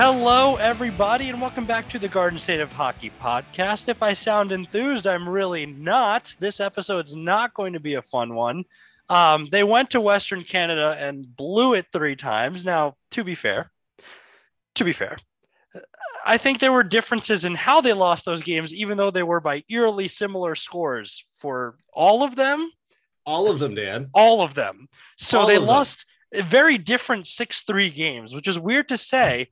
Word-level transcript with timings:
Hello, 0.00 0.54
everybody, 0.54 1.28
and 1.28 1.40
welcome 1.40 1.64
back 1.64 1.88
to 1.88 1.98
the 1.98 2.06
Garden 2.06 2.38
State 2.38 2.60
of 2.60 2.70
Hockey 2.70 3.10
podcast. 3.20 3.88
If 3.88 4.00
I 4.00 4.12
sound 4.12 4.52
enthused, 4.52 5.08
I'm 5.08 5.28
really 5.28 5.66
not. 5.66 6.32
This 6.38 6.60
episode's 6.60 7.16
not 7.16 7.52
going 7.52 7.72
to 7.72 7.80
be 7.80 7.94
a 7.94 8.02
fun 8.02 8.36
one. 8.36 8.64
Um, 9.08 9.48
they 9.50 9.64
went 9.64 9.90
to 9.90 10.00
Western 10.00 10.44
Canada 10.44 10.96
and 11.00 11.36
blew 11.36 11.74
it 11.74 11.86
three 11.92 12.14
times. 12.14 12.64
Now, 12.64 12.94
to 13.10 13.24
be 13.24 13.34
fair, 13.34 13.72
to 14.76 14.84
be 14.84 14.92
fair, 14.92 15.18
I 16.24 16.38
think 16.38 16.60
there 16.60 16.70
were 16.70 16.84
differences 16.84 17.44
in 17.44 17.56
how 17.56 17.80
they 17.80 17.92
lost 17.92 18.24
those 18.24 18.44
games, 18.44 18.72
even 18.72 18.98
though 18.98 19.10
they 19.10 19.24
were 19.24 19.40
by 19.40 19.64
eerily 19.68 20.06
similar 20.06 20.54
scores 20.54 21.24
for 21.32 21.76
all 21.92 22.22
of 22.22 22.36
them. 22.36 22.70
All 23.26 23.50
of 23.50 23.58
them, 23.58 23.74
Dan. 23.74 24.10
All 24.14 24.42
of 24.42 24.54
them. 24.54 24.88
So 25.16 25.40
All 25.40 25.46
they 25.48 25.56
of 25.56 25.62
them. 25.62 25.68
lost 25.68 26.06
very 26.32 26.78
different 26.78 27.26
6 27.26 27.62
3 27.62 27.90
games, 27.90 28.32
which 28.32 28.46
is 28.46 28.60
weird 28.60 28.90
to 28.90 28.96
say, 28.96 29.48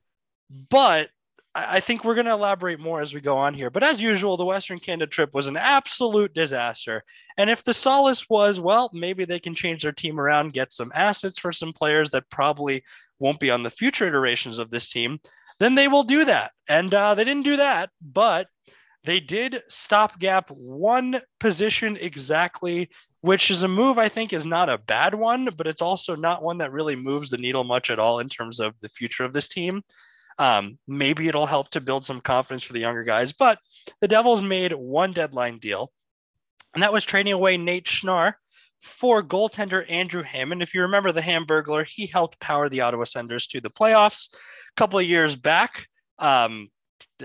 but 0.49 1.09
I 1.55 1.79
think 1.79 2.03
we're 2.03 2.13
going 2.13 2.27
to 2.27 2.33
elaborate 2.33 2.79
more 2.79 3.01
as 3.01 3.15
we 3.15 3.19
go 3.19 3.37
on 3.37 3.55
here. 3.55 3.71
But 3.71 3.83
as 3.83 3.99
usual, 3.99 4.37
the 4.37 4.45
Western 4.45 4.77
Canada 4.77 5.07
trip 5.07 5.33
was 5.33 5.47
an 5.47 5.57
absolute 5.57 6.33
disaster. 6.35 7.03
And 7.35 7.49
if 7.49 7.63
the 7.63 7.73
solace 7.73 8.29
was, 8.29 8.59
well, 8.59 8.91
maybe 8.93 9.25
they 9.25 9.39
can 9.39 9.55
change 9.55 9.81
their 9.81 9.91
team 9.91 10.19
around, 10.19 10.53
get 10.53 10.71
some 10.71 10.91
assets 10.93 11.39
for 11.39 11.51
some 11.51 11.73
players 11.73 12.11
that 12.11 12.29
probably 12.29 12.83
won't 13.17 13.39
be 13.39 13.49
on 13.49 13.63
the 13.63 13.71
future 13.71 14.07
iterations 14.07 14.59
of 14.59 14.69
this 14.69 14.91
team, 14.91 15.19
then 15.59 15.73
they 15.73 15.87
will 15.87 16.03
do 16.03 16.25
that. 16.25 16.51
And 16.69 16.93
uh, 16.93 17.15
they 17.15 17.23
didn't 17.23 17.45
do 17.45 17.57
that, 17.57 17.89
but 18.01 18.45
they 19.03 19.19
did 19.19 19.63
stopgap 19.67 20.51
one 20.51 21.21
position 21.39 21.97
exactly, 21.97 22.89
which 23.21 23.49
is 23.49 23.63
a 23.63 23.67
move 23.67 23.97
I 23.97 24.09
think 24.09 24.31
is 24.31 24.45
not 24.45 24.69
a 24.69 24.77
bad 24.77 25.15
one, 25.15 25.49
but 25.57 25.65
it's 25.65 25.81
also 25.81 26.15
not 26.15 26.43
one 26.43 26.59
that 26.59 26.71
really 26.71 26.95
moves 26.95 27.31
the 27.31 27.37
needle 27.37 27.63
much 27.63 27.89
at 27.89 27.97
all 27.97 28.19
in 28.19 28.29
terms 28.29 28.59
of 28.59 28.75
the 28.81 28.89
future 28.89 29.23
of 29.23 29.33
this 29.33 29.47
team. 29.47 29.81
Um, 30.39 30.77
maybe 30.87 31.27
it'll 31.27 31.47
help 31.47 31.69
to 31.71 31.81
build 31.81 32.05
some 32.05 32.21
confidence 32.21 32.63
for 32.63 32.73
the 32.73 32.79
younger 32.79 33.03
guys, 33.03 33.33
but 33.33 33.59
the 34.01 34.07
Devils 34.07 34.41
made 34.41 34.71
one 34.71 35.13
deadline 35.13 35.57
deal, 35.57 35.91
and 36.73 36.83
that 36.83 36.93
was 36.93 37.05
trading 37.05 37.33
away 37.33 37.57
Nate 37.57 37.85
Schnarr 37.85 38.33
for 38.81 39.23
goaltender 39.23 39.89
Andrew 39.89 40.23
Hammond. 40.23 40.61
If 40.61 40.73
you 40.73 40.83
remember 40.83 41.11
the 41.11 41.21
Hamburglar, 41.21 41.85
he 41.85 42.05
helped 42.05 42.39
power 42.39 42.69
the 42.69 42.81
Ottawa 42.81 43.05
Senators 43.05 43.47
to 43.47 43.61
the 43.61 43.71
playoffs 43.71 44.33
a 44.33 44.37
couple 44.75 44.99
of 44.99 45.05
years 45.05 45.35
back. 45.35 45.87
Um, 46.19 46.69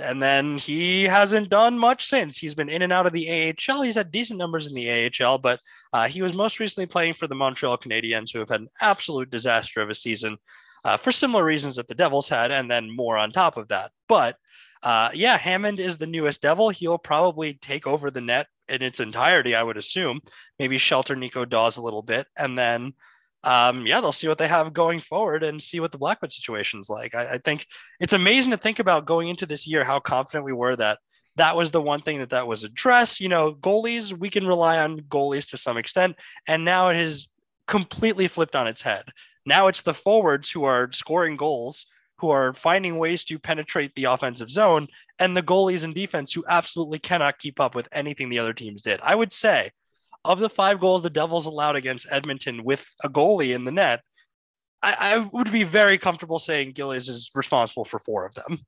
and 0.00 0.22
then 0.22 0.56
he 0.56 1.04
hasn't 1.04 1.50
done 1.50 1.78
much 1.78 2.06
since. 2.06 2.38
He's 2.38 2.54
been 2.54 2.70
in 2.70 2.82
and 2.82 2.92
out 2.92 3.06
of 3.06 3.12
the 3.12 3.54
AHL. 3.68 3.82
He's 3.82 3.96
had 3.96 4.10
decent 4.10 4.38
numbers 4.38 4.66
in 4.66 4.74
the 4.74 5.10
AHL, 5.20 5.38
but 5.38 5.60
uh, 5.92 6.08
he 6.08 6.22
was 6.22 6.32
most 6.32 6.60
recently 6.60 6.86
playing 6.86 7.14
for 7.14 7.26
the 7.26 7.34
Montreal 7.34 7.76
Canadiens, 7.78 8.32
who 8.32 8.38
have 8.38 8.48
had 8.48 8.60
an 8.60 8.68
absolute 8.80 9.30
disaster 9.30 9.82
of 9.82 9.90
a 9.90 9.94
season 9.94 10.38
uh, 10.84 10.96
for 10.96 11.12
similar 11.12 11.44
reasons 11.44 11.76
that 11.76 11.88
the 11.88 11.94
Devils 11.94 12.28
had, 12.28 12.50
and 12.50 12.70
then 12.70 12.94
more 12.94 13.16
on 13.16 13.32
top 13.32 13.56
of 13.56 13.68
that. 13.68 13.92
But 14.08 14.36
uh, 14.82 15.10
yeah, 15.14 15.36
Hammond 15.36 15.80
is 15.80 15.98
the 15.98 16.06
newest 16.06 16.42
Devil. 16.42 16.70
He'll 16.70 16.98
probably 16.98 17.54
take 17.54 17.86
over 17.86 18.10
the 18.10 18.20
net 18.20 18.48
in 18.68 18.82
its 18.82 19.00
entirety, 19.00 19.54
I 19.54 19.62
would 19.62 19.76
assume. 19.76 20.20
Maybe 20.58 20.78
shelter 20.78 21.14
Nico 21.14 21.44
Daws 21.44 21.76
a 21.76 21.82
little 21.82 22.02
bit, 22.02 22.26
and 22.36 22.58
then 22.58 22.94
um, 23.44 23.86
yeah, 23.86 24.00
they'll 24.00 24.12
see 24.12 24.28
what 24.28 24.38
they 24.38 24.48
have 24.48 24.72
going 24.72 25.00
forward 25.00 25.42
and 25.42 25.62
see 25.62 25.80
what 25.80 25.90
the 25.90 25.98
Blackwood 25.98 26.30
situation's 26.32 26.88
like. 26.88 27.14
I, 27.14 27.34
I 27.34 27.38
think 27.38 27.66
it's 28.00 28.12
amazing 28.12 28.52
to 28.52 28.56
think 28.56 28.78
about 28.78 29.06
going 29.06 29.28
into 29.28 29.46
this 29.46 29.66
year 29.66 29.84
how 29.84 29.98
confident 30.00 30.44
we 30.44 30.52
were 30.52 30.76
that 30.76 30.98
that 31.36 31.56
was 31.56 31.70
the 31.70 31.82
one 31.82 32.02
thing 32.02 32.18
that 32.18 32.30
that 32.30 32.46
was 32.46 32.62
addressed. 32.62 33.20
You 33.20 33.28
know, 33.28 33.54
goalies 33.54 34.16
we 34.16 34.30
can 34.30 34.46
rely 34.46 34.78
on 34.78 35.00
goalies 35.00 35.50
to 35.50 35.56
some 35.56 35.76
extent, 35.76 36.16
and 36.46 36.64
now 36.64 36.90
it 36.90 36.96
has 36.96 37.28
completely 37.66 38.28
flipped 38.28 38.54
on 38.54 38.66
its 38.66 38.82
head. 38.82 39.04
Now 39.44 39.68
it's 39.68 39.82
the 39.82 39.94
forwards 39.94 40.50
who 40.50 40.64
are 40.64 40.92
scoring 40.92 41.36
goals, 41.36 41.86
who 42.16 42.30
are 42.30 42.52
finding 42.52 42.98
ways 42.98 43.24
to 43.24 43.38
penetrate 43.38 43.94
the 43.94 44.04
offensive 44.04 44.50
zone, 44.50 44.88
and 45.18 45.36
the 45.36 45.42
goalies 45.42 45.84
and 45.84 45.94
defense 45.94 46.32
who 46.32 46.44
absolutely 46.48 46.98
cannot 46.98 47.38
keep 47.38 47.58
up 47.60 47.74
with 47.74 47.88
anything 47.92 48.28
the 48.28 48.38
other 48.38 48.52
teams 48.52 48.82
did. 48.82 49.00
I 49.02 49.14
would 49.14 49.32
say, 49.32 49.72
of 50.24 50.38
the 50.38 50.48
five 50.48 50.78
goals 50.80 51.02
the 51.02 51.10
Devils 51.10 51.46
allowed 51.46 51.76
against 51.76 52.06
Edmonton 52.10 52.62
with 52.62 52.86
a 53.02 53.08
goalie 53.08 53.54
in 53.54 53.64
the 53.64 53.72
net, 53.72 54.02
I, 54.82 54.96
I 54.98 55.18
would 55.32 55.50
be 55.50 55.64
very 55.64 55.98
comfortable 55.98 56.38
saying 56.38 56.72
Gillies 56.72 57.08
is 57.08 57.30
responsible 57.34 57.84
for 57.84 57.98
four 57.98 58.24
of 58.26 58.34
them. 58.34 58.60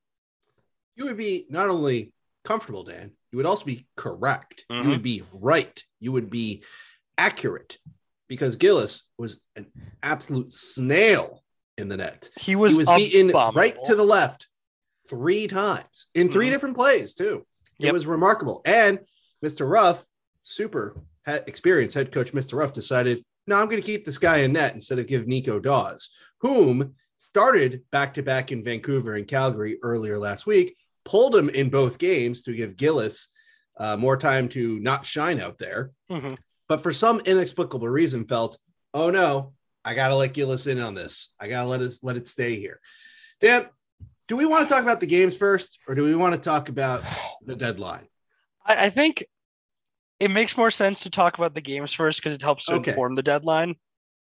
You 0.97 1.07
would 1.07 1.17
be 1.17 1.47
not 1.49 1.69
only 1.69 2.13
comfortable, 2.45 2.85
Dan, 2.85 3.13
you 3.33 3.37
would 3.37 3.47
also 3.47 3.65
be 3.65 3.87
correct. 3.97 4.65
Mhm. 4.71 4.85
You 4.85 4.91
would 4.91 5.03
be 5.03 5.23
right. 5.33 5.85
You 6.01 6.13
would 6.13 6.31
be 6.31 6.65
accurate 7.19 7.79
because 8.29 8.57
Gillies 8.57 9.03
was 9.19 9.41
an 9.57 9.67
absolute 10.03 10.53
snail 10.53 11.43
in 11.79 11.89
the 11.89 11.97
net. 11.97 12.29
He 12.39 12.57
was, 12.57 12.73
he 12.73 12.79
was 12.79 12.89
beaten 12.89 13.29
right 13.31 13.77
to 13.85 13.95
the 13.95 14.05
left 14.05 14.49
three 15.09 15.47
times 15.47 16.07
in 16.15 16.31
3 16.33 16.47
Mhm. 16.47 16.51
different 16.51 16.77
plays, 16.77 17.15
too. 17.15 17.47
It 17.81 17.87
Yep. 17.87 17.93
was 17.93 18.07
remarkable. 18.07 18.63
And 18.65 19.01
Mr. 19.45 19.69
Ruff, 19.69 20.05
super 20.43 20.97
experienced 21.27 21.95
head 21.95 22.13
coach 22.13 22.33
Mr. 22.33 22.55
Ruff, 22.59 22.73
decided, 22.73 23.25
no, 23.47 23.57
I'm 23.57 23.67
going 23.67 23.81
to 23.81 23.87
keep 23.87 24.05
this 24.05 24.19
guy 24.19 24.39
in 24.39 24.53
net 24.53 24.75
instead 24.75 24.99
of 24.99 25.07
give 25.07 25.27
Nico 25.27 25.59
Daws, 25.59 26.09
whom 26.41 26.95
started 27.19 27.83
back 27.91 28.15
to 28.15 28.23
back 28.23 28.53
in 28.53 28.63
Vancouver 28.65 29.15
and 29.15 29.27
Calgary 29.27 29.79
earlier 29.83 30.19
last 30.19 30.47
week, 30.47 30.77
pulled 31.05 31.35
him 31.37 31.49
in 31.51 31.69
both 31.71 31.99
games 31.99 32.43
to 32.43 32.55
give 32.55 32.77
Gillies 32.77 33.29
uh, 33.79 33.97
more 33.97 34.17
time 34.17 34.49
to 34.51 34.79
not 34.81 35.05
shine 35.05 35.41
out 35.41 35.59
there. 35.59 35.91
Mhm. 36.11 36.39
But 36.69 36.83
for 36.83 36.93
some 36.93 37.21
inexplicable 37.21 37.89
reason, 37.89 38.27
felt, 38.27 38.59
oh 38.93 39.11
no, 39.11 39.53
I 39.85 39.95
got 39.95 40.09
to 40.09 40.17
let 40.17 40.33
Gillies 40.33 40.67
in 40.67 40.81
on 40.81 40.95
this. 40.95 41.35
I 41.39 41.49
got 41.49 41.63
to 41.65 41.69
let 41.69 41.81
us 41.81 42.03
let 42.03 42.17
it 42.17 42.27
stay 42.27 42.57
here. 42.57 42.81
Dan, 43.41 43.69
do 44.29 44.37
we 44.37 44.47
want 44.47 44.67
to 44.67 44.73
talk 44.75 44.83
about 44.83 45.01
the 45.01 45.07
games 45.07 45.37
first, 45.37 45.79
or 45.87 45.95
do 45.95 46.03
we 46.03 46.15
want 46.15 46.35
to 46.35 46.41
talk 46.41 46.69
about 46.71 47.03
the 47.45 47.55
deadline? 47.57 48.09
I, 48.65 48.87
I 48.87 48.91
think 48.91 49.25
it 50.21 50.31
makes 50.31 50.57
more 50.57 50.71
sense 50.71 51.01
to 51.01 51.11
talk 51.11 51.37
about 51.37 51.55
the 51.55 51.61
games 51.61 51.93
first 51.93 52.21
because 52.21 52.33
it 52.33 52.41
helps 52.43 52.67
to 52.67 52.75
Okay. 52.75 52.93
inform 52.93 53.15
the 53.15 53.23
deadline. 53.23 53.77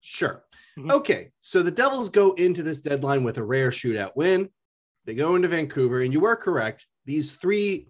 Sure. 0.00 0.42
Mhm. 0.76 0.90
Okay. 0.90 1.30
So 1.42 1.62
the 1.62 1.70
Devils 1.70 2.08
go 2.08 2.32
into 2.32 2.64
this 2.64 2.80
deadline 2.80 3.22
with 3.22 3.38
a 3.38 3.44
rare 3.44 3.70
shootout 3.70 4.16
win. 4.16 4.48
They 5.04 5.14
go 5.14 5.36
into 5.36 5.46
Vancouver, 5.48 6.00
and 6.00 6.12
you 6.12 6.18
were 6.20 6.34
correct. 6.34 6.86
These 7.04 7.34
three 7.34 7.86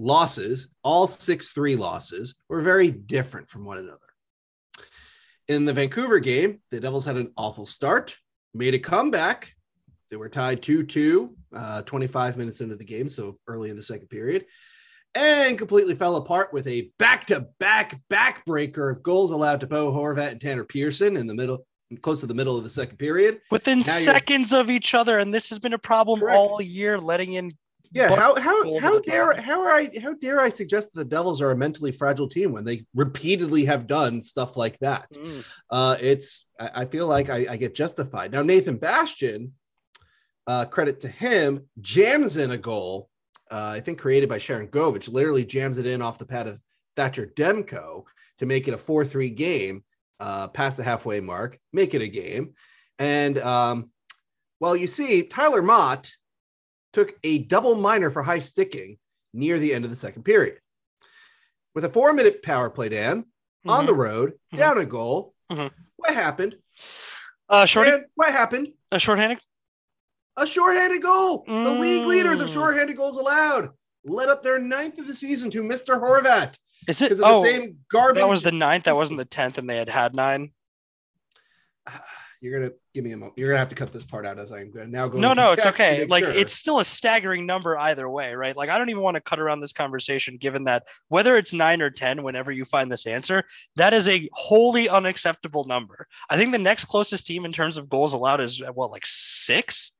losses, 0.00 0.68
all 0.82 1.06
6 1.06 1.50
3 1.50 1.76
losses, 1.76 2.34
were 2.48 2.60
very 2.60 2.90
different 2.90 3.48
from 3.48 3.64
one 3.64 3.78
another. 3.78 3.98
In 5.48 5.64
the 5.64 5.72
Vancouver 5.72 6.20
game, 6.20 6.60
the 6.70 6.80
Devils 6.80 7.04
had 7.04 7.16
an 7.16 7.32
awful 7.36 7.66
start, 7.66 8.16
made 8.54 8.74
a 8.74 8.78
comeback. 8.78 9.54
They 10.10 10.16
were 10.16 10.28
tied 10.28 10.62
2 10.62 10.84
2, 10.84 11.36
uh, 11.54 11.82
25 11.82 12.36
minutes 12.36 12.60
into 12.60 12.76
the 12.76 12.84
game, 12.84 13.08
so 13.08 13.38
early 13.46 13.70
in 13.70 13.76
the 13.76 13.82
second 13.82 14.08
period, 14.08 14.46
and 15.14 15.58
completely 15.58 15.94
fell 15.94 16.16
apart 16.16 16.52
with 16.52 16.66
a 16.66 16.90
back 16.98 17.26
to 17.26 17.46
back 17.58 18.00
backbreaker 18.10 18.90
of 18.90 19.02
goals 19.02 19.30
allowed 19.30 19.60
to 19.60 19.66
Bo 19.66 19.92
Horvat 19.92 20.32
and 20.32 20.40
Tanner 20.40 20.64
Pearson 20.64 21.16
in 21.16 21.26
the 21.26 21.34
middle, 21.34 21.66
close 22.00 22.20
to 22.20 22.26
the 22.26 22.34
middle 22.34 22.56
of 22.56 22.64
the 22.64 22.70
second 22.70 22.96
period. 22.96 23.40
Within 23.50 23.78
Now 23.78 23.84
seconds 23.84 24.52
of 24.52 24.70
each 24.70 24.94
other, 24.94 25.18
and 25.18 25.34
this 25.34 25.50
has 25.50 25.58
been 25.58 25.74
a 25.74 25.78
problem 25.78 26.20
Correct. 26.20 26.38
all 26.38 26.62
year, 26.62 26.98
letting 26.98 27.34
in 27.34 27.52
Yeah, 27.92 28.14
how 28.14 28.38
how 28.38 28.78
how 28.78 29.00
dare 29.00 29.32
time. 29.32 29.42
how 29.42 29.62
are 29.62 29.70
I 29.70 29.90
how 30.00 30.14
dare 30.14 30.40
I 30.40 30.48
suggest 30.48 30.90
the 30.94 31.04
Devils 31.04 31.42
are 31.42 31.50
a 31.50 31.56
mentally 31.56 31.90
fragile 31.90 32.28
team 32.28 32.52
when 32.52 32.64
they 32.64 32.84
repeatedly 32.94 33.64
have 33.64 33.88
done 33.88 34.22
stuff 34.22 34.56
like 34.56 34.78
that? 34.78 35.10
Mm. 35.12 35.44
Uh, 35.68 35.96
it's 36.00 36.46
I, 36.58 36.70
I 36.82 36.84
feel 36.84 37.08
like 37.08 37.28
I, 37.30 37.46
I 37.50 37.56
get 37.56 37.74
justified 37.74 38.30
now. 38.30 38.42
Nathan 38.42 38.76
Bastian, 38.76 39.54
uh, 40.46 40.66
credit 40.66 41.00
to 41.00 41.08
him, 41.08 41.68
jams 41.80 42.36
in 42.36 42.52
a 42.52 42.58
goal. 42.58 43.08
Uh, 43.50 43.72
I 43.74 43.80
think 43.80 43.98
created 43.98 44.28
by 44.28 44.38
Sharangovich, 44.38 45.12
literally 45.12 45.44
jams 45.44 45.78
it 45.78 45.86
in 45.86 46.00
off 46.00 46.18
the 46.18 46.26
pad 46.26 46.46
of 46.46 46.62
Thatcher 46.94 47.32
Demko 47.34 48.04
to 48.38 48.46
make 48.46 48.68
it 48.68 48.74
a 48.74 48.78
four-three 48.78 49.30
game, 49.30 49.82
uh, 50.20 50.46
past 50.46 50.76
the 50.76 50.84
halfway 50.84 51.18
mark, 51.18 51.58
make 51.72 51.94
it 51.94 52.02
a 52.02 52.08
game, 52.08 52.54
and 53.00 53.36
um, 53.38 53.90
well, 54.60 54.76
you 54.76 54.86
see, 54.86 55.24
Tyler 55.24 55.62
Mott 55.62 56.12
took 56.92 57.14
a 57.24 57.38
double 57.38 57.74
minor 57.74 58.10
for 58.10 58.22
high 58.22 58.38
sticking 58.40 58.98
near 59.32 59.58
the 59.58 59.72
end 59.74 59.84
of 59.84 59.90
the 59.90 59.96
second 59.96 60.24
period. 60.24 60.58
With 61.74 61.84
a 61.84 61.88
four 61.88 62.12
minute 62.12 62.42
power 62.42 62.68
play, 62.70 62.88
Dan, 62.88 63.26
on 63.66 63.86
the 63.86 63.94
road, 63.94 64.38
Mhm. 64.52 64.58
down 64.58 64.78
a 64.78 64.86
goal. 64.86 65.34
Mhm. 65.50 65.70
What 65.96 66.14
happened? 66.14 66.56
Uh, 67.48 67.66
shorty, 67.66 67.90
Dan, 67.90 68.04
what 68.14 68.32
happened? 68.32 68.72
a 68.90 68.98
shorthanded. 68.98 69.38
A 70.36 70.46
shorthanded 70.46 71.02
goal. 71.02 71.44
The 71.46 71.70
league 71.72 72.06
leaders 72.06 72.40
of 72.40 72.48
Mm. 72.48 72.52
shorthanded 72.54 72.96
goals 72.96 73.16
allowed 73.16 73.70
led 74.04 74.28
up 74.28 74.42
their 74.42 74.58
ninth 74.58 74.98
of 74.98 75.06
the 75.06 75.14
season 75.14 75.50
to 75.50 75.62
Mr. 75.62 76.00
Horvat 76.00 76.56
Is 76.88 77.02
it? 77.02 77.12
of 77.12 77.20
Oh, 77.22 77.42
the 77.42 77.48
same 77.50 77.78
garbage. 77.90 78.20
that 78.22 78.28
was 78.28 78.42
the 78.42 78.52
ninth. 78.52 78.84
That 78.84 78.96
wasn't 78.96 79.18
the 79.18 79.24
tenth, 79.26 79.58
and 79.58 79.68
they 79.68 79.76
had 79.76 79.88
had 79.90 80.14
nine. 80.14 80.52
You're 82.40 82.58
gonna 82.58 82.72
give 82.94 83.04
me 83.04 83.12
a 83.12 83.18
moment. 83.18 83.36
You're 83.36 83.48
gonna 83.48 83.58
have 83.58 83.68
to 83.68 83.74
cut 83.74 83.92
this 83.92 84.04
part 84.04 84.24
out 84.24 84.38
as 84.38 84.50
I'm 84.50 84.70
going 84.70 84.90
now 84.90 85.08
going. 85.08 85.20
No, 85.20 85.34
no, 85.34 85.52
it's 85.52 85.66
okay. 85.66 86.06
Like 86.06 86.24
sure. 86.24 86.32
it's 86.32 86.54
still 86.54 86.80
a 86.80 86.84
staggering 86.84 87.44
number 87.44 87.76
either 87.76 88.08
way, 88.08 88.34
right? 88.34 88.56
Like 88.56 88.70
I 88.70 88.78
don't 88.78 88.88
even 88.88 89.02
want 89.02 89.16
to 89.16 89.20
cut 89.20 89.38
around 89.38 89.60
this 89.60 89.74
conversation, 89.74 90.38
given 90.38 90.64
that 90.64 90.84
whether 91.08 91.36
it's 91.36 91.52
nine 91.52 91.82
or 91.82 91.90
ten, 91.90 92.22
whenever 92.22 92.50
you 92.50 92.64
find 92.64 92.90
this 92.90 93.06
answer, 93.06 93.44
that 93.76 93.92
is 93.92 94.08
a 94.08 94.26
wholly 94.32 94.88
unacceptable 94.88 95.64
number. 95.64 96.06
I 96.30 96.38
think 96.38 96.52
the 96.52 96.58
next 96.58 96.86
closest 96.86 97.26
team 97.26 97.44
in 97.44 97.52
terms 97.52 97.76
of 97.76 97.90
goals 97.90 98.14
allowed 98.14 98.40
is 98.40 98.62
what, 98.72 98.90
like 98.90 99.04
six? 99.04 99.92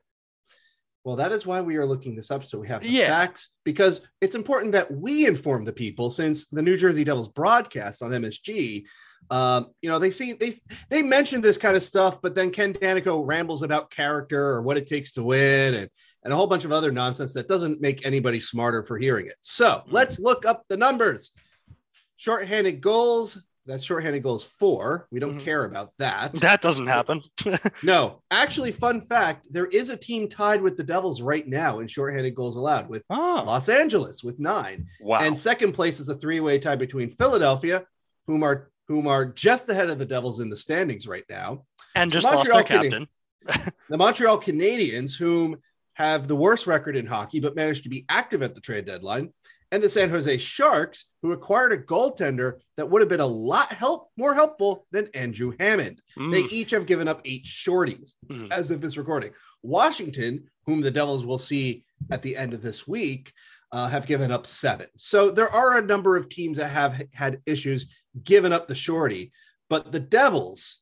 Well, 1.04 1.16
that 1.16 1.32
is 1.32 1.46
why 1.46 1.60
we 1.60 1.76
are 1.76 1.86
looking 1.86 2.14
this 2.14 2.30
up. 2.30 2.44
So 2.44 2.58
we 2.58 2.68
have 2.68 2.82
the 2.82 2.88
Yeah. 2.88 3.06
facts 3.08 3.50
because 3.64 4.00
it's 4.20 4.34
important 4.34 4.72
that 4.72 4.90
we 4.90 5.26
inform 5.26 5.64
the 5.64 5.72
people 5.72 6.10
since 6.10 6.46
the 6.48 6.62
New 6.62 6.76
Jersey 6.76 7.04
Devils 7.04 7.28
broadcast 7.28 8.02
on 8.02 8.12
MSG. 8.12 8.84
Um, 9.28 9.68
you 9.80 9.88
know, 9.90 9.98
they 9.98 10.10
see 10.10 10.32
they 10.32 10.52
they 10.88 11.02
mentioned 11.02 11.44
this 11.44 11.58
kind 11.58 11.76
of 11.76 11.82
stuff, 11.82 12.20
but 12.22 12.34
then 12.34 12.50
Ken 12.50 12.72
Daneyko 12.72 13.22
rambles 13.26 13.62
about 13.62 13.90
character 13.90 14.44
or 14.44 14.62
what 14.62 14.76
it 14.76 14.86
takes 14.86 15.12
to 15.12 15.22
win 15.22 15.74
and 15.74 15.90
and 16.22 16.32
a 16.32 16.36
whole 16.36 16.46
bunch 16.46 16.64
of 16.64 16.72
other 16.72 16.92
nonsense 16.92 17.32
that 17.34 17.48
doesn't 17.48 17.80
make 17.80 18.04
anybody 18.04 18.40
smarter 18.40 18.82
for 18.82 18.98
hearing 18.98 19.26
it. 19.26 19.36
So 19.40 19.82
let's 19.88 20.18
look 20.18 20.44
up 20.44 20.64
the 20.68 20.76
numbers. 20.76 21.30
Shorthanded 22.16 22.80
goals. 22.80 23.42
That's 23.66 23.84
shorthanded 23.84 24.22
goals 24.22 24.42
four. 24.42 25.06
We 25.10 25.20
don't 25.20 25.38
Mhm. 25.38 25.44
care 25.44 25.64
about 25.64 25.92
that. 25.98 26.34
That 26.40 26.60
doesn't 26.60 26.86
happen. 26.86 27.22
No, 27.82 28.22
actually, 28.30 28.72
fun 28.72 29.00
fact: 29.00 29.46
there 29.50 29.66
is 29.66 29.90
a 29.90 29.96
team 29.96 30.28
tied 30.28 30.60
with 30.60 30.76
the 30.76 30.82
Devils 30.82 31.22
right 31.22 31.46
now 31.46 31.78
in 31.78 31.86
shorthanded 31.86 32.34
goals 32.34 32.56
allowed 32.56 32.88
with 32.88 33.04
oh, 33.10 33.44
Los 33.46 33.68
Angeles 33.68 34.24
with 34.24 34.38
nine, 34.40 34.86
wow. 35.00 35.20
and 35.20 35.38
second 35.38 35.72
place 35.72 36.00
is 36.00 36.08
a 36.08 36.16
three-way 36.16 36.58
tie 36.58 36.74
between 36.76 37.10
Philadelphia, 37.10 37.84
whom 38.26 38.42
are 38.42 38.70
whom 38.90 39.06
are 39.06 39.24
just 39.24 39.68
ahead 39.68 39.88
of 39.88 40.00
the 40.00 40.04
Devils 40.04 40.40
in 40.40 40.50
the 40.50 40.56
standings 40.56 41.06
right 41.06 41.22
now, 41.30 41.64
and 41.94 42.10
just 42.10 42.24
Montreal 42.24 42.56
lost 42.58 42.68
their 42.68 42.80
Canadiens. 42.80 43.06
captain. 43.46 43.72
the 43.88 43.96
Montreal 43.96 44.40
Canadiens, 44.40 45.16
whom 45.16 45.58
have 45.92 46.26
the 46.26 46.34
worst 46.34 46.66
record 46.66 46.96
in 46.96 47.06
hockey 47.06 47.38
but 47.38 47.54
managed 47.54 47.84
to 47.84 47.88
be 47.88 48.04
active 48.08 48.42
at 48.42 48.52
the 48.56 48.60
trade 48.60 48.86
deadline, 48.86 49.32
and 49.70 49.80
the 49.80 49.88
San 49.88 50.10
Jose 50.10 50.38
Sharks, 50.38 51.04
who 51.22 51.30
acquired 51.30 51.70
a 51.72 51.78
goaltender 51.78 52.54
that 52.76 52.90
would 52.90 53.00
have 53.00 53.08
been 53.08 53.20
a 53.20 53.26
lot 53.26 53.72
help 53.72 54.10
more 54.16 54.34
helpful 54.34 54.84
than 54.90 55.08
Andrew 55.14 55.54
Hammond. 55.60 56.02
They 56.16 56.42
Mm, 56.42 56.50
each 56.50 56.72
have 56.72 56.86
given 56.86 57.06
up 57.06 57.20
eight 57.24 57.44
shorties 57.44 58.14
mhm. 58.28 58.50
as 58.50 58.72
of 58.72 58.80
this 58.80 58.96
recording. 58.96 59.30
Washington, 59.62 60.50
whom 60.66 60.80
the 60.80 60.90
Devils 60.90 61.24
will 61.24 61.38
see 61.38 61.84
at 62.10 62.22
the 62.22 62.36
end 62.36 62.54
of 62.54 62.62
this 62.62 62.88
week, 62.88 63.32
uh, 63.72 63.88
have 63.88 64.06
given 64.06 64.32
up 64.32 64.46
seven. 64.46 64.86
So 64.96 65.30
there 65.30 65.50
are 65.50 65.78
a 65.78 65.82
number 65.82 66.16
of 66.16 66.28
teams 66.28 66.58
that 66.58 66.68
have 66.68 67.02
had 67.12 67.40
issues 67.46 67.86
giving 68.24 68.52
up 68.52 68.68
the 68.68 68.74
shorty, 68.74 69.32
but 69.68 69.92
the 69.92 70.00
Devils 70.00 70.80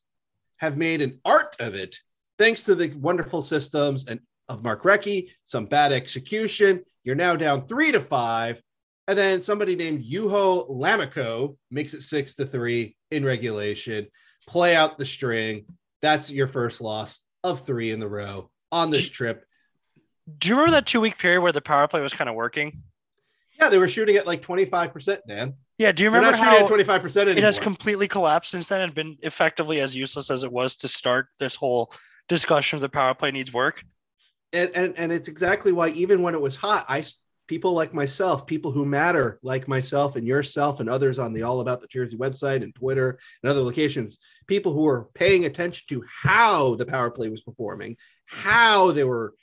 have 0.59 0.77
made 0.77 1.03
an 1.03 1.21
art 1.25 1.57
of 1.61 1.75
it 1.75 1.97
thanks 2.39 2.65
to 2.65 2.75
the 2.75 2.89
wonderful 2.95 3.43
systems 3.43 4.07
and 4.07 4.21
of 4.49 4.65
Mark 4.65 4.83
Recchi, 4.83 5.29
some 5.45 5.67
bad 5.67 5.93
execution. 5.93 6.83
You're 7.05 7.15
now 7.15 7.37
down 7.37 7.67
three 7.67 7.93
to 7.93 8.01
five. 8.01 8.63
And 9.07 9.19
then 9.19 9.41
somebody 9.41 9.75
named 9.75 10.05
Juho 10.05 10.69
Lammikko 10.71 11.57
makes 11.71 11.95
it 11.95 12.03
six 12.03 12.35
to 12.37 12.45
three 12.45 12.97
in 13.11 13.25
regulation. 13.25 14.07
Play 14.47 14.77
out 14.77 14.99
the 14.99 15.07
string. 15.07 15.65
That's 16.03 16.31
your 16.31 16.47
first 16.47 16.81
loss 16.81 17.21
of 17.43 17.61
three 17.61 17.91
in 17.91 18.01
the 18.01 18.09
row 18.09 18.51
on 18.71 18.91
this 18.91 19.09
trip. 19.09 19.45
Do 20.39 20.49
you 20.49 20.55
remember 20.55 20.73
that 20.73 20.87
two 20.87 21.01
week 21.01 21.19
period 21.19 21.41
where 21.41 21.53
the 21.53 21.61
power 21.61 21.89
play 21.89 22.01
was 22.01 22.13
kind 22.13 22.29
of 22.29 22.37
working? 22.37 22.83
Yeah, 23.59 23.71
they 23.71 23.79
were 23.79 23.89
shooting 23.89 24.17
at 24.17 24.27
like 24.27 24.43
25%, 24.43 25.21
Dan. 25.27 25.55
Yeah. 25.79 25.93
Do 25.93 26.05
you 26.05 26.11
remember 26.11 26.37
how 26.37 26.65
at 26.65 26.71
25% 26.71 27.17
anymore. 27.17 27.39
it 27.39 27.45
has 27.45 27.59
completely 27.59 28.09
collapsed 28.09 28.51
since 28.51 28.69
then 28.69 28.83
and 28.83 28.95
been 28.95 29.17
effectively 29.23 29.81
as 29.81 29.97
useless 29.97 30.31
as 30.31 30.45
it 30.45 30.53
was 30.53 30.77
to 30.77 30.89
start 30.89 31.29
this 31.39 31.55
whole 31.55 31.93
discussion 32.29 32.77
of 32.77 32.83
the 32.83 32.89
power 32.89 33.15
play 33.15 33.31
needs 33.31 33.53
work? 33.53 33.83
and, 34.53 34.71
and 34.75 34.95
and 34.97 35.13
it's 35.13 35.29
exactly 35.29 35.73
why 35.73 35.89
even 35.91 36.23
when 36.23 36.35
it 36.35 36.41
was 36.41 36.57
hot, 36.57 36.87
I 36.89 37.05
people 37.47 37.73
like 37.73 37.95
myself, 37.95 38.47
people 38.47 38.71
who 38.71 38.85
matter 38.85 39.39
like 39.43 39.69
myself 39.69 40.17
and 40.17 40.27
yourself 40.27 40.81
and 40.81 40.89
others 40.89 41.19
on 41.19 41.33
the 41.33 41.43
All 41.43 41.61
About 41.61 41.81
the 41.81 41.87
Jersey 41.87 42.17
website 42.17 42.63
and 42.63 42.75
Twitter 42.75 43.19
and 43.43 43.51
other 43.51 43.61
locations, 43.61 44.19
people 44.47 44.73
who 44.73 44.87
are 44.87 45.09
paying 45.15 45.45
attention 45.47 45.85
to 45.89 46.05
how 46.09 46.75
the 46.75 46.87
power 46.87 47.11
play 47.11 47.29
was 47.29 47.41
performing, 47.41 47.97
how 48.27 48.93
they 48.93 49.05
were, 49.05 49.35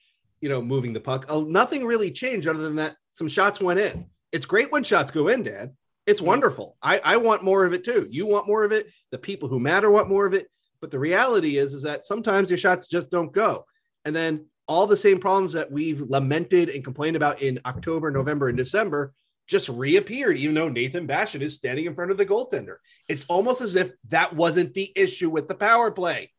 you 0.45 0.49
know, 0.49 0.61
moving 0.61 0.93
the 0.93 0.99
puck. 0.99 1.25
Oh, 1.27 1.41
nothing 1.41 1.87
really 1.87 2.11
changed 2.11 2.47
other 2.47 2.61
than 2.61 2.75
that 2.75 2.97
some 3.13 3.27
shots 3.27 3.59
went 3.59 3.79
in. 3.79 4.05
It's 4.31 4.45
great 4.45 4.71
when 4.71 4.83
shots 4.83 5.09
go 5.09 5.27
in, 5.27 5.41
Dad. 5.41 5.73
It's 6.05 6.21
wonderful. 6.21 6.77
I, 6.83 7.01
I 7.03 7.17
want 7.17 7.43
more 7.43 7.65
of 7.65 7.73
it 7.73 7.83
too. 7.83 8.07
You 8.11 8.27
want 8.27 8.45
more 8.45 8.63
of 8.63 8.71
it. 8.71 8.91
The 9.09 9.17
people 9.17 9.49
who 9.49 9.59
matter 9.59 9.89
want 9.89 10.07
more 10.07 10.27
of 10.27 10.35
it. 10.35 10.47
But 10.81 10.91
the 10.91 10.99
reality 10.99 11.57
is, 11.57 11.73
is 11.73 11.81
that 11.81 12.05
sometimes 12.05 12.51
your 12.51 12.59
shots 12.59 12.87
just 12.87 13.09
don't 13.09 13.33
go. 13.33 13.65
And 14.05 14.15
then 14.15 14.45
all 14.67 14.85
the 14.85 14.95
same 14.95 15.17
problems 15.17 15.53
that 15.53 15.71
we've 15.71 16.01
lamented 16.01 16.69
and 16.69 16.83
complained 16.83 17.15
about 17.15 17.41
in 17.41 17.59
October, 17.65 18.11
November, 18.11 18.47
and 18.47 18.57
December 18.57 19.15
just 19.47 19.67
reappeared, 19.67 20.37
even 20.37 20.53
though 20.53 20.69
Nathan 20.69 21.07
Bastian 21.07 21.41
is 21.41 21.55
standing 21.55 21.87
in 21.87 21.95
front 21.95 22.11
of 22.11 22.17
the 22.17 22.25
goaltender. 22.27 22.75
It's 23.07 23.25
almost 23.25 23.61
as 23.61 23.75
if 23.75 23.93
that 24.09 24.35
wasn't 24.35 24.75
the 24.75 24.93
issue 24.95 25.31
with 25.31 25.47
the 25.47 25.55
power 25.55 25.89
play. 25.89 26.31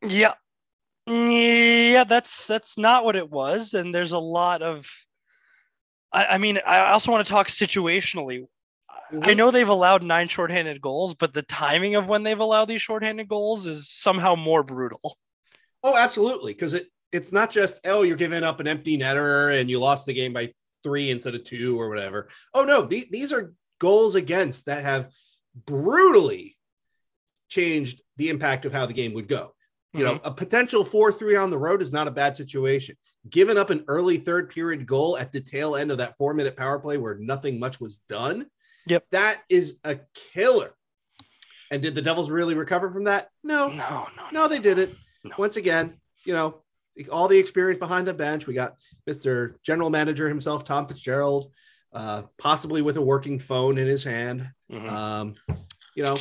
Yeah. 0.00 0.32
Yeah, 1.10 2.04
that's 2.04 2.46
that's 2.46 2.78
not 2.78 3.04
what 3.04 3.16
it 3.16 3.28
was. 3.28 3.74
And 3.74 3.92
there's 3.94 4.12
a 4.12 4.18
lot 4.18 4.62
of 4.62 4.88
I, 6.12 6.26
I 6.26 6.38
mean, 6.38 6.60
I 6.64 6.92
also 6.92 7.10
want 7.10 7.26
to 7.26 7.32
talk 7.32 7.48
situationally. 7.48 8.46
I 9.12 9.14
Mhm. 9.14 9.36
know 9.36 9.50
they've 9.50 9.68
allowed 9.68 10.02
nine 10.04 10.28
shorthanded 10.28 10.80
goals, 10.80 11.14
but 11.14 11.34
the 11.34 11.42
timing 11.42 11.96
of 11.96 12.06
when 12.06 12.22
they've 12.22 12.38
allowed 12.38 12.66
these 12.66 12.82
shorthanded 12.82 13.28
goals 13.28 13.66
is 13.66 13.90
somehow 13.90 14.36
more 14.36 14.62
brutal. 14.62 15.18
Oh, 15.82 15.96
absolutely. 15.96 16.52
Because 16.54 16.74
it 16.74 16.86
it's 17.12 17.32
not 17.32 17.50
just, 17.50 17.80
oh, 17.84 18.02
you're 18.02 18.16
giving 18.16 18.44
up 18.44 18.60
an 18.60 18.68
empty 18.68 18.96
netter 18.96 19.58
and 19.58 19.68
you 19.68 19.80
lost 19.80 20.06
the 20.06 20.14
game 20.14 20.32
by 20.32 20.54
three 20.84 21.10
instead 21.10 21.34
of 21.34 21.42
two 21.42 21.80
or 21.80 21.88
whatever. 21.88 22.28
Oh 22.54 22.64
no, 22.64 22.84
these, 22.84 23.08
these 23.10 23.32
are 23.32 23.52
goals 23.80 24.14
against 24.14 24.66
that 24.66 24.84
have 24.84 25.10
brutally 25.66 26.56
changed 27.48 28.00
the 28.16 28.28
impact 28.28 28.64
of 28.64 28.72
how 28.72 28.86
the 28.86 28.92
game 28.92 29.14
would 29.14 29.26
go. 29.26 29.54
You 29.92 30.04
know, 30.04 30.20
a 30.22 30.30
potential 30.30 30.84
4 30.84 31.10
3 31.12 31.36
on 31.36 31.50
the 31.50 31.58
road 31.58 31.82
is 31.82 31.92
not 31.92 32.06
a 32.06 32.12
bad 32.12 32.36
situation. 32.36 32.96
Giving 33.28 33.58
up 33.58 33.70
an 33.70 33.84
early 33.88 34.18
third 34.18 34.48
period 34.50 34.86
goal 34.86 35.18
at 35.18 35.32
the 35.32 35.40
tail 35.40 35.76
end 35.76 35.90
of 35.90 35.98
that 35.98 36.16
four 36.16 36.32
minute 36.32 36.56
power 36.56 36.78
play 36.78 36.96
where 36.96 37.16
nothing 37.16 37.58
much 37.58 37.80
was 37.80 37.98
done. 38.08 38.46
Yep. 38.86 39.04
That 39.10 39.42
is 39.48 39.78
a 39.84 39.98
killer. 40.32 40.74
And 41.70 41.82
did 41.82 41.94
the 41.94 42.02
Devils 42.02 42.30
really 42.30 42.54
recover 42.54 42.90
from 42.90 43.04
that? 43.04 43.28
No, 43.44 43.68
no, 43.68 44.06
no, 44.16 44.24
no, 44.32 44.48
they 44.48 44.58
didn't. 44.58 44.96
No. 45.22 45.34
Once 45.38 45.56
again, 45.56 46.00
you 46.24 46.32
know, 46.32 46.62
all 47.12 47.28
the 47.28 47.38
experience 47.38 47.78
behind 47.78 48.06
the 48.06 48.14
bench. 48.14 48.46
We 48.46 48.54
got 48.54 48.76
Mr. 49.08 49.54
General 49.62 49.90
Manager 49.90 50.28
himself, 50.28 50.64
Tom 50.64 50.86
Fitzgerald, 50.86 51.52
uh, 51.92 52.22
possibly 52.38 52.82
with 52.82 52.96
a 52.96 53.02
working 53.02 53.38
phone 53.38 53.78
in 53.78 53.86
his 53.86 54.02
hand. 54.02 54.48
Mhm. 54.70 54.90
Um, 54.90 55.34
you 55.94 56.02
know, 56.02 56.16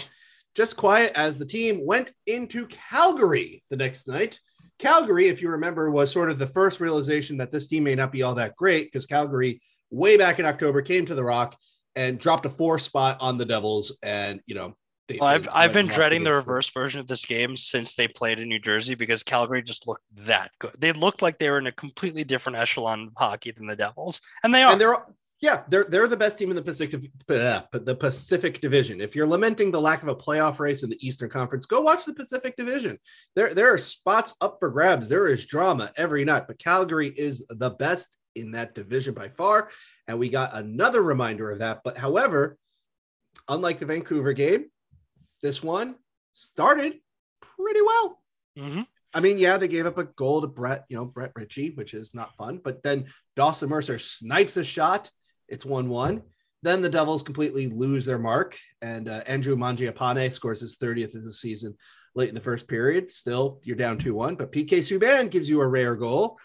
just 0.56 0.78
quiet 0.78 1.12
as 1.16 1.38
the 1.38 1.46
team 1.46 1.86
went 1.86 2.12
into 2.26 2.68
Calgary 2.68 3.64
the 3.70 3.78
next 3.78 4.08
night. 4.08 4.40
Calgary, 4.78 5.28
if 5.28 5.42
you 5.42 5.50
remember, 5.50 5.92
was 5.92 6.12
sort 6.12 6.30
of 6.30 6.40
the 6.40 6.48
first 6.48 6.80
realization 6.80 7.38
that 7.38 7.52
this 7.52 7.68
team 7.68 7.84
may 7.84 7.96
not 7.96 8.12
be 8.12 8.24
all 8.24 8.36
that 8.36 8.56
great 8.56 8.86
because 8.88 9.06
Calgary, 9.06 9.62
way 9.92 10.18
back 10.18 10.40
in 10.40 10.46
October, 10.46 10.82
came 10.82 11.06
to 11.06 11.16
the 11.16 11.24
Rock 11.24 11.56
and 11.96 12.20
dropped 12.20 12.46
a 12.46 12.50
four 12.50 12.80
spot 12.80 13.18
on 13.20 13.38
the 13.38 13.46
Devils 13.46 13.98
and, 14.04 14.40
you 14.46 14.56
know, 14.56 14.76
they, 15.10 15.18
Well, 15.20 15.30
I've 15.30 15.50
I've 15.52 15.74
been 15.74 15.88
dreading 15.88 16.24
the 16.24 16.30
game. 16.30 16.38
reverse 16.38 16.70
version 16.70 17.00
of 17.00 17.08
this 17.08 17.26
game 17.26 17.58
since 17.58 17.96
they 17.96 18.08
played 18.08 18.38
in 18.40 18.48
New 18.48 18.60
Jersey 18.60 18.94
because 18.94 19.24
Calgary 19.24 19.64
just 19.64 19.88
looked 19.88 20.04
that 20.26 20.52
good. 20.60 20.72
They 20.78 20.94
looked 20.94 21.22
like 21.24 21.40
they 21.40 21.50
were 21.50 21.58
in 21.58 21.66
a 21.68 21.72
completely 21.72 22.24
different 22.24 22.60
echelon 22.60 23.08
of 23.08 23.14
hockey 23.18 23.52
than 23.52 23.66
the 23.66 23.76
Devils, 23.76 24.22
and 24.44 24.54
they 24.54 24.62
are. 24.62 24.72
and 24.72 24.80
they're 24.80 24.98
yeah 25.42 25.64
they're 25.70 25.86
they're 25.86 26.08
the 26.08 26.18
best 26.18 26.38
team 26.38 26.50
in 26.50 26.56
the 26.56 26.62
Pacific 26.62 27.10
uh, 27.30 27.62
the 27.72 27.96
Pacific 27.96 28.62
Division. 28.62 29.02
If 29.02 29.16
you're 29.16 29.28
lamenting 29.28 29.72
the 29.72 29.82
lack 29.82 30.02
of 30.04 30.10
a 30.10 30.16
playoff 30.16 30.60
race 30.60 30.84
in 30.84 30.90
the 30.90 31.06
Eastern 31.06 31.30
Conference, 31.30 31.66
go 31.66 31.82
watch 31.82 32.06
the 32.06 32.14
Pacific 32.14 32.56
Division. 32.58 32.98
There 33.36 33.54
there 33.54 33.74
are 33.74 33.78
spots 33.78 34.34
up 34.42 34.58
for 34.60 34.70
grabs. 34.70 35.10
There 35.10 35.28
is 35.28 35.46
drama 35.46 35.92
every 35.96 36.26
night, 36.26 36.48
but 36.48 36.60
Calgary 36.60 37.10
is 37.10 37.46
the 37.50 37.70
best 37.70 38.18
in 38.36 38.52
that 38.52 38.76
division 38.76 39.14
by 39.14 39.30
far, 39.30 39.70
and 40.08 40.20
we 40.20 40.30
got 40.30 40.54
another 40.54 41.02
reminder 41.02 41.52
of 41.52 41.60
that. 41.60 41.82
But 41.84 41.98
however, 41.98 42.58
unlike 43.48 43.80
the 43.80 43.86
Vancouver 43.86 44.34
game, 44.34 44.66
this 45.42 45.64
one 45.64 45.96
started 46.34 47.00
pretty 47.42 47.82
well. 47.82 48.22
Mhm. 48.58 48.88
I 49.14 49.22
mean, 49.22 49.40
yeah, 49.40 49.58
they 49.58 49.68
gave 49.68 49.86
up 49.88 49.98
a 49.98 50.04
goal 50.04 50.42
to 50.42 50.48
Brett, 50.48 50.86
you 50.88 50.96
know, 50.96 51.06
Brett 51.06 51.32
Ritchie, 51.36 51.72
which 51.72 51.94
is 51.94 52.14
not 52.14 52.36
fun. 52.38 52.60
But 52.64 52.84
then 52.84 53.08
Dawson 53.36 53.70
Mercer 53.70 53.98
snipes 53.98 54.56
a 54.58 54.64
shot. 54.64 55.10
It's 55.50 55.66
1 55.66 55.90
1. 55.90 56.22
Then 56.62 56.82
the 56.82 56.90
Devils 56.90 57.24
completely 57.24 57.68
lose 57.68 58.06
their 58.06 58.20
mark. 58.20 58.58
And 58.82 59.08
uh, 59.08 59.24
Andrew 59.28 59.56
Mangiapane 59.56 60.32
scores 60.32 60.62
his 60.62 60.78
30th 60.78 61.16
of 61.16 61.24
the 61.24 61.34
season 61.34 61.76
late 62.16 62.30
in 62.30 62.36
the 62.36 62.42
first 62.42 62.68
period. 62.68 63.12
Still, 63.12 63.60
you're 63.64 63.76
down 63.76 63.98
2 63.98 64.14
1. 64.14 64.36
But 64.36 64.52
PK 64.52 64.80
Subban 64.80 65.30
gives 65.30 65.50
you 65.50 65.62
a 65.62 65.68
rare 65.68 65.96
goal. 65.96 66.38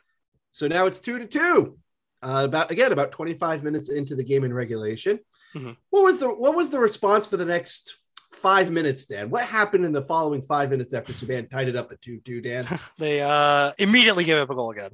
So 0.52 0.68
now 0.68 0.86
it's 0.86 1.00
2 1.00 1.18
to 1.18 1.26
2. 1.26 1.78
Uh, 2.22 2.44
about 2.44 2.70
again, 2.70 2.92
about 2.92 3.12
25 3.12 3.62
minutes 3.62 3.90
into 3.90 4.14
the 4.14 4.24
game 4.24 4.44
in 4.44 4.54
regulation. 4.54 5.18
Mhm. 5.54 5.76
What 5.90 6.04
was 6.04 6.18
the 6.20 6.28
what 6.28 6.56
was 6.56 6.70
the 6.70 6.80
response 6.80 7.26
for 7.26 7.36
the 7.36 7.44
next 7.44 7.98
five 8.32 8.70
minutes, 8.70 9.06
Dan? 9.06 9.30
What 9.30 9.44
happened 9.44 9.84
in 9.84 9.92
the 9.92 10.02
following 10.02 10.40
five 10.42 10.70
minutes 10.70 10.94
after 10.94 11.12
Subban 11.12 11.50
tied 11.50 11.68
it 11.68 11.76
up 11.76 11.92
at 11.92 12.00
2 12.00 12.20
2, 12.24 12.40
Dan? 12.40 12.66
They 12.98 13.20
uh, 13.20 13.72
immediately 13.78 14.24
gave 14.24 14.38
up 14.38 14.50
a 14.50 14.54
goal 14.54 14.70
again. 14.70 14.90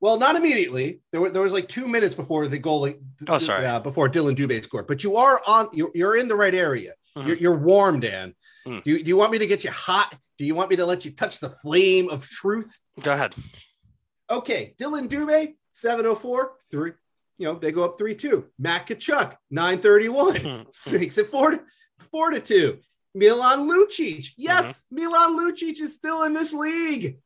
Well, 0.00 0.18
not 0.18 0.36
immediately. 0.36 1.00
There 1.12 1.20
was 1.20 1.32
there 1.32 1.42
was 1.42 1.52
like 1.52 1.68
two 1.68 1.88
minutes 1.88 2.14
before 2.14 2.46
the 2.48 2.58
goal. 2.58 2.88
Oh, 3.26 3.38
sorry. 3.38 3.64
Uh, 3.66 3.80
before 3.80 4.08
Dylan 4.08 4.36
Dubé 4.36 4.62
scored, 4.62 4.86
but 4.86 5.02
you 5.02 5.16
are 5.16 5.40
on. 5.46 5.68
You're, 5.72 5.90
you're 5.94 6.16
in 6.16 6.28
the 6.28 6.36
right 6.36 6.54
area. 6.54 6.92
Mhm. 7.16 7.26
You're, 7.26 7.36
you're 7.36 7.56
warm, 7.58 8.00
Dan. 8.00 8.34
Mhm. 8.66 8.84
Do, 8.84 8.90
you, 8.90 9.02
do 9.02 9.08
you 9.08 9.16
want 9.16 9.32
me 9.32 9.38
to 9.38 9.46
get 9.46 9.64
you 9.64 9.70
hot? 9.70 10.14
Do 10.38 10.44
you 10.44 10.54
want 10.54 10.70
me 10.70 10.76
to 10.76 10.86
let 10.86 11.04
you 11.04 11.10
touch 11.10 11.40
the 11.40 11.50
flame 11.50 12.08
of 12.10 12.28
truth? 12.28 12.70
Go 13.02 13.12
ahead. 13.12 13.34
Okay, 14.30 14.74
Dylan 14.78 15.08
Dubé, 15.08 15.54
704, 15.72 16.52
three. 16.70 16.92
You 17.38 17.46
know, 17.46 17.58
they 17.58 17.72
go 17.72 17.84
up 17.84 17.98
3 17.98 18.14
2. 18.14 18.46
Matt 18.58 18.86
Tkachuk, 18.86 19.36
931. 19.50 20.34
Mhm. 20.36 20.92
Makes 20.92 21.18
it 21.18 21.28
4 21.28 21.50
to, 21.52 21.60
4 22.10 22.30
to 22.32 22.40
2. 22.40 22.78
Milan 23.14 23.68
Lucic. 23.68 24.28
Yes, 24.36 24.84
Mm-hmm. 24.92 24.96
Milan 24.96 25.38
Lucic 25.38 25.80
is 25.80 25.96
still 25.96 26.24
in 26.24 26.34
this 26.34 26.52
league. 26.52 27.18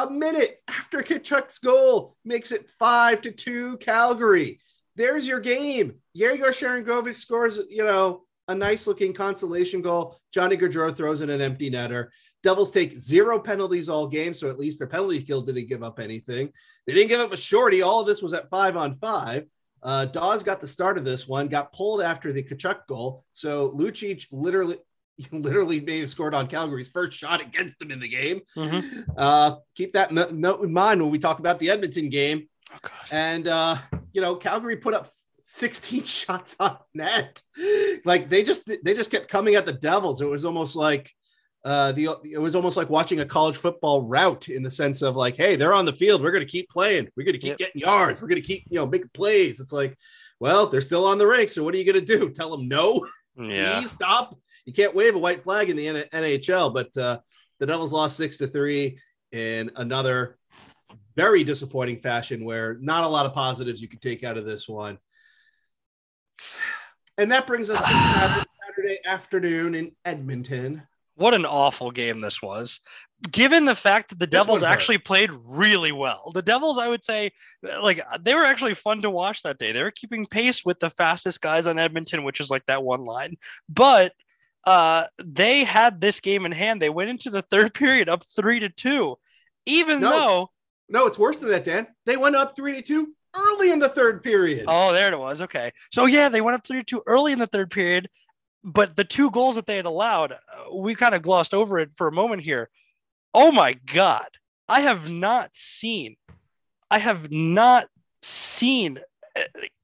A 0.00 0.10
minute 0.10 0.62
after 0.66 1.02
Tkachuk's 1.02 1.58
goal 1.58 2.16
makes 2.24 2.52
it 2.52 2.70
5 2.78 3.20
to 3.20 3.32
2 3.32 3.76
Calgary. 3.82 4.58
There's 4.96 5.26
your 5.26 5.40
game. 5.40 5.96
Yegor 6.14 6.52
Sharangovich 6.52 7.16
scores, 7.16 7.60
you 7.68 7.84
know, 7.84 8.22
a 8.48 8.54
nice 8.54 8.86
looking 8.86 9.12
consolation 9.12 9.82
goal. 9.82 10.18
Johnny 10.32 10.56
Gaudreau 10.56 10.96
throws 10.96 11.20
in 11.20 11.28
an 11.28 11.42
empty 11.42 11.70
netter. 11.70 12.08
Devils 12.42 12.70
take 12.70 12.96
zero 12.96 13.38
penalties 13.38 13.90
all 13.90 14.08
game, 14.08 14.32
so 14.32 14.48
at 14.48 14.58
least 14.58 14.78
their 14.78 14.88
penalty 14.88 15.22
kill 15.22 15.42
didn't 15.42 15.68
give 15.68 15.82
up 15.82 16.00
anything. 16.00 16.50
They 16.86 16.94
didn't 16.94 17.08
give 17.08 17.20
up 17.20 17.34
a 17.34 17.36
shorty. 17.36 17.82
All 17.82 18.00
of 18.00 18.06
this 18.06 18.22
was 18.22 18.32
at 18.32 18.48
five 18.48 18.78
on 18.78 18.94
five. 18.94 19.44
Uh, 19.82 20.06
Daws 20.06 20.42
got 20.42 20.62
the 20.62 20.68
start 20.68 20.96
of 20.96 21.04
this 21.04 21.28
one, 21.28 21.48
got 21.48 21.74
pulled 21.74 22.00
after 22.00 22.32
the 22.32 22.42
Tkachuk 22.42 22.86
goal. 22.86 23.26
So 23.34 23.70
Lucic 23.72 24.26
literally, 24.32 24.78
literally 25.32 25.80
may 25.80 26.00
have 26.00 26.10
scored 26.10 26.34
on 26.34 26.46
Calgary's 26.46 26.88
first 26.88 27.16
shot 27.18 27.40
against 27.40 27.78
them 27.78 27.90
in 27.90 28.00
the 28.00 28.08
game. 28.08 28.40
Mhm. 28.56 29.04
Uh, 29.16 29.56
keep 29.74 29.92
that 29.94 30.12
no- 30.12 30.30
note 30.30 30.62
in 30.64 30.72
mind 30.72 31.00
when 31.02 31.10
we 31.10 31.18
talk 31.18 31.38
about 31.38 31.58
the 31.58 31.70
Edmonton 31.70 32.08
game. 32.08 32.48
Oh. 32.72 32.88
And 33.10 33.48
uh, 33.48 33.76
you 34.12 34.20
know, 34.20 34.36
Calgary 34.36 34.76
put 34.76 34.94
up 34.94 35.10
16 35.42 36.04
shots 36.04 36.56
on 36.60 36.76
net. 36.94 37.40
Like 38.04 38.28
they 38.30 38.42
just 38.44 38.70
they 38.84 38.94
just 38.94 39.10
kept 39.10 39.28
coming 39.28 39.54
at 39.56 39.66
the 39.66 39.72
Devils. 39.72 40.20
It 40.20 40.26
was 40.28 40.44
almost 40.44 40.76
like 40.76 41.10
uh 41.64 41.92
the 41.92 42.08
it 42.24 42.38
was 42.38 42.54
almost 42.56 42.76
like 42.78 42.88
watching 42.88 43.20
a 43.20 43.26
college 43.26 43.56
football 43.56 44.02
route 44.02 44.48
in 44.48 44.62
the 44.62 44.70
sense 44.70 45.02
of 45.02 45.16
like, 45.16 45.36
hey, 45.36 45.56
they're 45.56 45.74
on 45.74 45.84
the 45.84 45.92
field. 45.92 46.22
We're 46.22 46.30
gonna 46.30 46.44
keep 46.46 46.70
playing, 46.70 47.08
we're 47.16 47.24
gonna 47.24 47.38
keep 47.38 47.50
Yep. 47.50 47.58
getting 47.58 47.80
yards, 47.82 48.22
we're 48.22 48.28
gonna 48.28 48.40
keep 48.40 48.64
you 48.70 48.78
know 48.78 48.86
making 48.86 49.10
plays. 49.12 49.60
It's 49.60 49.72
like, 49.72 49.96
well, 50.38 50.68
they're 50.68 50.80
still 50.80 51.04
on 51.04 51.18
the 51.18 51.26
rink. 51.26 51.50
So 51.50 51.62
what 51.64 51.74
are 51.74 51.78
you 51.78 51.84
gonna 51.84 52.00
do? 52.00 52.30
Tell 52.30 52.50
them 52.50 52.66
no? 52.68 53.06
Yeah. 53.36 53.80
Please 53.80 53.90
stop. 53.90 54.38
You 54.64 54.72
can't 54.72 54.94
wave 54.94 55.14
a 55.14 55.18
white 55.18 55.42
flag 55.42 55.70
in 55.70 55.76
the 55.76 55.88
N- 55.88 56.04
NHL, 56.12 56.72
but 56.72 56.96
uh, 56.96 57.20
the 57.58 57.66
Devils 57.66 57.92
lost 57.92 58.16
six 58.16 58.38
to 58.38 58.46
three 58.46 58.98
in 59.32 59.70
another 59.76 60.38
very 61.16 61.44
disappointing 61.44 62.00
fashion 62.00 62.44
where 62.44 62.78
not 62.80 63.04
a 63.04 63.08
lot 63.08 63.26
of 63.26 63.34
positives 63.34 63.80
you 63.80 63.88
could 63.88 64.02
take 64.02 64.24
out 64.24 64.36
of 64.36 64.44
this 64.44 64.68
one. 64.68 64.98
And 67.18 67.30
that 67.32 67.46
brings 67.46 67.68
us 67.68 67.80
to 67.82 67.88
Saturday, 67.88 68.46
Saturday 68.66 68.98
afternoon 69.04 69.74
in 69.74 69.92
Edmonton. 70.04 70.82
What 71.16 71.34
an 71.34 71.44
awful 71.44 71.90
game 71.90 72.22
this 72.22 72.40
was. 72.40 72.80
Given 73.30 73.66
the 73.66 73.74
fact 73.74 74.08
that 74.08 74.18
the 74.18 74.26
This 74.26 74.40
Devils 74.40 74.62
actually 74.62 74.96
played 74.96 75.30
really 75.44 75.92
well, 75.92 76.32
the 76.34 76.40
Devils, 76.40 76.78
I 76.78 76.88
would 76.88 77.04
say, 77.04 77.32
like 77.62 78.00
they 78.22 78.34
were 78.34 78.46
actually 78.46 78.72
fun 78.72 79.02
to 79.02 79.10
watch 79.10 79.42
that 79.42 79.58
day. 79.58 79.72
They 79.72 79.82
were 79.82 79.90
keeping 79.90 80.24
pace 80.24 80.64
with 80.64 80.80
the 80.80 80.88
fastest 80.88 81.42
guys 81.42 81.66
on 81.66 81.78
Edmonton, 81.78 82.24
which 82.24 82.40
is 82.40 82.48
like 82.48 82.64
that 82.66 82.82
one 82.82 83.04
line. 83.04 83.36
But 83.68 84.14
uh, 84.64 85.04
they 85.22 85.64
had 85.64 86.00
this 86.00 86.20
game 86.20 86.46
in 86.46 86.52
hand. 86.52 86.80
They 86.82 86.90
went 86.90 87.10
into 87.10 87.30
the 87.30 87.42
third 87.42 87.74
period 87.74 88.08
up 88.08 88.24
three 88.36 88.60
to 88.60 88.68
two, 88.68 89.16
even 89.66 90.00
No. 90.00 90.10
though 90.10 90.50
No, 90.88 91.06
it's 91.06 91.18
worse 91.18 91.38
than 91.38 91.50
that, 91.50 91.64
Dan. 91.64 91.86
They 92.06 92.16
went 92.16 92.36
up 92.36 92.54
three 92.56 92.74
to 92.74 92.82
two 92.82 93.14
early 93.34 93.70
in 93.70 93.78
the 93.78 93.88
third 93.88 94.22
period. 94.22 94.64
Oh, 94.68 94.92
there 94.92 95.12
it 95.12 95.18
was. 95.18 95.40
Okay. 95.42 95.72
So 95.92 96.06
yeah, 96.06 96.28
they 96.28 96.40
went 96.40 96.56
up 96.56 96.66
3 96.66 96.78
to 96.78 96.84
2 96.84 97.02
early 97.06 97.32
in 97.32 97.38
the 97.38 97.46
third 97.46 97.70
period, 97.70 98.08
but 98.64 98.96
the 98.96 99.04
two 99.04 99.30
goals 99.30 99.54
that 99.54 99.66
they 99.66 99.76
had 99.76 99.86
allowed, 99.86 100.32
uh, 100.32 100.74
we 100.74 100.96
kind 100.96 101.14
of 101.14 101.22
glossed 101.22 101.54
over 101.54 101.78
it 101.78 101.90
for 101.96 102.08
a 102.08 102.12
moment 102.12 102.42
here. 102.42 102.68
Oh 103.32 103.52
my 103.52 103.74
God. 103.74 104.26
I 104.68 104.80
have 104.80 105.08
not 105.08 105.50
seen, 105.54 106.16
I 106.90 106.98
have 106.98 107.30
not 107.30 107.86
seen, 108.22 108.98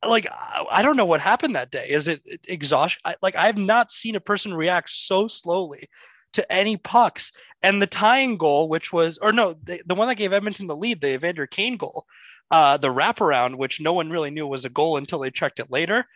like, 0.04 0.26
I 0.70 0.82
don't 0.82 0.96
know 0.96 1.06
what 1.06 1.20
happened 1.20 1.56
that 1.56 1.70
day. 1.70 1.88
Is 1.88 2.08
it 2.08 2.22
exhaustion? 2.48 3.00
I, 3.04 3.16
like, 3.22 3.36
I 3.36 3.46
have 3.46 3.58
not 3.58 3.92
seen 3.92 4.16
a 4.16 4.20
person 4.20 4.54
react 4.54 4.90
so 4.90 5.28
slowly 5.28 5.88
to 6.34 6.52
any 6.52 6.76
pucks. 6.76 7.32
And 7.62 7.80
the 7.80 7.86
tying 7.86 8.36
goal, 8.36 8.68
which 8.68 8.92
was, 8.92 9.18
or 9.18 9.32
no, 9.32 9.54
the, 9.64 9.82
the 9.86 9.94
one 9.94 10.08
that 10.08 10.16
gave 10.16 10.32
Edmonton 10.32 10.66
the 10.66 10.76
lead, 10.76 11.00
the 11.00 11.14
Evander 11.14 11.46
Kane 11.46 11.76
goal, 11.76 12.06
uh, 12.50 12.76
the 12.76 12.88
wraparound, 12.92 13.56
which 13.56 13.80
no 13.80 13.92
one 13.92 14.10
really 14.10 14.30
knew 14.30 14.46
was 14.46 14.64
a 14.64 14.70
goal 14.70 14.96
until 14.96 15.18
they 15.18 15.30
checked 15.30 15.60
it 15.60 15.70
later. 15.70 16.06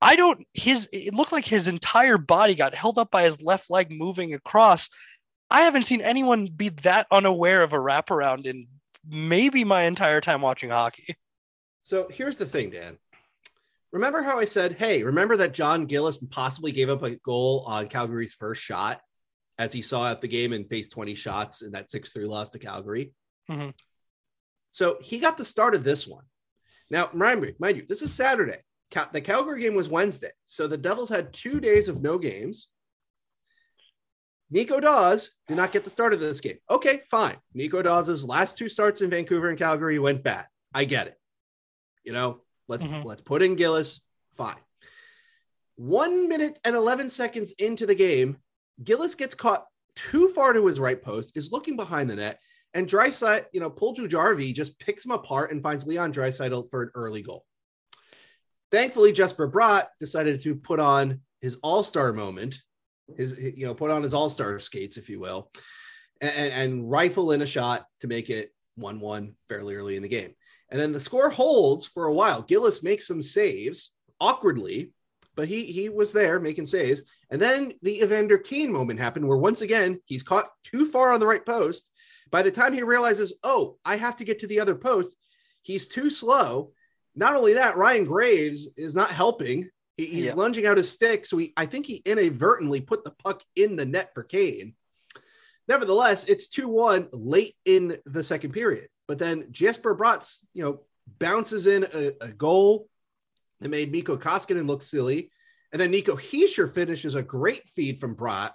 I 0.00 0.16
don't. 0.16 0.46
His 0.52 0.88
it 0.92 1.14
looked 1.14 1.32
like 1.32 1.46
his 1.46 1.66
entire 1.66 2.18
body 2.18 2.54
got 2.54 2.74
held 2.74 2.98
up 2.98 3.10
by 3.10 3.22
his 3.22 3.40
left 3.40 3.70
leg 3.70 3.90
moving 3.90 4.34
across. 4.34 4.90
I 5.50 5.62
haven't 5.62 5.86
seen 5.86 6.02
anyone 6.02 6.46
be 6.54 6.68
that 6.82 7.06
unaware 7.10 7.62
of 7.62 7.72
a 7.72 7.78
wraparound 7.78 8.44
in 8.44 8.66
maybe 9.08 9.64
my 9.64 9.84
entire 9.84 10.20
time 10.20 10.42
watching 10.42 10.70
hockey. 10.70 11.16
So 11.84 12.08
here's 12.10 12.38
the 12.38 12.46
thing, 12.46 12.70
Dan. 12.70 12.96
Remember 13.92 14.22
how 14.22 14.38
I 14.40 14.46
said, 14.46 14.72
hey, 14.72 15.02
remember 15.02 15.36
that 15.36 15.52
Jon 15.54 15.84
Gillies 15.84 16.16
possibly 16.16 16.72
gave 16.72 16.88
up 16.88 17.02
a 17.02 17.16
goal 17.16 17.62
on 17.66 17.88
Calgary's 17.88 18.32
first 18.34 18.62
shot 18.62 19.00
as 19.58 19.70
he 19.72 19.82
saw 19.82 20.10
at 20.10 20.20
the 20.22 20.26
game 20.26 20.52
and 20.54 20.68
faced 20.68 20.92
20 20.92 21.14
shots 21.14 21.60
in 21.62 21.72
that 21.72 21.90
6 21.90 22.10
3 22.10 22.24
loss 22.24 22.50
to 22.50 22.58
Calgary? 22.58 23.12
Mhm. 23.50 23.74
So 24.70 24.96
he 25.00 25.20
got 25.20 25.36
the 25.36 25.44
start 25.44 25.74
of 25.74 25.84
this 25.84 26.06
one. 26.06 26.24
Now, 26.90 27.10
mind 27.12 27.44
you, 27.44 27.54
mind 27.60 27.76
you, 27.76 27.86
this 27.86 28.02
is 28.02 28.12
Saturday. 28.12 28.62
Cal- 28.90 29.10
The 29.12 29.20
Calgary 29.20 29.60
game 29.60 29.74
was 29.74 29.88
Wednesday. 29.88 30.32
So 30.46 30.66
the 30.66 30.78
Devils 30.78 31.10
had 31.10 31.32
two 31.34 31.60
days 31.60 31.88
of 31.88 32.02
no 32.02 32.18
games. 32.18 32.68
Nico 34.50 34.80
Daws 34.80 35.30
did 35.48 35.56
not 35.56 35.72
get 35.72 35.84
the 35.84 35.90
start 35.90 36.12
of 36.14 36.20
this 36.20 36.40
game. 36.40 36.58
Okay, 36.70 37.02
fine. 37.10 37.36
Nico 37.52 37.82
Daws' 37.82 38.24
last 38.24 38.56
two 38.56 38.68
starts 38.68 39.02
in 39.02 39.10
Vancouver 39.10 39.48
and 39.48 39.58
Calgary 39.58 39.98
went 39.98 40.22
bad. 40.22 40.46
I 40.72 40.84
get 40.84 41.06
it. 41.08 41.20
You 42.04 42.12
know, 42.12 42.42
let's 42.68 42.84
Mhm. 42.84 43.04
let's 43.04 43.22
put 43.22 43.42
in 43.42 43.56
Gillies. 43.56 44.00
Fine. 44.36 44.58
One 45.76 46.28
minute 46.28 46.58
and 46.64 46.76
11 46.76 47.10
seconds 47.10 47.52
into 47.52 47.86
the 47.86 47.94
game, 47.94 48.38
Gillies 48.82 49.14
gets 49.14 49.34
caught 49.34 49.66
too 49.96 50.28
far 50.28 50.52
to 50.52 50.66
his 50.66 50.78
right 50.78 51.00
post, 51.00 51.36
is 51.36 51.50
looking 51.52 51.76
behind 51.76 52.10
the 52.10 52.16
net, 52.16 52.40
and 52.74 52.88
Draisaitl, 52.88 53.46
you 53.52 53.60
know, 53.60 53.70
Puljujarvi 53.70 54.54
just 54.54 54.78
picks 54.78 55.04
him 55.04 55.12
apart 55.12 55.50
and 55.50 55.62
finds 55.62 55.86
Leon 55.86 56.12
Draisaitl 56.12 56.70
for 56.70 56.82
an 56.82 56.90
early 56.94 57.22
goal. 57.22 57.44
Thankfully, 58.70 59.12
Jesper 59.12 59.48
Bratt 59.48 59.88
decided 60.00 60.42
to 60.42 60.54
put 60.56 60.80
on 60.80 61.20
his 61.40 61.56
all-star 61.62 62.12
moment, 62.12 62.60
his 63.16 63.38
you 63.38 63.66
know, 63.66 63.74
put 63.74 63.90
on 63.90 64.02
his 64.02 64.14
all-star 64.14 64.58
skates, 64.58 64.96
if 64.96 65.08
you 65.08 65.20
will, 65.20 65.52
and, 66.20 66.52
and 66.52 66.90
rifle 66.90 67.32
in 67.32 67.42
a 67.42 67.46
shot 67.46 67.86
to 68.00 68.08
make 68.08 68.30
it 68.30 68.52
1-1 68.78 69.34
fairly 69.48 69.76
early 69.76 69.96
in 69.96 70.02
the 70.02 70.08
game. 70.08 70.34
And 70.70 70.80
then 70.80 70.92
the 70.92 71.00
score 71.00 71.30
holds 71.30 71.86
for 71.86 72.06
a 72.06 72.12
while. 72.12 72.42
Gillies 72.42 72.82
makes 72.82 73.06
some 73.06 73.22
saves 73.22 73.92
awkwardly, 74.20 74.92
but 75.36 75.48
he 75.48 75.64
he 75.66 75.88
was 75.88 76.12
there 76.12 76.40
making 76.40 76.66
saves. 76.66 77.02
And 77.30 77.40
then 77.40 77.74
the 77.82 78.00
Evander 78.02 78.38
Kane 78.38 78.72
moment 78.72 79.00
happened 79.00 79.26
where 79.26 79.36
once 79.38 79.60
again 79.60 80.00
he's 80.06 80.22
caught 80.22 80.48
too 80.64 80.86
far 80.86 81.12
on 81.12 81.20
the 81.20 81.26
right 81.26 81.44
post. 81.44 81.90
By 82.30 82.42
the 82.42 82.50
time 82.50 82.72
he 82.72 82.82
realizes, 82.82 83.34
oh, 83.42 83.76
I 83.84 83.96
have 83.96 84.16
to 84.16 84.24
get 84.24 84.40
to 84.40 84.46
the 84.46 84.60
other 84.60 84.74
post, 84.74 85.16
he's 85.62 85.86
too 85.88 86.10
slow. 86.10 86.72
Not 87.14 87.36
only 87.36 87.54
that, 87.54 87.76
Ryan 87.76 88.04
Graves 88.04 88.66
is 88.76 88.96
not 88.96 89.10
helping. 89.10 89.70
He, 89.96 90.06
he's 90.06 90.24
Yeah. 90.26 90.34
lunging 90.34 90.66
out 90.66 90.76
his 90.76 90.90
stick, 90.90 91.26
so 91.26 91.36
he 91.36 91.52
I 91.56 91.66
think 91.66 91.86
he 91.86 92.02
inadvertently 92.04 92.80
put 92.80 93.04
the 93.04 93.12
puck 93.12 93.42
in 93.54 93.76
the 93.76 93.84
net 93.84 94.12
for 94.14 94.24
Kane. 94.24 94.74
Nevertheless, 95.68 96.24
it's 96.24 96.48
2-1 96.48 97.08
late 97.12 97.54
in 97.64 97.98
the 98.04 98.22
second 98.22 98.52
period. 98.52 98.88
But 99.06 99.18
then 99.18 99.48
Jesper 99.50 99.94
Bratz, 99.94 100.38
you 100.54 100.62
know, 100.62 100.80
bounces 101.18 101.66
in 101.66 101.84
a, 101.92 102.12
a 102.20 102.28
goal 102.32 102.88
that 103.60 103.68
made 103.68 103.92
Mikko 103.92 104.16
Koskinen 104.16 104.66
look 104.66 104.82
silly. 104.82 105.30
And 105.72 105.80
then 105.80 105.90
Nico 105.90 106.16
Hischier 106.16 106.72
finishes 106.72 107.14
a 107.14 107.22
great 107.22 107.68
feed 107.68 108.00
from 108.00 108.14
Bratt 108.14 108.52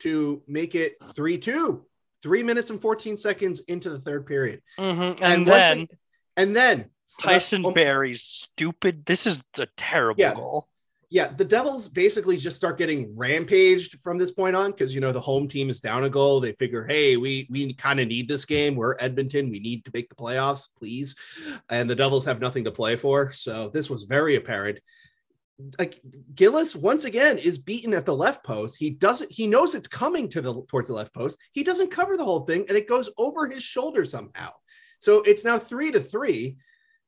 to 0.00 0.42
make 0.48 0.74
it 0.74 0.96
3 1.14 1.36
2, 1.38 1.84
three 2.22 2.42
minutes 2.42 2.70
and 2.70 2.80
14 2.80 3.16
seconds 3.16 3.60
into 3.60 3.90
the 3.90 4.00
third 4.00 4.26
period. 4.26 4.62
Mhm. 4.78 5.18
And, 5.20 5.46
once 5.46 5.50
then 5.50 5.80
it- 5.80 5.90
and 6.36 6.56
then 6.56 6.90
Tyson 7.20 7.66
uh, 7.66 7.70
Barrie's 7.72 8.22
stupid. 8.22 9.04
This 9.04 9.26
is 9.26 9.42
a 9.58 9.66
terrible 9.76 10.20
Yeah. 10.20 10.34
goal. 10.34 10.68
Yeah, 11.12 11.26
the 11.26 11.44
Devils 11.44 11.88
basically 11.88 12.36
just 12.36 12.56
start 12.56 12.78
getting 12.78 13.16
rampaged 13.16 14.00
from 14.00 14.16
this 14.16 14.30
point 14.30 14.54
on 14.54 14.70
because 14.70 14.94
you 14.94 15.00
know 15.00 15.10
the 15.10 15.20
home 15.20 15.48
team 15.48 15.68
is 15.68 15.80
down 15.80 16.04
a 16.04 16.08
goal. 16.08 16.38
They 16.38 16.52
figure, 16.52 16.86
hey, 16.86 17.16
we 17.16 17.48
we 17.50 17.74
kind 17.74 17.98
of 17.98 18.06
need 18.06 18.28
this 18.28 18.44
game. 18.44 18.76
We're 18.76 18.94
Edmonton. 19.00 19.50
We 19.50 19.58
need 19.58 19.84
to 19.84 19.90
make 19.92 20.08
the 20.08 20.14
playoffs, 20.14 20.68
please. 20.78 21.16
And 21.68 21.90
the 21.90 21.96
Devils 21.96 22.24
have 22.26 22.40
nothing 22.40 22.62
to 22.64 22.70
play 22.70 22.94
for. 22.94 23.32
So 23.32 23.70
this 23.70 23.90
was 23.90 24.04
very 24.04 24.36
apparent. 24.36 24.78
Like 25.80 26.00
Gillies 26.34 26.76
once 26.76 27.04
again 27.04 27.38
is 27.38 27.58
beaten 27.58 27.92
at 27.92 28.06
the 28.06 28.16
left 28.16 28.44
post. 28.44 28.76
He 28.78 28.90
doesn't. 28.90 29.32
He 29.32 29.48
knows 29.48 29.74
it's 29.74 29.88
coming 29.88 30.28
to 30.28 30.40
the 30.40 30.62
towards 30.68 30.86
the 30.86 30.94
left 30.94 31.12
post. 31.12 31.38
He 31.50 31.64
doesn't 31.64 31.90
cover 31.90 32.16
the 32.16 32.24
whole 32.24 32.44
thing, 32.46 32.66
and 32.68 32.78
it 32.78 32.88
goes 32.88 33.10
over 33.18 33.48
his 33.48 33.64
shoulder 33.64 34.04
somehow. 34.04 34.52
So 35.00 35.22
it's 35.22 35.44
now 35.44 35.58
three 35.58 35.90
to 35.90 35.98
three. 35.98 36.58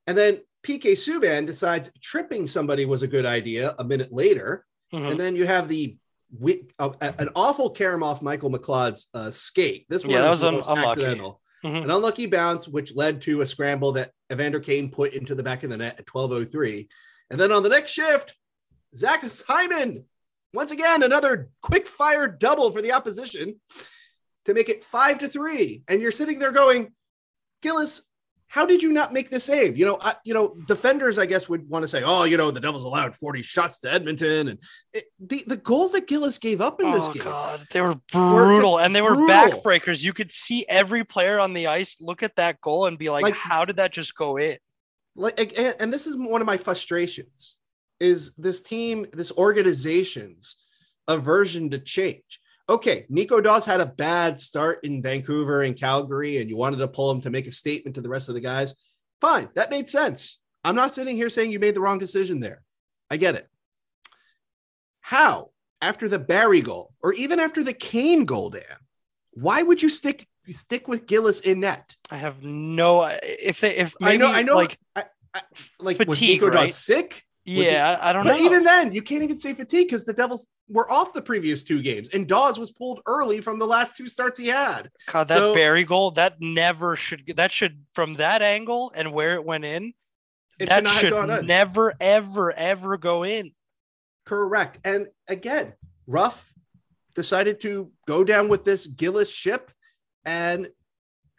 And 0.09 0.19
then 0.19 0.41
PK 0.63 0.93
Subban 0.93 1.47
decides 1.47 1.91
tripping 2.01 2.47
somebody 2.47 2.85
was 2.85 3.03
a 3.03 3.09
good 3.09 3.27
idea 3.27 3.75
a 3.79 3.85
minute 3.85 4.13
later. 4.13 4.65
Mhm. 4.93 5.11
And 5.13 5.21
then 5.21 5.37
you 5.37 5.47
have 5.47 5.69
the 5.69 5.97
wi- 6.33 6.63
uh, 6.79 6.91
an 7.01 7.31
awful 7.35 7.73
Karamov 7.75 8.23
Michael 8.23 8.51
McLeod's 8.51 9.09
uh, 9.15 9.31
skate. 9.31 9.87
This 9.89 10.05
one 10.05 10.15
Yeah, 10.15 10.31
was 10.31 10.41
the 10.43 10.49
un- 10.49 10.79
accidental. 10.79 11.41
Mhm. 11.65 11.85
An 11.85 11.91
unlucky 11.91 12.27
bounce, 12.27 12.67
which 12.69 12.95
led 12.95 13.23
to 13.23 13.41
a 13.41 13.47
scramble 13.47 13.93
that 13.93 14.13
Evander 14.33 14.61
Kane 14.61 14.91
put 14.91 15.13
into 15.15 15.35
the 15.35 15.43
back 15.43 15.63
of 15.63 15.71
the 15.71 15.77
net 15.77 15.99
at 15.99 16.07
12.03. 16.07 16.89
And 17.31 17.39
then 17.41 17.53
on 17.53 17.63
the 17.63 17.69
next 17.69 17.93
shift, 17.93 18.35
Zach 18.97 19.23
Hyman, 19.47 20.05
once 20.53 20.71
again, 20.71 21.03
another 21.03 21.51
quick 21.63 21.87
fire 21.87 22.29
double 22.29 22.71
for 22.73 22.83
the 22.83 22.93
opposition 22.93 23.61
to 24.45 24.55
make 24.55 24.69
it 24.69 24.85
five 24.85 25.21
to 25.21 25.29
three. 25.29 25.83
And 25.89 26.03
you're 26.03 26.11
sitting 26.11 26.39
there 26.41 26.51
going, 26.53 26.93
Gillies, 27.63 28.03
how 28.53 28.67
did 28.67 28.83
you 28.83 28.93
not 28.93 29.15
make 29.15 29.31
the 29.31 29.41
save? 29.41 29.79
You 29.79 29.87
know, 29.87 29.99
I, 30.03 30.15
you 30.25 30.35
know, 30.35 30.55
defenders, 30.67 31.17
I 31.19 31.25
guess, 31.25 31.49
would 31.49 31.67
want 31.71 31.85
to 31.85 31.89
say, 31.89 32.03
oh, 32.05 32.25
you 32.25 32.37
know, 32.37 32.51
the 32.51 32.61
Devils 32.61 32.85
allowed 32.85 33.15
40 33.17 33.41
shots 33.41 33.79
to 33.81 33.91
Edmonton. 33.91 34.49
And 34.49 34.59
it, 34.93 35.05
the, 35.19 35.43
the 35.47 35.57
goals 35.57 35.93
that 35.93 36.07
Gillies 36.07 36.37
gave 36.39 36.61
up 36.61 36.79
in 36.83 36.93
this 36.93 37.07
Oh 37.07 37.13
game. 37.15 37.25
god, 37.25 37.67
they 37.71 37.81
were 37.81 37.89
Were 37.89 38.01
brutal, 38.13 38.73
just 38.77 38.85
and 38.85 38.95
they 38.95 39.01
were 39.01 39.15
brutal. 39.15 39.33
backbreakers. 39.63 40.03
You 40.05 40.13
could 40.13 40.31
see 40.31 40.67
every 40.69 41.03
player 41.03 41.41
on 41.41 41.55
the 41.55 41.67
ice 41.69 41.97
look 41.99 42.23
at 42.23 42.37
that 42.37 42.61
goal 42.61 42.85
and 42.85 42.99
be 42.99 43.09
like, 43.09 43.23
Like- 43.23 43.33
"How 43.33 43.65
did 43.65 43.77
that 43.77 43.91
just 43.91 44.15
go 44.15 44.37
in?" 44.37 44.59
like 45.17 45.59
and, 45.59 45.75
and 45.81 45.93
this 45.93 46.07
is 46.07 46.17
one 46.19 46.43
of 46.43 46.47
my 46.47 46.57
frustrations 46.59 47.57
is 48.01 48.35
this 48.37 48.63
team 48.63 49.07
this 49.13 49.33
organization's 49.33 50.57
aversion 51.09 51.71
to 51.71 51.79
change 51.79 52.41
okay 52.73 53.07
nico 53.09 53.41
daws 53.41 53.65
had 53.67 53.81
a 53.81 53.87
bad 53.87 54.39
start 54.41 54.81
in 54.85 55.03
vancouver 55.03 55.63
and 55.63 55.79
calgary 55.79 56.39
and 56.39 56.49
you 56.49 56.57
wanted 56.57 56.79
to 56.79 56.89
pull 56.89 57.11
him 57.11 57.21
to 57.21 57.31
make 57.31 57.47
a 57.47 57.53
statement 57.53 57.95
to 57.95 58.01
the 58.01 58.09
rest 58.09 58.29
of 58.29 58.35
the 58.35 58.41
guys. 58.41 58.75
Fine 59.21 59.49
that 59.55 59.71
made 59.71 59.89
sense. 59.89 60.41
I'm 60.65 60.75
not 60.75 60.93
sitting 60.93 61.17
here 61.17 61.31
saying 61.31 61.53
you 61.53 61.59
made 61.59 61.75
the 61.75 61.81
wrong 61.81 61.99
decision 61.99 62.41
there. 62.41 62.63
I 63.11 63.17
get 63.17 63.35
it. 63.35 63.47
How 65.01 65.51
after 65.81 66.09
the 66.09 66.19
barrie 66.19 66.63
goal 66.63 66.93
or 67.03 67.13
even 67.13 67.41
after 67.41 67.63
the 67.63 67.73
kane 67.75 68.25
goal 68.25 68.51
dan 68.51 68.63
why 69.33 69.63
would 69.63 69.83
you 69.83 69.89
stick 69.89 70.27
stick 70.51 70.89
with 70.89 71.07
gillies 71.07 71.41
in 71.41 71.61
net? 71.61 71.97
I 72.11 72.17
have 72.17 72.43
no 72.43 73.05
if 73.23 73.61
they 73.61 73.77
if 73.77 73.95
I 74.01 74.17
know- 74.17 74.33
I 74.33 74.43
know, 74.43 74.57
like 74.57 74.79
like 75.79 75.99
was 75.99 76.19
Fatigue, 76.19 76.41
nico 76.43 76.51
daws 76.51 76.75
sick 76.75 77.25
Was 77.45 77.55
he- 77.57 77.65
yeah, 77.65 77.99
I, 78.01 78.11
I 78.11 78.13
don't 78.13 78.25
But 78.25 78.39
know. 78.39 78.45
even 78.45 78.63
then, 78.63 78.93
you 78.93 79.03
can't 79.03 79.23
even 79.25 79.39
say 79.39 79.53
fatigue 79.53 79.89
because 79.89 80.05
the 80.05 80.13
Devils 80.13 80.47
were 80.69 80.91
off 80.91 81.13
the 81.13 81.23
previous 81.23 81.63
two 81.65 81.83
games, 81.83 82.09
and 82.11 82.27
Daws 82.29 82.59
was 82.59 82.71
pulled 82.71 83.01
early 83.07 83.41
from 83.41 83.59
the 83.59 83.67
last 83.67 83.97
two 83.97 84.07
starts 84.09 84.39
he 84.39 84.47
had. 84.47 84.91
God, 85.07 85.27
that 85.29 85.39
so- 85.39 85.55
Barrie 85.55 85.85
goal 85.85 86.13
that 86.13 86.41
never 86.41 86.95
should 86.95 87.33
that 87.37 87.51
should 87.51 87.85
from 87.95 88.15
that 88.15 88.43
angle 88.43 88.93
and 88.95 89.13
where 89.13 89.35
it 89.35 89.45
went 89.45 89.65
in. 89.65 89.93
It 90.61 90.69
should 90.73 90.85
that 90.85 90.87
have 90.87 91.01
should 91.01 91.11
gone 91.11 91.31
in. 91.31 91.47
never 91.47 91.95
ever 92.01 92.53
ever 92.53 92.97
go 92.97 93.25
in. 93.25 93.51
Correct. 94.25 94.79
And 94.85 95.09
again, 95.27 95.73
Ruff 96.07 96.53
decided 97.17 97.59
to 97.61 97.91
go 98.07 98.23
down 98.23 98.49
with 98.49 98.65
this 98.65 98.87
Gillies 98.87 99.31
ship, 99.31 99.73
and 100.25 100.69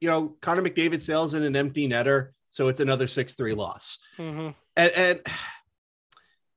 you 0.01 0.09
know 0.09 0.35
Connor 0.41 0.63
McDavid 0.63 0.99
sails 0.99 1.33
in 1.33 1.43
an 1.43 1.55
empty 1.55 1.87
netter, 1.87 2.31
so 2.51 2.67
it's 2.67 2.81
another 2.81 3.07
six 3.07 3.35
three 3.35 3.53
loss. 3.53 3.99
Mhm. 4.17 4.53
And, 4.75 4.91
and 4.91 5.19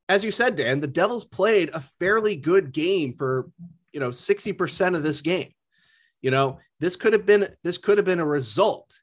as 0.09 0.25
you 0.25 0.31
said, 0.31 0.57
Dan, 0.57 0.81
the 0.81 0.87
Devils 0.87 1.25
played 1.25 1.71
a 1.73 1.81
fairly 1.81 2.37
good 2.37 2.73
game 2.73 3.15
for 3.17 3.51
you 3.93 4.01
know 4.01 4.11
60% 4.11 4.95
of 4.97 5.03
this 5.03 5.21
game. 5.21 5.53
You 6.23 6.31
know, 6.31 6.59
this 6.81 6.97
could 6.97 7.13
have 7.13 7.27
been 7.27 7.49
this 7.63 7.79
could 7.79 7.99
have 7.99 8.05
been 8.05 8.21
a 8.21 8.27
result 8.27 9.01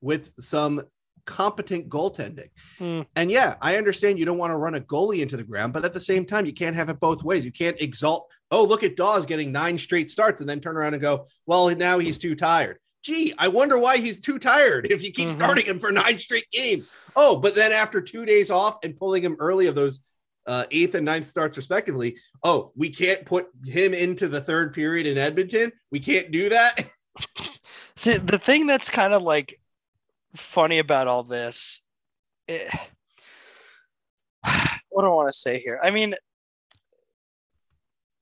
with 0.00 0.32
some 0.40 0.82
competent 1.26 1.88
goaltending. 1.88 2.50
Hmm. 2.78 3.02
And 3.16 3.30
yeah, 3.30 3.54
I 3.62 3.76
understand 3.76 4.18
you 4.18 4.26
don't 4.26 4.36
want 4.38 4.52
to 4.52 4.56
run 4.58 4.74
a 4.74 4.80
goalie 4.80 5.20
into 5.22 5.36
the 5.38 5.44
ground, 5.44 5.72
but 5.72 5.84
at 5.84 5.94
the 5.94 6.00
same 6.00 6.26
time, 6.26 6.44
you 6.44 6.52
can't 6.52 6.76
have 6.76 6.90
it 6.90 7.00
both 7.00 7.22
ways. 7.24 7.44
You 7.46 7.52
can't 7.52 7.80
exalt, 7.80 8.30
oh, 8.50 8.64
look 8.64 8.82
at 8.82 8.96
Daws 8.96 9.24
getting 9.24 9.50
nine 9.50 9.78
straight 9.78 10.10
starts 10.10 10.40
and 10.42 10.48
then 10.50 10.60
turn 10.60 10.76
around 10.76 10.92
and 10.92 11.00
go, 11.02 11.26
well, 11.46 11.74
now 11.74 11.98
he's 11.98 12.18
too 12.18 12.34
tired. 12.34 12.78
Gee, 13.02 13.32
I 13.38 13.48
wonder 13.48 13.78
why 13.78 13.96
he's 13.98 14.20
too 14.20 14.38
tired 14.38 14.86
if 14.90 15.02
you 15.02 15.12
keep 15.12 15.28
Mhm. 15.28 15.32
starting 15.32 15.64
him 15.64 15.78
for 15.78 15.90
nine 15.90 16.18
straight 16.18 16.50
games. 16.50 16.90
Oh, 17.16 17.36
but 17.38 17.54
then 17.54 17.72
after 17.72 18.02
two 18.02 18.26
days 18.26 18.50
off 18.50 18.76
and 18.82 18.94
pulling 18.96 19.22
him 19.24 19.36
early 19.38 19.66
of 19.66 19.74
those 19.74 20.00
uh, 20.46 20.64
eighth 20.70 20.94
and 20.94 21.04
ninth 21.04 21.26
starts 21.26 21.56
respectively, 21.56 22.16
oh, 22.42 22.72
we 22.76 22.90
can't 22.90 23.24
put 23.24 23.48
him 23.64 23.94
into 23.94 24.28
the 24.28 24.40
third 24.40 24.74
period 24.74 25.06
in 25.06 25.18
Edmonton. 25.18 25.72
We 25.90 26.00
can't 26.00 26.30
do 26.30 26.48
that. 26.50 26.86
See, 27.96 28.16
the 28.16 28.38
thing 28.38 28.66
that's 28.66 28.90
kind 28.90 29.14
of 29.14 29.22
like 29.22 29.58
funny 30.36 30.78
about 30.78 31.06
all 31.06 31.22
this, 31.22 31.80
eh, 32.48 32.68
what 34.90 35.02
do 35.02 35.08
I 35.08 35.14
want 35.14 35.28
to 35.28 35.38
say 35.38 35.58
here? 35.58 35.80
I 35.82 35.90
mean, 35.90 36.14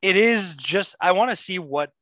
it 0.03 0.17
is 0.17 0.55
just 0.57 0.97
I 1.01 1.13
want 1.13 1.31
to 1.31 1.37
see 1.37 1.59
what 1.59 1.93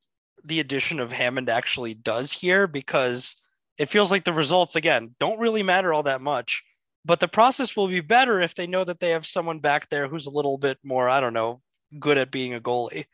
the 0.44 0.60
addition 0.60 1.00
of 1.00 1.12
Hammond 1.12 1.48
actually 1.48 1.94
does 1.94 2.32
here 2.32 2.66
because 2.66 3.36
it 3.78 3.90
feels 3.90 4.10
like 4.10 4.24
the 4.24 4.32
results 4.32 4.74
again 4.74 5.14
don't 5.20 5.38
really 5.38 5.62
matter 5.62 5.92
all 5.92 6.04
that 6.04 6.20
much. 6.20 6.64
But 7.04 7.18
the 7.20 7.28
process 7.28 7.74
will 7.76 7.88
be 7.88 8.00
better 8.00 8.40
if 8.40 8.54
they 8.54 8.66
know 8.66 8.84
that 8.84 9.00
they 9.00 9.10
have 9.10 9.26
someone 9.26 9.58
back 9.60 9.88
there 9.88 10.06
who's 10.08 10.26
a 10.26 10.30
little 10.30 10.58
bit 10.58 10.78
more, 10.84 11.08
I 11.08 11.20
don't 11.20 11.32
know, 11.32 11.62
good 11.98 12.18
at 12.18 12.30
being 12.30 12.54
a 12.54 12.60
goalie. 12.60 13.06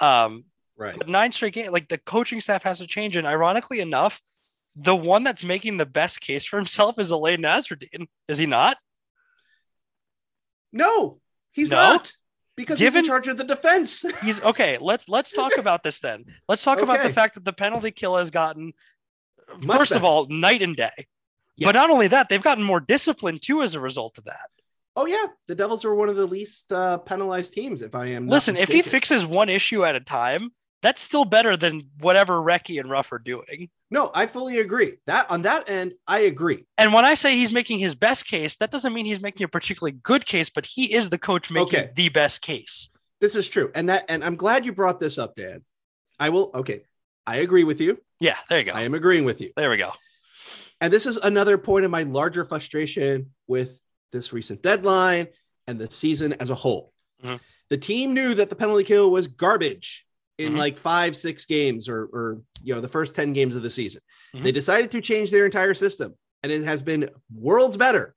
Um, 0.00 0.44
Right. 0.76 0.96
but 0.98 1.08
nine 1.08 1.30
straight 1.30 1.54
games, 1.54 1.70
like 1.70 1.88
the 1.88 1.98
coaching 1.98 2.40
staff 2.40 2.64
has 2.64 2.78
to 2.80 2.86
change. 2.86 3.14
And 3.14 3.26
ironically 3.28 3.78
enough, 3.80 4.20
the 4.74 4.96
one 4.96 5.22
that's 5.22 5.44
making 5.44 5.76
the 5.76 5.86
best 5.86 6.20
case 6.20 6.44
for 6.44 6.56
himself 6.56 6.98
is 6.98 7.10
Alain 7.12 7.40
Nasreddine. 7.42 8.08
Is 8.26 8.38
he 8.38 8.46
not? 8.46 8.76
No, 10.72 11.20
he's 11.52 11.70
No? 11.70 11.76
not 11.76 12.12
because 12.56 12.80
he's 12.80 12.94
in 12.94 13.04
charge 13.04 13.28
of 13.28 13.36
the 13.36 13.44
defense. 13.44 14.04
He's 14.24 14.40
okay. 14.42 14.78
Let's 14.80 15.08
let's 15.08 15.32
talk 15.32 15.56
about 15.58 15.82
this 15.82 16.00
then. 16.00 16.24
Let's 16.48 16.62
talk 16.62 16.80
about 16.80 17.02
the 17.02 17.12
fact 17.12 17.34
that 17.34 17.44
the 17.44 17.52
penalty 17.52 17.90
kill 17.90 18.16
has 18.16 18.30
gotten 18.30 18.72
Much 19.60 19.76
first 19.76 19.92
of 19.92 20.04
all 20.04 20.26
night 20.28 20.62
and 20.62 20.76
day. 20.76 21.06
Yes. 21.56 21.68
But 21.68 21.74
not 21.76 21.90
only 21.90 22.08
that, 22.08 22.28
they've 22.28 22.42
gotten 22.42 22.64
more 22.64 22.80
disciplined 22.80 23.42
too 23.42 23.62
as 23.62 23.74
a 23.74 23.80
result 23.80 24.18
of 24.18 24.24
that. 24.24 24.48
Oh 24.96 25.06
yeah, 25.06 25.26
the 25.48 25.54
Devils 25.54 25.84
are 25.84 25.94
one 25.94 26.08
of 26.08 26.16
the 26.16 26.26
least 26.26 26.72
uh, 26.72 26.98
penalized 26.98 27.52
teams. 27.52 27.82
If 27.82 27.94
I 27.94 28.06
am 28.06 28.28
Listen, 28.28 28.56
if 28.56 28.68
he 28.68 28.82
fixes 28.82 29.26
one 29.26 29.48
issue 29.48 29.84
at 29.84 29.96
a 29.96 30.00
time, 30.00 30.50
that's 30.82 31.02
still 31.02 31.24
better 31.24 31.56
than 31.56 31.88
whatever 32.00 32.34
Recchi 32.34 32.78
and 32.78 32.88
Ruff 32.90 33.10
are 33.10 33.18
doing. 33.18 33.70
no, 33.90 34.10
I 34.14 34.26
fully 34.26 34.58
agree. 34.58 34.94
That 35.06 35.30
on 35.30 35.42
that 35.42 35.68
end, 35.70 35.94
I 36.06 36.20
agree. 36.20 36.66
And 36.78 36.92
when 36.92 37.04
I 37.04 37.14
say 37.14 37.36
he's 37.36 37.50
making 37.52 37.78
his 37.78 37.94
best 37.94 38.26
case, 38.26 38.56
that 38.56 38.70
doesn't 38.70 38.92
mean 38.92 39.06
he's 39.06 39.20
making 39.20 39.44
a 39.44 39.48
particularly 39.48 39.98
good 40.02 40.26
case, 40.26 40.50
but 40.50 40.66
he 40.66 40.92
is 40.94 41.08
the 41.10 41.18
coach 41.18 41.50
making 41.50 41.78
Okay. 41.80 41.90
the 41.94 42.08
best 42.10 42.42
case. 42.42 42.88
This 43.20 43.34
is 43.34 43.48
true, 43.48 43.70
and 43.74 43.88
that 43.88 44.04
and 44.08 44.22
I'm 44.24 44.36
glad 44.36 44.64
you 44.66 44.72
brought 44.72 44.98
this 45.00 45.18
up, 45.18 45.34
Dan. 45.36 45.64
I 46.20 46.28
will. 46.28 46.50
Okay, 46.54 46.82
I 47.26 47.36
agree 47.38 47.64
with 47.64 47.80
you. 47.80 47.98
Yeah, 48.20 48.36
there 48.48 48.58
you 48.60 48.64
go. 48.66 48.72
I 48.72 48.82
am 48.82 48.94
agreeing 48.94 49.24
with 49.24 49.40
you. 49.40 49.50
There 49.56 49.70
we 49.70 49.76
go. 49.76 49.92
And 50.84 50.92
this 50.92 51.06
is 51.06 51.16
another 51.16 51.56
point 51.56 51.86
of 51.86 51.90
my 51.90 52.02
larger 52.02 52.44
frustration 52.44 53.30
with 53.46 53.80
this 54.12 54.34
recent 54.34 54.60
deadline 54.60 55.28
and 55.66 55.78
the 55.80 55.90
season 55.90 56.34
as 56.34 56.50
a 56.50 56.54
whole. 56.54 56.92
Mhm. 57.24 57.40
The 57.70 57.78
team 57.78 58.12
knew 58.12 58.34
that 58.34 58.50
the 58.50 58.54
penalty 58.54 58.84
kill 58.84 59.10
was 59.10 59.26
garbage 59.26 60.04
in 60.36 60.52
Mhm. 60.52 60.58
like 60.58 60.76
five, 60.76 61.16
six 61.16 61.46
games 61.46 61.88
or, 61.88 62.02
or, 62.12 62.42
you 62.62 62.74
know, 62.74 62.82
the 62.82 62.88
first 62.88 63.14
10 63.14 63.32
games 63.32 63.56
of 63.56 63.62
the 63.62 63.70
season. 63.70 64.02
Mhm. 64.34 64.44
They 64.44 64.52
decided 64.52 64.90
to 64.90 65.00
change 65.00 65.30
their 65.30 65.46
entire 65.46 65.72
system 65.72 66.18
and 66.42 66.52
it 66.52 66.64
has 66.64 66.82
been 66.82 67.08
worlds 67.34 67.78
better. 67.78 68.14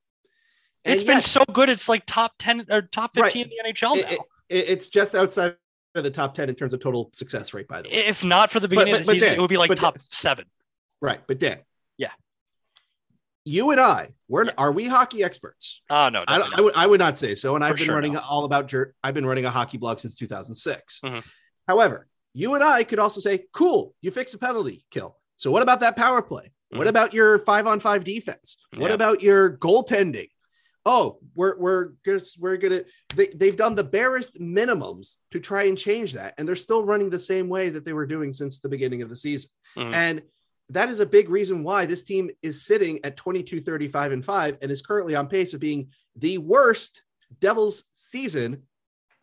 And 0.84 0.94
It's 0.94 1.06
been 1.06 1.22
so 1.22 1.46
good. 1.46 1.70
It's 1.70 1.88
like 1.88 2.04
top 2.06 2.34
10 2.38 2.66
or 2.70 2.82
top 2.82 3.16
Right. 3.16 3.32
15 3.32 3.44
in 3.44 3.50
the 3.50 3.60
NHL 3.64 3.96
now. 3.96 4.02
it- 4.10 4.20
it- 4.50 4.70
it's 4.72 4.90
just 4.90 5.16
outside 5.16 5.56
of 5.96 6.04
the 6.04 6.12
top 6.12 6.36
10 6.36 6.50
in 6.50 6.56
terms 6.56 6.74
of 6.74 6.82
total 6.82 7.12
success 7.14 7.54
rate, 7.54 7.70
by 7.70 7.82
the 7.82 7.88
way. 7.88 7.96
if 7.96 8.26
not 8.26 8.52
for 8.52 8.60
the 8.60 8.68
beginning 8.68 8.94
but- 8.94 9.00
of 9.02 9.06
the 9.08 9.14
season, 9.14 9.30
Dan, 9.30 9.38
it 9.38 9.42
would 9.42 9.50
be 9.50 9.56
like 9.58 9.70
but 9.70 9.78
top 9.78 10.00
seven. 10.02 10.46
Right. 11.00 11.22
But 11.26 11.40
Dan. 11.40 11.60
You 13.48 13.72
and 13.72 13.80
I, 13.80 14.10
we're 14.28 14.44
Yeah. 14.46 14.52
are 14.58 14.74
we 14.74 14.88
hockey 14.88 15.24
experts? 15.24 15.82
Oh, 15.90 16.10
no. 16.10 16.26
I, 16.28 16.52
I 16.58 16.60
would 16.62 16.76
I 16.76 16.86
would 16.86 17.00
not 17.00 17.18
say 17.18 17.34
so. 17.34 17.56
And 17.56 17.64
I've 17.64 17.78
been 17.78 17.86
sure 17.86 17.96
running 17.96 18.14
not. 18.14 18.24
all 18.30 18.44
about 18.44 18.68
jer- 18.68 18.94
I've 19.02 19.14
been 19.14 19.26
running 19.26 19.46
a 19.46 19.50
hockey 19.50 19.78
blog 19.78 20.00
since 20.00 20.16
2006. 20.18 21.00
Mhm. 21.04 21.24
However, 21.66 22.08
you 22.34 22.56
and 22.56 22.64
I 22.64 22.84
could 22.84 23.00
also 23.00 23.22
say, 23.22 23.46
cool, 23.54 23.96
you 24.02 24.12
fix 24.12 24.34
a 24.34 24.38
penalty 24.38 24.86
kill. 24.92 25.18
So 25.38 25.50
what 25.50 25.64
about 25.64 25.80
that 25.80 25.96
power 25.96 26.22
play? 26.22 26.52
What 26.72 26.88
Mhm. 26.88 26.90
about 26.90 27.14
your 27.14 27.40
five 27.40 27.68
on 27.68 27.80
five 27.80 28.04
defense? 28.04 28.58
What 28.76 28.90
Yeah. 28.90 28.96
about 28.96 29.22
your 29.24 29.58
goaltending? 29.58 30.30
Oh, 30.86 31.20
we're 31.34 31.58
we're 31.58 31.90
just 32.06 32.38
we're 32.42 32.58
gonna 32.58 32.84
they, 33.16 33.28
they've 33.28 33.56
done 33.56 33.76
the 33.76 33.84
barest 33.84 34.42
minimums 34.42 35.16
to 35.32 35.40
try 35.40 35.64
and 35.64 35.78
change 35.78 36.14
that, 36.14 36.34
and 36.38 36.46
they're 36.46 36.58
still 36.58 36.84
running 36.84 37.10
the 37.10 37.20
same 37.20 37.48
way 37.48 37.70
that 37.70 37.86
they 37.86 37.94
were 37.94 38.06
doing 38.06 38.34
since 38.34 38.60
the 38.60 38.70
beginning 38.70 39.02
of 39.04 39.10
the 39.10 39.16
season. 39.16 39.50
Mhm. 39.78 39.94
And 39.94 40.22
that 40.70 40.90
is 40.90 41.00
a 41.00 41.06
big 41.06 41.30
reason 41.30 41.64
why 41.64 41.86
this 41.86 42.04
team 42.04 42.30
is 42.42 42.66
sitting 42.66 43.00
at 43.04 43.16
22 43.18 43.62
35 43.62 44.12
and 44.12 44.26
5 44.26 44.58
and 44.62 44.72
is 44.72 44.82
currently 44.82 45.16
on 45.16 45.28
pace 45.28 45.54
of 45.54 45.60
being 45.60 45.90
the 46.16 46.38
worst 46.38 47.04
Devils 47.40 47.84
season 47.94 48.64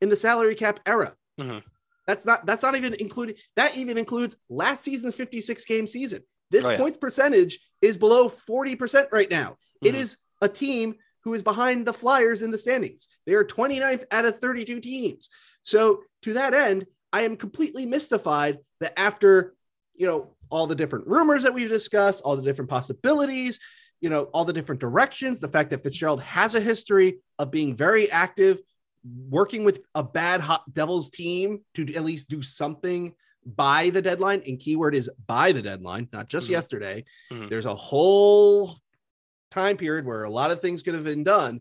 in 0.01 0.09
the 0.09 0.17
salary 0.17 0.55
cap 0.55 0.81
era. 0.87 1.15
Mhm. 1.39 1.63
That's 2.07 2.27
not 2.27 2.45
that's 2.45 2.63
not 2.63 2.77
even 2.77 2.95
including 2.95 3.37
that 3.57 3.77
even 3.77 3.97
includes 3.99 4.37
last 4.49 4.85
season's 4.85 5.15
56 5.15 5.65
game 5.65 5.87
season. 5.87 6.23
This 6.51 6.65
Oh, 6.67 6.71
yeah. 6.71 6.77
points 6.77 6.99
percentage 6.99 7.59
is 7.81 7.97
below 7.97 8.29
40% 8.29 9.09
right 9.11 9.31
now. 9.31 9.57
It 9.83 9.95
Mhm. 9.95 9.99
is 9.99 10.17
a 10.43 10.49
team 10.49 10.97
who 11.23 11.33
is 11.33 11.43
behind 11.43 11.87
the 11.87 11.95
Flyers 11.95 12.43
in 12.43 12.51
the 12.51 12.59
standings. 12.59 13.09
They 13.25 13.35
are 13.35 13.45
29th 13.45 14.05
out 14.11 14.27
of 14.27 14.39
32 14.39 14.81
teams. 14.81 15.31
So 15.63 16.05
to 16.23 16.35
that 16.35 16.53
end, 16.53 16.87
I 17.15 17.23
am 17.23 17.37
completely 17.39 17.87
mystified 17.87 18.59
that 18.81 18.99
after, 18.99 19.57
you 19.95 20.07
know, 20.07 20.35
all 20.51 20.67
the 20.67 20.75
different 20.75 21.07
rumors 21.07 21.43
that 21.43 21.55
we've 21.55 21.69
discussed, 21.69 22.23
all 22.23 22.37
the 22.37 22.43
different 22.43 22.71
possibilities, 22.71 23.59
you 24.01 24.11
know, 24.11 24.25
all 24.25 24.45
the 24.45 24.53
different 24.53 24.81
directions, 24.81 25.41
the 25.41 25.49
fact 25.49 25.71
that 25.71 25.83
Fitzgerald 25.83 26.21
has 26.23 26.55
a 26.55 26.61
history 26.61 27.19
of 27.39 27.51
being 27.51 27.75
very 27.77 28.11
active, 28.11 28.59
working 29.29 29.65
with 29.65 29.81
a 29.95 30.03
bad 30.03 30.41
hot 30.41 30.73
Devils 30.73 31.11
team 31.11 31.61
to 31.75 31.95
at 31.95 32.05
least 32.05 32.29
do 32.29 32.43
something 32.43 33.15
by 33.47 33.91
the 33.91 34.03
deadline. 34.03 34.43
And 34.47 34.59
keyword 34.59 34.95
is 34.95 35.11
by 35.27 35.53
the 35.53 35.63
deadline, 35.63 36.09
not 36.13 36.29
just 36.29 36.49
Mhm. 36.49 36.53
yesterday. 36.53 37.05
Mhm. 37.31 37.51
There's 37.51 37.67
a 37.67 37.75
whole 37.75 38.77
time 39.51 39.77
period 39.77 40.05
where 40.07 40.25
a 40.25 40.31
lot 40.31 40.51
of 40.51 40.61
things 40.61 40.83
could 40.83 40.95
have 40.95 41.05
been 41.05 41.25
done. 41.25 41.61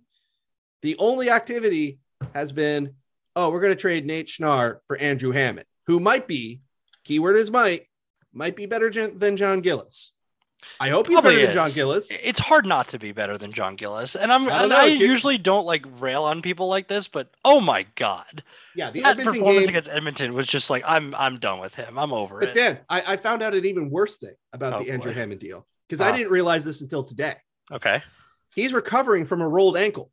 The 0.81 0.97
only 0.97 1.29
activity 1.29 1.99
has 2.33 2.51
been, 2.51 2.95
oh, 3.35 3.49
we're 3.49 3.61
going 3.61 3.75
to 3.75 3.79
trade 3.81 4.05
Nate 4.05 4.27
Schnarr 4.27 4.79
for 4.87 4.97
Andrew 4.97 5.31
Hammond, 5.31 5.67
who 5.87 5.99
might 5.99 6.27
be, 6.27 6.61
keyword 7.03 7.35
is 7.37 7.51
might, 7.51 7.87
might 8.33 8.55
be 8.55 8.65
better 8.65 8.89
than 8.89 9.37
Jon 9.37 9.61
Gillies. 9.61 10.11
I 10.79 10.87
hope 10.89 11.07
he's 11.07 11.15
Probably 11.15 11.35
better 11.35 11.45
than 11.47 11.53
John. 11.55 11.71
Gillies. 11.71 12.09
It's 12.23 12.39
hard 12.39 12.65
not 12.65 12.87
to 12.89 12.99
be 12.99 13.11
better 13.11 13.37
than 13.37 13.51
Jon 13.51 13.75
Gillies. 13.75 14.15
And 14.15 14.31
I'm 14.31 14.47
I 14.47 14.61
and 14.61 14.69
know, 14.69 14.77
I 14.77 14.85
usually 14.85 15.37
don't 15.37 15.65
like 15.65 15.85
rail 15.99 16.23
on 16.23 16.41
people 16.41 16.67
like 16.67 16.87
this, 16.87 17.09
but 17.09 17.29
oh 17.43 17.59
my 17.59 17.85
god. 17.95 18.43
Yeah, 18.73 18.89
the 18.89 19.01
That 19.01 19.09
Edmonton 19.19 19.33
performance 19.41 19.65
game. 19.65 19.69
against 19.69 19.89
Edmonton 19.89 20.33
was 20.33 20.47
just 20.47 20.69
like 20.69 20.83
I'm 20.85 21.13
I'm 21.15 21.39
done 21.39 21.59
with 21.59 21.75
him. 21.75 21.99
I'm 21.99 22.13
over 22.13 22.37
it. 22.41 22.45
But 22.45 22.49
it. 22.49 22.53
Dan, 22.53 22.79
I, 22.87 23.13
I 23.13 23.17
found 23.17 23.43
out 23.43 23.53
an 23.53 23.65
even 23.65 23.89
worse 23.89 24.17
thing 24.19 24.35
about 24.53 24.73
Oh, 24.73 24.83
the 24.83 24.91
Andrew 24.91 25.11
boy. 25.11 25.15
Hammond 25.19 25.41
deal 25.41 25.67
because 25.89 25.99
I 25.99 26.11
Oh. 26.11 26.15
didn't 26.15 26.31
realize 26.31 26.63
this 26.63 26.79
until 26.81 27.03
today. 27.03 27.35
Okay. 27.69 28.01
He's 28.55 28.73
recovering 28.73 29.25
from 29.25 29.41
a 29.41 29.47
rolled 29.49 29.75
ankle. 29.75 30.11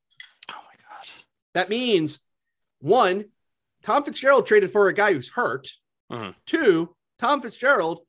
Oh 0.51 0.55
my 0.57 0.75
god. 0.83 1.07
That 1.55 1.69
means 1.69 2.19
one, 2.81 3.27
Tom 3.85 4.03
Fitzgerald 4.03 4.49
traded 4.49 4.73
for 4.73 4.89
a 4.89 4.93
guy 4.95 5.13
who's 5.13 5.29
hurt. 5.29 5.69
Mhm. 6.11 6.35
Two, 6.45 6.97
Tom 7.21 7.41
Fitzgerald 7.41 8.01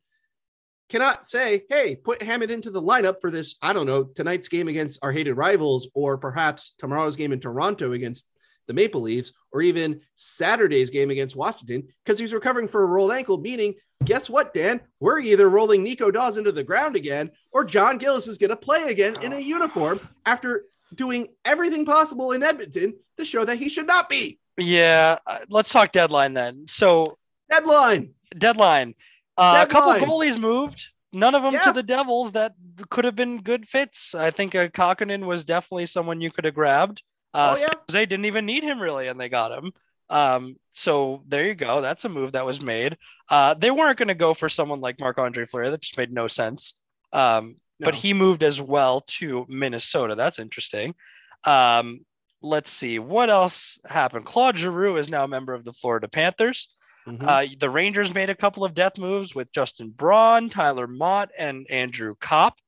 cannot 0.91 1.27
say, 1.27 1.63
hey, 1.69 1.95
put 1.95 2.21
Hammond 2.21 2.51
into 2.51 2.69
the 2.69 2.81
lineup 2.81 3.21
for 3.21 3.31
this, 3.31 3.55
I 3.61 3.71
don't 3.71 3.87
know, 3.87 4.03
tonight's 4.03 4.49
game 4.49 4.67
against 4.67 4.99
our 5.01 5.11
hated 5.11 5.35
rivals, 5.35 5.89
or 5.95 6.17
perhaps 6.17 6.73
tomorrow's 6.77 7.15
game 7.15 7.31
in 7.31 7.39
Toronto 7.39 7.93
against 7.93 8.27
the 8.67 8.73
Maple 8.73 9.01
Leafs, 9.01 9.31
or 9.53 9.61
even 9.61 10.01
Saturday's 10.15 10.89
game 10.89 11.09
against 11.09 11.35
Washington, 11.35 11.87
because 12.03 12.19
he's 12.19 12.33
recovering 12.33 12.67
for 12.67 12.83
a 12.83 12.85
rolled 12.85 13.13
ankle, 13.13 13.37
meaning, 13.37 13.75
guess 14.03 14.29
what, 14.29 14.53
Dan? 14.53 14.81
We're 14.99 15.19
either 15.19 15.49
rolling 15.49 15.81
Nico 15.81 16.11
Daws 16.11 16.37
into 16.37 16.51
the 16.51 16.63
ground 16.63 16.97
again, 16.97 17.31
or 17.53 17.63
Jon 17.63 17.97
Gillies 17.97 18.27
is 18.27 18.37
going 18.37 18.49
to 18.49 18.57
play 18.57 18.89
again 18.89 19.15
in 19.23 19.31
a 19.31 19.39
uniform 19.39 19.99
after 20.25 20.65
doing 20.93 21.29
everything 21.45 21.85
possible 21.85 22.33
in 22.33 22.43
Edmonton 22.43 22.95
to 23.17 23.23
show 23.23 23.45
that 23.45 23.57
he 23.57 23.69
should 23.69 23.87
not 23.87 24.09
be. 24.09 24.39
Yeah, 24.57 25.19
uh, 25.25 25.39
let's 25.49 25.69
talk 25.69 25.93
deadline 25.93 26.33
then. 26.33 26.65
So 26.67 27.17
Deadline. 27.49 28.13
deadline. 28.37 28.95
Uh, 29.37 29.65
a 29.67 29.71
couple 29.71 29.93
goalies 30.05 30.39
moved. 30.39 30.87
None 31.13 31.35
of 31.35 31.43
them 31.43 31.53
Yeah. 31.53 31.63
to 31.63 31.73
the 31.73 31.83
Devils 31.83 32.33
that 32.33 32.53
could 32.89 33.05
have 33.05 33.15
been 33.15 33.41
good 33.41 33.67
fits. 33.67 34.15
I 34.15 34.31
think 34.31 34.55
uh, 34.55 34.69
was 35.21 35.43
definitely 35.45 35.85
someone 35.85 36.21
you 36.21 36.31
could 36.31 36.45
have 36.45 36.55
grabbed. 36.55 37.03
Uh, 37.33 37.55
Oh, 37.55 37.59
yeah. 37.59 37.67
San 37.67 37.77
Jose 37.89 38.05
didn't 38.05 38.25
even 38.25 38.45
need 38.45 38.63
him 38.63 38.79
really, 38.81 39.07
and 39.07 39.19
they 39.19 39.29
got 39.29 39.51
him. 39.51 39.73
Um, 40.09 40.57
so 40.73 41.23
there 41.27 41.45
you 41.47 41.55
go. 41.55 41.81
That's 41.81 42.05
a 42.05 42.09
move 42.09 42.33
that 42.33 42.45
was 42.45 42.61
made. 42.61 42.97
Uh, 43.29 43.53
they 43.53 43.71
weren't 43.71 43.97
going 43.97 44.09
to 44.09 44.15
go 44.15 44.33
for 44.33 44.49
someone 44.49 44.81
like 44.81 44.99
Marc 44.99 45.17
Andre 45.17 45.45
Fleury. 45.45 45.69
That 45.69 45.81
just 45.81 45.97
made 45.97 46.11
no 46.11 46.27
sense. 46.27 46.75
Um, 47.13 47.55
But 47.79 47.95
he 47.95 48.13
moved 48.13 48.43
as 48.43 48.61
well 48.61 49.01
to 49.07 49.45
Minnesota. 49.49 50.15
That's 50.15 50.37
interesting. 50.39 50.93
Um, 51.45 52.05
let's 52.41 52.71
see 52.71 52.99
what 52.99 53.29
else 53.29 53.79
happened. 53.87 54.25
Claude 54.25 54.57
Giroux 54.57 54.97
is 54.97 55.09
now 55.09 55.23
a 55.23 55.27
member 55.27 55.53
of 55.53 55.63
the 55.63 55.73
Florida 55.73 56.07
Panthers. 56.07 56.67
Mhm. 57.11 57.27
Uh, 57.27 57.55
the 57.59 57.69
Rangers 57.69 58.13
made 58.13 58.29
a 58.29 58.35
couple 58.35 58.63
of 58.63 58.73
death 58.73 58.97
moves 58.97 59.35
with 59.35 59.51
Justin 59.51 59.89
Braun, 59.89 60.49
Tyler 60.49 60.87
Motte, 60.87 61.31
and 61.37 61.69
Andrew 61.69 62.15
Copp. 62.19 62.59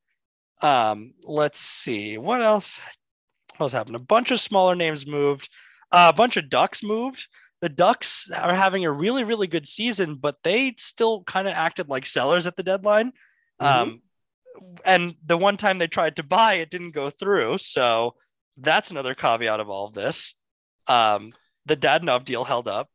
Um, 0.62 1.14
let's 1.24 1.60
see 1.60 2.18
what 2.18 2.44
else. 2.44 2.80
What 3.58 3.66
else 3.66 3.72
happened? 3.74 3.96
A 3.96 4.00
bunch 4.00 4.32
of 4.32 4.40
smaller 4.40 4.76
names 4.76 5.06
moved. 5.06 5.50
Uh, 5.92 6.12
a 6.14 6.16
bunch 6.16 6.38
of 6.38 6.50
Ducks 6.50 6.84
moved. 6.84 7.28
The 7.62 7.70
Ducks 7.70 8.30
are 8.32 8.54
having 8.54 8.84
a 8.84 8.92
really, 8.92 9.24
really 9.24 9.48
good 9.48 9.68
season, 9.68 10.16
but 10.16 10.38
they 10.44 10.74
still 10.78 11.24
kind 11.24 11.48
of 11.48 11.54
acted 11.54 11.88
like 11.88 12.06
sellers 12.06 12.48
at 12.48 12.56
the 12.58 12.64
deadline. 12.64 13.14
Um, 13.60 14.02
and 14.84 15.16
the 15.26 15.38
one 15.38 15.58
time 15.58 15.78
they 15.78 15.88
tried 15.88 16.18
to 16.18 16.24
buy, 16.24 16.56
it 16.56 16.70
didn't 16.70 16.92
go 16.92 17.10
through. 17.10 17.60
So 17.60 18.16
that's 18.58 18.92
another 18.92 19.16
caveat 19.16 19.60
of 19.60 19.70
all 19.70 19.88
of 19.88 19.94
this. 19.94 20.34
Um, 20.88 21.32
the 21.66 21.78
Dadonov 21.78 22.26
deal 22.26 22.44
held 22.44 22.68
up 22.68 22.90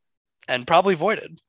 and 0.48 0.66
probably 0.66 0.94
voided. 0.94 1.40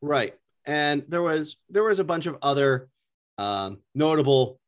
Right. 0.00 0.34
And 0.64 1.04
there 1.08 1.22
was 1.22 1.56
there 1.70 1.84
was 1.84 1.98
a 1.98 2.04
bunch 2.04 2.26
of 2.26 2.36
other 2.42 2.88
um, 3.38 3.78
notable 3.94 4.60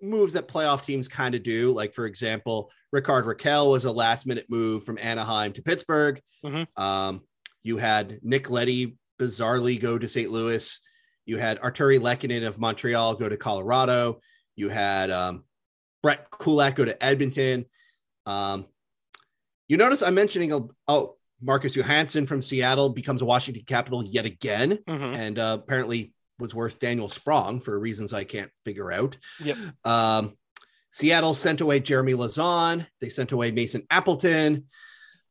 moves 0.00 0.34
that 0.34 0.48
playoff 0.48 0.84
teams 0.84 1.08
kind 1.08 1.34
of 1.34 1.42
do. 1.42 1.72
Like 1.72 1.94
for 1.94 2.06
example, 2.06 2.70
Rickard 2.92 3.24
Rakell 3.24 3.70
was 3.70 3.84
a 3.84 3.92
last 3.92 4.26
minute 4.26 4.46
move 4.48 4.84
from 4.84 4.98
Anaheim 4.98 5.52
to 5.54 5.62
Pittsburgh. 5.62 6.20
Mhm. 6.44 6.66
Um, 6.78 7.22
you 7.62 7.76
had 7.76 8.20
Nick 8.22 8.50
Leddy 8.50 8.96
bizarrely 9.20 9.80
go 9.80 9.98
to 9.98 10.08
St. 10.08 10.30
Louis. 10.30 10.80
You 11.26 11.38
had 11.38 11.60
Artturi 11.60 12.00
Lehkonen 12.00 12.46
of 12.46 12.58
Montreal 12.58 13.14
go 13.14 13.28
to 13.28 13.36
Colorado. 13.36 14.20
You 14.56 14.68
had 14.68 15.10
um, 15.10 15.44
Brett 16.02 16.30
Kulak 16.30 16.74
go 16.74 16.84
to 16.84 17.02
Edmonton. 17.02 17.64
Um, 18.26 18.66
you 19.68 19.76
notice 19.76 20.02
I'm 20.02 20.14
mentioning 20.14 20.52
a, 20.52 20.60
oh 20.88 21.16
Marcus 21.42 21.74
Johansson 21.76 22.26
from 22.26 22.40
Seattle 22.42 22.88
becomes 22.90 23.20
a 23.22 23.24
Washington 23.24 23.64
Capital 23.66 24.04
yet 24.04 24.24
again, 24.24 24.78
Mhm. 24.88 25.14
and 25.16 25.38
uh, 25.38 25.58
apparently 25.62 26.12
was 26.38 26.54
worth 26.54 26.78
Daniel 26.78 27.08
Sprong 27.08 27.60
for 27.60 27.78
reasons 27.78 28.12
I 28.12 28.24
can't 28.24 28.50
figure 28.64 28.90
out. 28.92 29.16
Yep. 29.44 29.56
Um, 29.84 30.36
Seattle 30.90 31.34
sent 31.34 31.60
away 31.60 31.80
Jeremy 31.80 32.12
Lauzon. 32.14 32.86
They 33.00 33.08
sent 33.08 33.32
away 33.32 33.50
Mason 33.50 33.82
Appleton. 33.90 34.66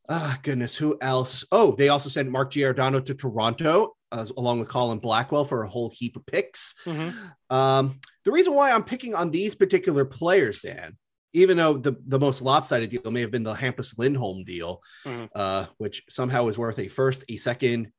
Ah, 0.08 0.38
goodness, 0.42 0.74
who 0.76 0.98
else? 1.00 1.44
Oh, 1.52 1.76
they 1.76 1.88
also 1.88 2.08
sent 2.08 2.28
Mark 2.30 2.50
Giordano 2.50 2.98
to 2.98 3.14
Toronto, 3.14 3.94
uh, 4.10 4.26
along 4.36 4.58
with 4.58 4.68
Colin 4.68 4.98
Blackwell 4.98 5.44
for 5.44 5.62
a 5.62 5.68
whole 5.68 5.90
heap 5.94 6.16
of 6.16 6.26
picks. 6.26 6.74
Mhm. 6.84 7.14
Um, 7.50 8.00
the 8.24 8.32
reason 8.32 8.54
why 8.54 8.72
I'm 8.72 8.82
picking 8.84 9.14
on 9.14 9.30
these 9.30 9.54
particular 9.54 10.04
players, 10.04 10.60
Dan, 10.60 10.96
even 11.32 11.56
though 11.56 11.74
the, 11.74 11.96
the 12.06 12.18
most 12.18 12.42
lopsided 12.42 12.90
deal 12.90 13.10
may 13.10 13.20
have 13.22 13.30
been 13.30 13.42
the 13.42 13.54
Hampus 13.54 13.98
Lindholm 13.98 14.44
deal, 14.44 14.82
Mhm. 15.04 15.28
uh, 15.34 15.66
which 15.78 16.02
somehow 16.10 16.44
was 16.44 16.58
worth 16.58 16.78
a 16.78 16.88
first, 16.88 17.24
a 17.28 17.36
second 17.36 17.90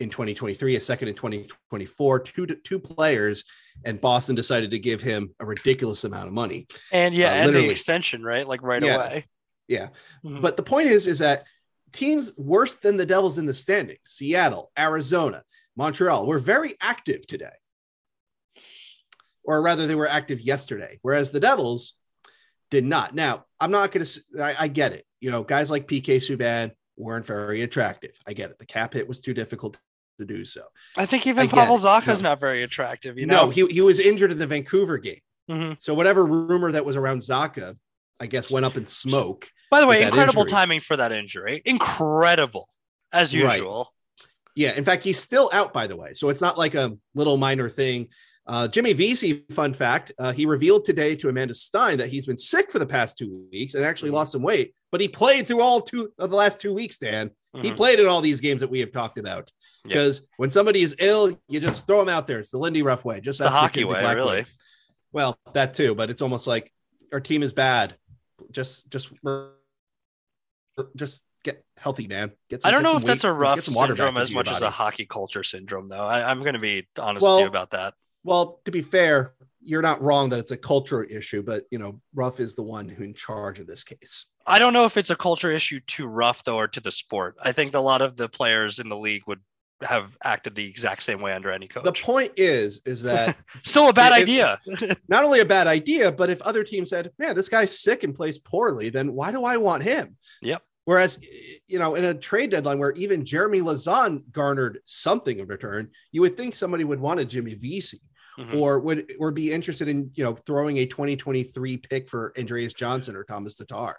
in 0.00 0.08
2023, 0.10 0.76
a 0.76 0.80
second 0.80 1.08
in 1.08 1.14
2024, 1.14 2.20
two 2.20 2.46
two 2.46 2.78
players, 2.78 3.44
and 3.84 4.00
Boston 4.00 4.34
decided 4.34 4.70
to 4.72 4.78
give 4.78 5.02
him 5.02 5.34
a 5.38 5.44
ridiculous 5.44 6.04
amount 6.04 6.26
of 6.26 6.32
money. 6.32 6.66
And 6.90 7.14
yeah, 7.14 7.30
Uh, 7.44 7.46
and 7.48 7.56
the 7.56 7.70
extension, 7.70 8.22
right? 8.24 8.46
Like 8.48 8.62
right 8.62 8.82
Yeah. 8.82 8.96
away. 8.96 9.26
Yeah. 9.68 9.90
Mhm. 10.24 10.40
But 10.40 10.56
the 10.56 10.62
point 10.62 10.88
is, 10.88 11.06
is 11.06 11.18
that 11.20 11.46
teams 11.92 12.36
worse 12.36 12.74
than 12.76 12.96
the 12.96 13.06
Devils 13.06 13.38
in 13.38 13.46
the 13.46 13.54
standings, 13.54 14.00
Seattle, 14.04 14.72
Arizona, 14.78 15.44
Montreal, 15.76 16.26
were 16.26 16.38
very 16.38 16.74
active 16.80 17.26
today. 17.26 17.54
Or 19.44 19.62
rather, 19.62 19.86
they 19.86 19.94
were 19.94 20.08
active 20.08 20.40
yesterday, 20.40 20.98
whereas 21.02 21.30
the 21.30 21.40
Devils 21.40 21.94
did 22.70 22.84
not. 22.84 23.14
Now, 23.14 23.44
I'm 23.58 23.70
not 23.70 23.92
going 23.92 24.04
to, 24.04 24.20
I 24.58 24.68
get 24.68 24.92
it. 24.92 25.04
You 25.20 25.30
know, 25.30 25.42
guys 25.42 25.70
like 25.70 25.86
PK 25.86 26.16
Subban 26.16 26.72
weren't 26.96 27.26
very 27.26 27.62
attractive. 27.62 28.12
I 28.26 28.32
get 28.32 28.50
it. 28.50 28.58
The 28.58 28.66
cap 28.66 28.94
hit 28.94 29.08
was 29.08 29.20
too 29.20 29.34
difficult 29.34 29.78
to 30.18 30.24
do 30.24 30.44
so. 30.44 30.62
I 30.96 31.06
think 31.06 31.26
even 31.26 31.48
Pavel 31.48 31.78
Zacha's 31.78 32.22
no. 32.22 32.30
not 32.30 32.40
very 32.40 32.62
attractive. 32.62 33.18
You 33.18 33.26
know, 33.26 33.46
no, 33.46 33.50
he, 33.50 33.66
he 33.66 33.80
was 33.80 34.00
injured 34.00 34.30
in 34.32 34.38
the 34.38 34.46
Vancouver 34.46 34.98
game. 34.98 35.20
Mm-hmm. 35.50 35.74
So 35.80 35.94
whatever 35.94 36.24
rumor 36.24 36.72
that 36.72 36.84
was 36.84 36.96
around 36.96 37.20
Zacha, 37.20 37.74
I 38.20 38.26
guess 38.26 38.50
went 38.50 38.66
up 38.66 38.76
in 38.76 38.84
smoke. 38.84 39.48
By 39.70 39.80
the 39.80 39.86
way, 39.86 40.02
incredible 40.02 40.44
timing 40.44 40.80
for 40.80 40.96
that 40.96 41.12
injury. 41.12 41.62
Incredible, 41.64 42.68
as 43.12 43.32
usual. 43.32 43.78
Right. 43.78 44.26
Yeah, 44.56 44.72
in 44.72 44.84
fact, 44.84 45.04
he's 45.04 45.18
still 45.18 45.48
out. 45.52 45.72
By 45.72 45.86
the 45.86 45.96
way, 45.96 46.12
so 46.12 46.28
it's 46.28 46.40
not 46.40 46.58
like 46.58 46.74
a 46.74 46.96
little 47.14 47.36
minor 47.36 47.68
thing. 47.68 48.08
Uh, 48.50 48.66
Jimmy 48.66 48.92
Vesey, 48.92 49.44
fun 49.52 49.72
fact, 49.72 50.10
uh, 50.18 50.32
he 50.32 50.44
revealed 50.44 50.84
today 50.84 51.14
to 51.14 51.28
Amanda 51.28 51.54
Stein 51.54 51.98
that 51.98 52.08
he's 52.08 52.26
been 52.26 52.36
sick 52.36 52.72
for 52.72 52.80
the 52.80 52.86
past 52.86 53.16
two 53.16 53.46
weeks 53.52 53.74
and 53.74 53.84
actually 53.84 54.08
mm-hmm. 54.08 54.16
lost 54.16 54.32
some 54.32 54.42
weight, 54.42 54.74
but 54.90 55.00
he 55.00 55.06
played 55.06 55.46
through 55.46 55.60
all 55.60 55.80
two 55.80 56.12
of 56.18 56.30
the 56.30 56.36
last 56.36 56.60
two 56.60 56.74
weeks, 56.74 56.98
Dan. 56.98 57.28
Mm-hmm. 57.54 57.64
He 57.64 57.72
played 57.72 58.00
in 58.00 58.08
all 58.08 58.20
these 58.20 58.40
games 58.40 58.60
that 58.62 58.68
we 58.68 58.80
have 58.80 58.90
talked 58.90 59.18
about. 59.18 59.52
Because 59.84 60.26
when 60.36 60.50
somebody 60.50 60.82
is 60.82 60.96
ill, 60.98 61.40
you 61.48 61.60
just 61.60 61.86
throw 61.86 62.00
them 62.00 62.08
out 62.08 62.26
there. 62.26 62.40
It's 62.40 62.50
the 62.50 62.58
Lindy 62.58 62.82
Ruff 62.82 63.04
way. 63.04 63.20
Just 63.20 63.38
the 63.38 63.48
hockey 63.48 63.84
way, 63.84 64.02
really. 64.16 64.46
Well, 65.12 65.38
that 65.52 65.74
too, 65.74 65.94
but 65.94 66.10
it's 66.10 66.20
almost 66.20 66.48
like 66.48 66.72
our 67.12 67.20
team 67.20 67.44
is 67.44 67.52
bad. 67.52 67.94
Just, 68.50 68.90
just, 68.90 69.12
just 70.96 71.22
get 71.44 71.64
healthy, 71.76 72.08
man. 72.08 72.32
Get 72.48 72.62
some, 72.62 72.68
I 72.68 72.72
don't 72.72 72.82
know 72.82 72.96
if 72.96 73.04
weight, 73.04 73.06
that's 73.06 73.22
a 73.22 73.32
rough 73.32 73.64
syndrome 73.64 74.16
as 74.16 74.32
much 74.32 74.48
as 74.48 74.60
a 74.60 74.70
hockey 74.70 75.06
culture 75.06 75.44
syndrome, 75.44 75.88
though. 75.88 76.04
I, 76.04 76.32
am 76.32 76.40
going 76.40 76.54
to 76.54 76.58
be 76.58 76.88
honest 76.98 77.22
well, 77.22 77.36
with 77.36 77.42
you 77.42 77.48
about 77.48 77.70
that. 77.70 77.94
Well, 78.24 78.60
to 78.64 78.70
be 78.70 78.82
fair, 78.82 79.34
you're 79.60 79.82
not 79.82 80.02
wrong 80.02 80.30
that 80.30 80.38
it's 80.38 80.50
a 80.50 80.56
culture 80.56 81.04
issue, 81.04 81.42
but 81.42 81.64
you 81.70 81.78
know, 81.78 82.00
Ruff 82.14 82.40
is 82.40 82.54
the 82.54 82.62
one 82.62 82.88
who 82.88 83.04
in 83.04 83.14
charge 83.14 83.58
of 83.58 83.66
this 83.66 83.84
case. 83.84 84.26
I 84.46 84.58
don't 84.58 84.72
know 84.72 84.86
if 84.86 84.96
it's 84.96 85.10
a 85.10 85.16
culture 85.16 85.50
issue 85.50 85.80
to 85.88 86.06
Ruff 86.06 86.44
though, 86.44 86.56
or 86.56 86.68
to 86.68 86.80
the 86.80 86.90
sport. 86.90 87.36
I 87.42 87.52
think 87.52 87.74
a 87.74 87.80
lot 87.80 88.02
of 88.02 88.16
the 88.16 88.28
players 88.28 88.78
in 88.78 88.88
the 88.88 88.96
league 88.96 89.22
would 89.26 89.40
have 89.82 90.16
acted 90.22 90.54
the 90.54 90.68
exact 90.68 91.02
same 91.02 91.20
way 91.20 91.32
under 91.32 91.50
any 91.50 91.66
coach. 91.66 91.84
The 91.84 91.92
point 91.92 92.32
is, 92.36 92.82
is 92.84 93.02
that 93.02 93.36
still 93.62 93.88
a 93.88 93.92
bad 93.92 94.12
idea. 94.12 94.60
not 95.08 95.24
only 95.24 95.40
a 95.40 95.44
bad 95.44 95.66
idea, 95.66 96.12
but 96.12 96.30
if 96.30 96.42
other 96.42 96.64
teams 96.64 96.90
said, 96.90 97.10
"Man, 97.18 97.34
this 97.34 97.48
guy's 97.48 97.78
sick 97.78 98.02
and 98.02 98.14
plays 98.14 98.38
poorly," 98.38 98.90
then 98.90 99.12
why 99.14 99.32
do 99.32 99.44
I 99.44 99.56
want 99.56 99.82
him? 99.82 100.16
Yep. 100.42 100.62
Whereas, 100.84 101.20
you 101.66 101.78
know, 101.78 101.94
in 101.94 102.04
a 102.04 102.14
trade 102.14 102.50
deadline 102.50 102.78
where 102.78 102.92
even 102.92 103.24
Jeremy 103.24 103.60
Lauzon 103.60 104.22
garnered 104.32 104.80
something 104.86 105.38
in 105.38 105.46
return, 105.46 105.90
you 106.10 106.22
would 106.22 106.36
think 106.36 106.54
somebody 106.54 106.84
would 106.84 106.98
want 106.98 107.20
a 107.20 107.24
Jimmy 107.24 107.54
Vesey 107.54 108.00
mm-hmm. 108.40 108.56
or 108.56 108.78
would 108.80 109.12
or 109.18 109.30
be 109.30 109.52
interested 109.52 109.88
in 109.88 110.10
you 110.14 110.24
know 110.24 110.34
throwing 110.34 110.78
a 110.78 110.86
2023 110.86 111.76
pick 111.76 112.08
for 112.08 112.32
Andreas 112.38 112.72
Johnsson 112.72 113.16
or 113.16 113.24
Tomas 113.24 113.56
Tatar, 113.56 113.96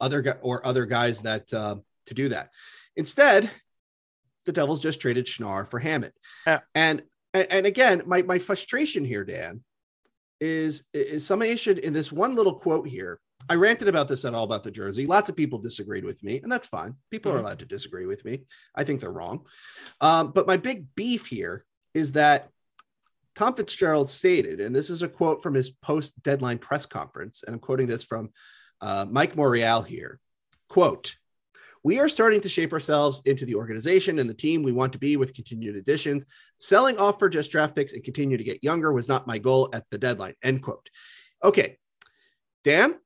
other 0.00 0.38
or 0.42 0.64
other 0.66 0.86
guys 0.86 1.22
that 1.22 1.52
uh, 1.52 1.76
to 2.06 2.14
do 2.14 2.28
that. 2.28 2.50
Instead, 2.96 3.50
the 4.46 4.52
Devils 4.52 4.80
just 4.80 5.00
traded 5.00 5.26
Schnarr 5.26 5.68
for 5.68 5.78
Hammett, 5.78 6.14
Yeah. 6.46 6.60
And, 6.74 7.02
and 7.34 7.46
and 7.50 7.66
again, 7.66 8.02
my 8.06 8.22
my 8.22 8.38
frustration 8.38 9.04
here, 9.04 9.24
Dan, 9.24 9.62
is 10.40 10.84
is 10.94 11.26
summation 11.26 11.78
in 11.78 11.92
this 11.92 12.10
one 12.12 12.34
little 12.34 12.54
quote 12.54 12.88
here. 12.88 13.20
I 13.48 13.54
ranted 13.54 13.88
about 13.88 14.06
this 14.06 14.24
at 14.24 14.34
all 14.34 14.44
about 14.44 14.62
the 14.62 14.70
jersey. 14.70 15.06
Lots 15.06 15.28
of 15.28 15.36
people 15.36 15.58
disagreed 15.58 16.04
with 16.04 16.22
me, 16.22 16.40
and 16.40 16.52
that's 16.52 16.66
fine. 16.66 16.94
People 17.10 17.30
mm-hmm. 17.30 17.38
are 17.38 17.42
allowed 17.42 17.58
to 17.60 17.64
disagree 17.64 18.06
with 18.06 18.24
me. 18.24 18.42
I 18.74 18.84
think 18.84 19.00
they're 19.00 19.10
wrong. 19.10 19.46
Um, 20.00 20.30
but 20.32 20.46
my 20.46 20.56
big 20.56 20.86
beef 20.94 21.26
here 21.26 21.64
is 21.94 22.12
that 22.12 22.50
Tom 23.36 23.54
Fitzgerald 23.54 24.10
stated, 24.10 24.60
and 24.60 24.74
this 24.74 24.90
is 24.90 25.02
a 25.02 25.08
quote 25.08 25.42
from 25.42 25.54
his 25.54 25.70
post 25.70 26.22
deadline 26.22 26.58
press 26.58 26.86
conference, 26.86 27.42
and 27.46 27.54
I'm 27.54 27.60
quoting 27.60 27.86
this 27.86 28.04
from 28.04 28.30
uh, 28.80 29.06
Mike 29.08 29.34
Morreale 29.34 29.86
here. 29.86 30.18
Quote, 30.68 31.16
we 31.82 31.98
are 31.98 32.08
starting 32.08 32.40
to 32.42 32.48
shape 32.48 32.72
ourselves 32.72 33.22
into 33.24 33.46
the 33.46 33.54
organization 33.54 34.18
and 34.18 34.28
the 34.28 34.34
team 34.34 34.62
we 34.62 34.72
want 34.72 34.92
to 34.92 34.98
be 34.98 35.16
with 35.16 35.34
continued 35.34 35.76
additions. 35.76 36.26
Selling 36.58 36.98
off 36.98 37.18
for 37.18 37.28
just 37.28 37.50
draft 37.50 37.74
picks 37.74 37.94
and 37.94 38.04
continue 38.04 38.36
to 38.36 38.44
get 38.44 38.62
younger 38.62 38.92
was 38.92 39.08
not 39.08 39.26
my 39.26 39.38
goal 39.38 39.70
at 39.72 39.84
the 39.90 39.98
deadline. 39.98 40.34
End 40.42 40.62
quote. 40.62 40.90
Okay. 41.42 41.78
Dan, 42.64 42.96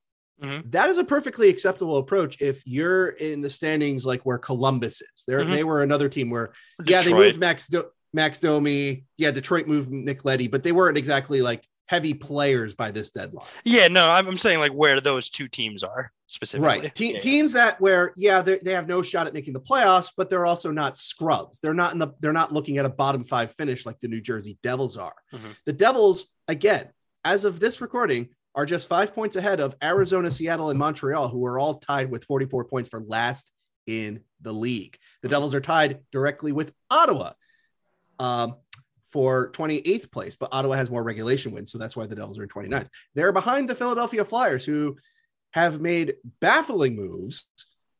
mm-hmm. 0.43 0.69
that 0.71 0.91
is 0.91 0.99
a 0.99 1.05
perfectly 1.05 1.49
acceptable 1.49 1.99
approach 1.99 2.43
if 2.43 2.63
you're 2.67 3.09
in 3.11 3.43
the 3.43 3.51
standings 3.51 4.05
like 4.05 4.23
where 4.23 4.39
Columbus 4.39 5.01
is. 5.01 5.25
There, 5.29 5.41
mm-hmm. 5.41 5.53
they 5.53 5.63
were 5.63 5.85
another 5.85 6.09
team 6.09 6.31
where, 6.31 6.53
Detroit. 6.83 6.89
yeah, 6.89 7.03
they 7.03 7.13
moved 7.13 7.39
Max. 7.39 7.71
Max 8.15 8.41
Domi. 8.41 9.05
Yeah, 9.19 9.33
Detroit 9.33 9.67
moved 9.67 9.91
Nick 9.91 10.25
Leddy, 10.25 10.49
but 10.49 10.63
they 10.63 10.73
weren't 10.73 10.97
exactly 10.97 11.43
like 11.43 11.67
heavy 11.87 12.15
players 12.15 12.75
by 12.75 12.91
this 12.91 13.11
deadline. 13.11 13.47
Yeah, 13.65 13.89
no, 13.89 14.09
I'm 14.09 14.39
saying 14.39 14.61
like 14.61 14.73
where 14.73 15.01
those 15.01 15.29
two 15.29 15.49
teams 15.49 15.83
are 15.83 16.13
specifically. 16.29 16.81
Right. 16.81 16.95
Te- 16.95 17.15
yeah. 17.15 17.19
Teams 17.19 17.53
that 17.53 17.81
where 17.81 18.13
yeah, 18.17 18.41
they 18.41 18.73
have 18.73 18.89
no 18.89 19.03
shot 19.03 19.27
at 19.27 19.35
making 19.35 19.53
the 19.53 19.61
playoffs, 19.61 20.11
but 20.17 20.31
they're 20.31 20.47
also 20.47 20.71
not 20.71 20.97
scrubs. 20.97 21.59
They're 21.61 21.75
not 21.75 21.93
in 21.93 21.99
the 21.99 22.09
they're 22.21 22.33
not 22.33 22.53
looking 22.53 22.79
at 22.79 22.87
a 22.87 22.91
bottom 22.91 23.25
5 23.25 23.51
finish 23.53 23.85
like 23.85 24.01
the 24.01 24.09
New 24.09 24.21
Jersey 24.21 24.59
Devils 24.63 24.97
are. 24.97 25.17
Mm-hmm. 25.33 25.51
The 25.67 25.73
Devils 25.73 26.27
again, 26.49 26.89
as 27.25 27.45
of 27.45 27.61
this 27.61 27.81
recording, 27.81 28.29
are 28.55 28.65
just 28.65 28.87
5 28.87 29.13
points 29.13 29.35
ahead 29.37 29.59
of 29.59 29.77
Arizona, 29.83 30.31
Seattle 30.31 30.71
and 30.71 30.79
Montreal 30.79 31.29
who 31.29 31.45
are 31.47 31.59
all 31.59 31.75
tied 31.79 32.11
with 32.11 32.25
44 32.25 32.65
points 32.67 32.89
for 32.89 33.01
last 33.01 33.53
in 33.87 34.21
the 34.41 34.53
league. 34.53 34.97
The 35.21 35.27
mm-hmm. 35.29 35.35
Devils 35.35 35.55
are 35.55 35.61
tied 35.61 36.01
directly 36.13 36.53
with 36.53 36.73
Ottawa 36.91 37.33
um, 38.19 38.57
for 39.15 39.51
28th 39.53 40.11
place, 40.11 40.35
but 40.35 40.49
Ottawa 40.53 40.75
has 40.75 40.91
more 40.91 41.03
regulation 41.03 41.53
wins. 41.53 41.71
So 41.71 41.79
that's 41.79 41.97
why 41.97 42.07
the 42.07 42.17
Devils 42.17 42.39
are 42.39 42.43
in 42.43 42.49
29th. 42.49 42.89
They're 43.15 43.33
behind 43.33 43.71
the 43.71 43.77
Philadelphia 43.77 44.25
Flyers, 44.25 44.65
who 44.65 44.97
have 45.53 45.81
made 45.81 46.15
baffling 46.41 46.97
moves. 46.97 47.47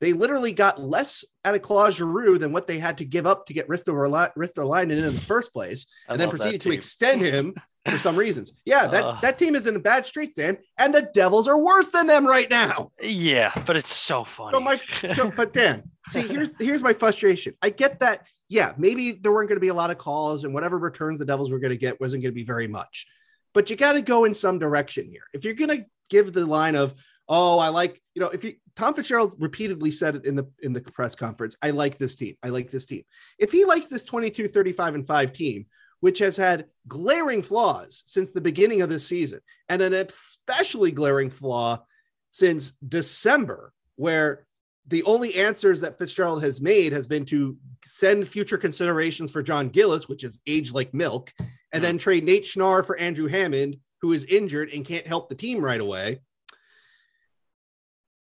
They 0.01 0.13
literally 0.13 0.53
got 0.53 0.83
less 0.83 1.25
out 1.45 1.55
of 1.55 1.63
Claude 1.63 1.95
Giroux 1.95 2.37
than 2.37 2.53
what 2.53 2.67
they 2.67 2.79
had 2.79 2.99
to 2.99 3.05
give 3.05 3.27
up 3.27 3.47
to 3.47 3.55
get 3.55 3.69
Ristolainen 3.69 4.91
in 4.91 5.05
in 5.05 5.15
the 5.15 5.21
first 5.21 5.53
place, 5.53 5.87
and 6.09 6.21
then 6.21 6.31
proceeded 6.31 6.61
to 6.63 6.73
extend 6.73 7.21
him 7.21 7.55
for 7.87 7.99
some 7.99 8.17
reasons. 8.17 8.53
Yeah, 8.65 8.87
that, 8.89 9.05
uh, 9.05 9.19
that 9.23 9.39
team 9.39 9.55
is 9.55 9.67
in 9.67 9.77
a 9.77 9.79
bad 9.79 10.07
streak, 10.07 10.35
Dan, 10.35 10.59
and 10.79 10.95
the 10.95 11.03
Devils 11.15 11.49
are 11.49 11.59
worse 11.59 11.89
than 11.89 12.07
them 12.07 12.27
right 12.27 12.51
now. 12.51 12.91
Yeah, 13.01 13.53
but 13.67 13.77
it's 13.77 13.95
so 13.95 14.25
funny. 14.25 14.57
So 14.57 14.61
my, 14.61 14.81
so, 15.15 15.31
but 15.31 15.53
Dan, 15.53 15.85
see, 16.09 16.23
here's 16.23 16.51
here's 16.59 16.83
my 16.83 16.93
frustration. 16.93 17.55
I 17.63 17.71
get 17.71 18.01
that 18.01 18.27
yeah, 18.49 18.73
maybe 18.77 19.13
there 19.13 19.33
weren't 19.33 19.49
going 19.49 19.57
to 19.57 19.61
be 19.61 19.69
a 19.69 19.75
lot 19.75 19.91
of 19.91 19.99
calls 19.99 20.45
and 20.45 20.53
whatever 20.53 20.79
returns 20.79 21.19
the 21.19 21.25
Devils 21.25 21.51
were 21.51 21.59
going 21.59 21.73
to 21.73 21.79
get 21.79 22.01
wasn't 22.01 22.23
going 22.23 22.33
to 22.33 22.39
be 22.39 22.45
very 22.45 22.67
much. 22.67 23.07
But 23.53 23.71
you 23.71 23.77
got 23.77 23.93
to 23.93 24.03
go 24.03 24.25
in 24.25 24.35
some 24.35 24.59
direction 24.59 25.09
here. 25.09 25.23
If 25.33 25.45
you're 25.45 25.55
going 25.55 25.79
to 25.79 25.87
give 26.11 26.33
the 26.33 26.45
line 26.45 26.75
of, 26.75 26.95
oh, 27.29 27.59
I 27.59 27.69
like, 27.69 28.03
you 28.15 28.21
know, 28.21 28.29
if 28.29 28.45
you 28.45 28.55
Tom 28.77 28.95
Fitzgerald 28.95 29.37
repeatedly 29.39 29.91
said 29.91 30.17
it 30.17 30.25
in 30.25 30.35
the 30.35 30.47
in 30.61 30.73
the 30.73 30.81
press 30.81 31.15
conference, 31.15 31.57
I 31.63 31.71
like 31.71 31.97
this 31.97 32.17
team. 32.17 32.37
I 32.43 32.49
like 32.49 32.71
this 32.71 32.87
team. 32.87 33.05
If 33.39 33.53
he 33.53 33.65
likes 33.65 33.87
this 33.87 34.05
22, 34.05 34.49
35, 34.49 34.95
and 34.97 35.07
5 35.07 35.33
team, 35.33 35.67
which 36.01 36.19
has 36.19 36.37
had 36.37 36.67
glaring 36.89 37.43
flaws 37.43 38.03
since 38.07 38.33
the 38.33 38.41
beginning 38.41 38.83
of 38.83 38.91
this 38.91 39.07
season, 39.07 39.41
and 39.69 39.81
an 39.81 39.95
especially 39.95 40.91
glaring 40.91 41.31
flaw 41.31 41.85
since 42.31 42.73
December, 42.87 43.73
where 43.97 44.47
the 44.87 45.05
only 45.05 45.37
answers 45.37 45.81
that 45.81 45.99
Fitzgerald 45.99 46.43
has 46.43 46.61
made 46.61 46.93
has 46.93 47.07
been 47.07 47.25
to 47.27 47.57
send 47.85 48.29
future 48.29 48.59
considerations 48.59 49.31
for 49.31 49.43
Jon 49.43 49.69
Gillies, 49.69 50.09
which 50.09 50.25
is 50.25 50.41
aged 50.47 50.75
like 50.75 50.95
milk, 50.95 51.33
and 51.73 51.83
then 51.83 51.99
trade 51.99 52.25
Nate 52.25 52.45
Schnarr 52.45 52.85
for 52.85 52.97
Andrew 52.97 53.27
Hammond, 53.27 53.77
who 54.01 54.13
is 54.13 54.25
injured 54.25 54.71
and 54.71 54.85
can't 54.85 55.07
help 55.07 55.29
the 55.29 55.35
team 55.35 55.65
right 55.65 55.81
away. 55.81 56.21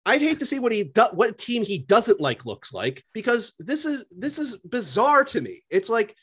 I'd 0.05 0.21
hate 0.21 0.39
to 0.39 0.45
see 0.45 0.59
what 0.59 0.71
he 0.71 0.83
do- 0.83 1.13
what 1.13 1.37
team 1.37 1.63
he 1.63 1.79
doesn't 1.79 2.21
like 2.21 2.45
looks 2.45 2.71
like 2.71 3.03
because 3.13 3.53
this 3.57 3.85
is 3.85 4.05
this 4.11 4.37
is 4.37 4.57
bizarre 4.57 5.23
to 5.25 5.41
me. 5.41 5.63
It's 5.69 5.89
like 5.89 6.15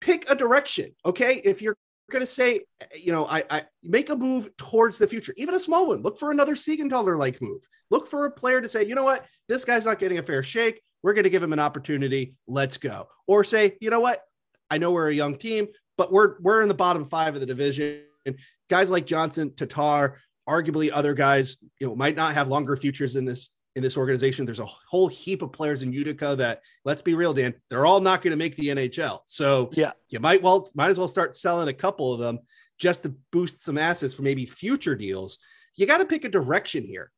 pick 0.00 0.30
a 0.30 0.34
direction, 0.34 0.94
okay? 1.04 1.40
If 1.44 1.60
you're 1.60 1.76
going 2.10 2.22
to 2.22 2.26
say, 2.26 2.60
you 2.94 3.12
know, 3.12 3.26
I, 3.26 3.44
I 3.50 3.64
make 3.82 4.10
a 4.10 4.16
move 4.16 4.48
towards 4.56 4.98
the 4.98 5.06
future, 5.06 5.34
even 5.36 5.54
a 5.54 5.60
small 5.60 5.88
one. 5.88 6.02
Look 6.02 6.18
for 6.18 6.30
another 6.30 6.54
Siegenthaler 6.54 7.18
like 7.18 7.42
move. 7.42 7.62
Look 7.90 8.08
for 8.08 8.26
a 8.26 8.30
player 8.30 8.60
to 8.60 8.68
say, 8.68 8.84
you 8.84 8.94
know 8.94 9.04
what, 9.04 9.26
this 9.48 9.64
guy's 9.64 9.84
not 9.84 9.98
getting 9.98 10.18
a 10.18 10.22
fair 10.22 10.42
shake. 10.42 10.82
We're 11.06 11.14
going 11.14 11.22
to 11.22 11.30
give 11.30 11.42
him 11.44 11.52
an 11.52 11.60
opportunity. 11.60 12.34
Let's 12.48 12.78
go. 12.78 13.06
Or 13.28 13.44
say, 13.44 13.76
you 13.80 13.90
know 13.90 14.00
what, 14.00 14.24
I 14.68 14.78
know 14.78 14.90
we're 14.90 15.08
a 15.08 15.14
young 15.14 15.36
team, 15.36 15.68
but 15.96 16.12
we're 16.12 16.34
we're 16.40 16.62
in 16.62 16.68
the 16.68 16.74
bottom 16.74 17.04
five 17.08 17.36
of 17.36 17.40
the 17.40 17.46
division. 17.46 18.00
And 18.26 18.36
guys 18.68 18.90
like 18.90 19.06
Johnsson, 19.06 19.54
Tatar, 19.54 20.18
arguably 20.48 20.90
other 20.92 21.14
guys, 21.14 21.58
you 21.78 21.86
know, 21.86 21.94
might 21.94 22.16
not 22.16 22.34
have 22.34 22.48
longer 22.48 22.76
futures 22.76 23.14
in 23.14 23.24
this 23.24 23.50
in 23.76 23.84
this 23.84 23.96
organization. 23.96 24.46
There's 24.46 24.58
a 24.58 24.66
whole 24.66 25.06
heap 25.06 25.42
of 25.42 25.52
players 25.52 25.84
in 25.84 25.92
Utica 25.92 26.34
that, 26.34 26.60
let's 26.84 27.02
be 27.02 27.14
real, 27.14 27.32
Dan, 27.32 27.54
they're 27.70 27.86
all 27.86 28.00
not 28.00 28.20
going 28.20 28.32
to 28.32 28.36
make 28.36 28.56
the 28.56 28.70
NHL. 28.70 29.20
So 29.26 29.70
yeah, 29.74 29.92
you 30.08 30.18
might 30.18 30.42
well 30.42 30.68
might 30.74 30.90
as 30.90 30.98
well 30.98 31.06
start 31.06 31.36
selling 31.36 31.68
a 31.68 31.72
couple 31.72 32.12
of 32.12 32.18
them 32.18 32.40
just 32.78 33.04
to 33.04 33.14
boost 33.30 33.62
some 33.62 33.78
assets 33.78 34.12
for 34.12 34.22
maybe 34.22 34.44
future 34.44 34.96
deals. 34.96 35.38
You 35.76 35.86
got 35.86 35.98
to 35.98 36.04
pick 36.04 36.24
a 36.24 36.28
direction 36.28 36.82
here. 36.82 37.12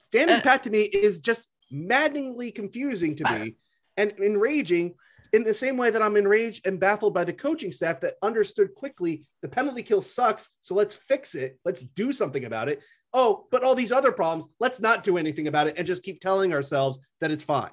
Standing 0.00 0.38
uh, 0.38 0.42
pat 0.42 0.64
to 0.64 0.70
me 0.70 0.80
is 0.80 1.20
just 1.20 1.49
maddeningly 1.70 2.50
confusing 2.50 3.16
to 3.16 3.24
me 3.32 3.56
and 3.96 4.12
enraging 4.18 4.94
in 5.32 5.44
the 5.44 5.54
same 5.54 5.76
way 5.76 5.90
that 5.90 6.02
I'm 6.02 6.16
enraged 6.16 6.66
and 6.66 6.80
baffled 6.80 7.14
by 7.14 7.24
the 7.24 7.32
coaching 7.32 7.72
staff 7.72 8.00
that 8.00 8.14
understood 8.22 8.74
quickly 8.74 9.24
the 9.42 9.48
penalty 9.48 9.82
kill 9.82 10.02
sucks. 10.02 10.50
So 10.62 10.74
let's 10.74 10.94
fix 10.94 11.34
it. 11.34 11.58
Let's 11.64 11.82
do 11.82 12.12
something 12.12 12.44
about 12.44 12.68
it. 12.68 12.80
Oh, 13.12 13.46
but 13.50 13.64
all 13.64 13.74
these 13.74 13.92
other 13.92 14.12
problems, 14.12 14.46
let's 14.60 14.80
not 14.80 15.02
do 15.02 15.18
anything 15.18 15.48
about 15.48 15.66
it 15.66 15.74
and 15.76 15.86
just 15.86 16.02
keep 16.02 16.20
telling 16.20 16.52
ourselves 16.52 16.98
that 17.20 17.30
it's 17.30 17.44
fine. 17.44 17.70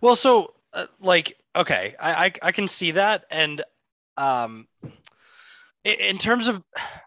Well, 0.00 0.16
so 0.16 0.54
uh, 0.72 0.86
like, 1.00 1.36
okay, 1.54 1.94
I, 2.00 2.26
I 2.26 2.32
I 2.42 2.52
can 2.52 2.68
see 2.68 2.92
that, 2.92 3.24
and 3.30 3.62
um, 4.16 4.66
in 5.84 6.18
terms 6.18 6.48
of 6.48 6.64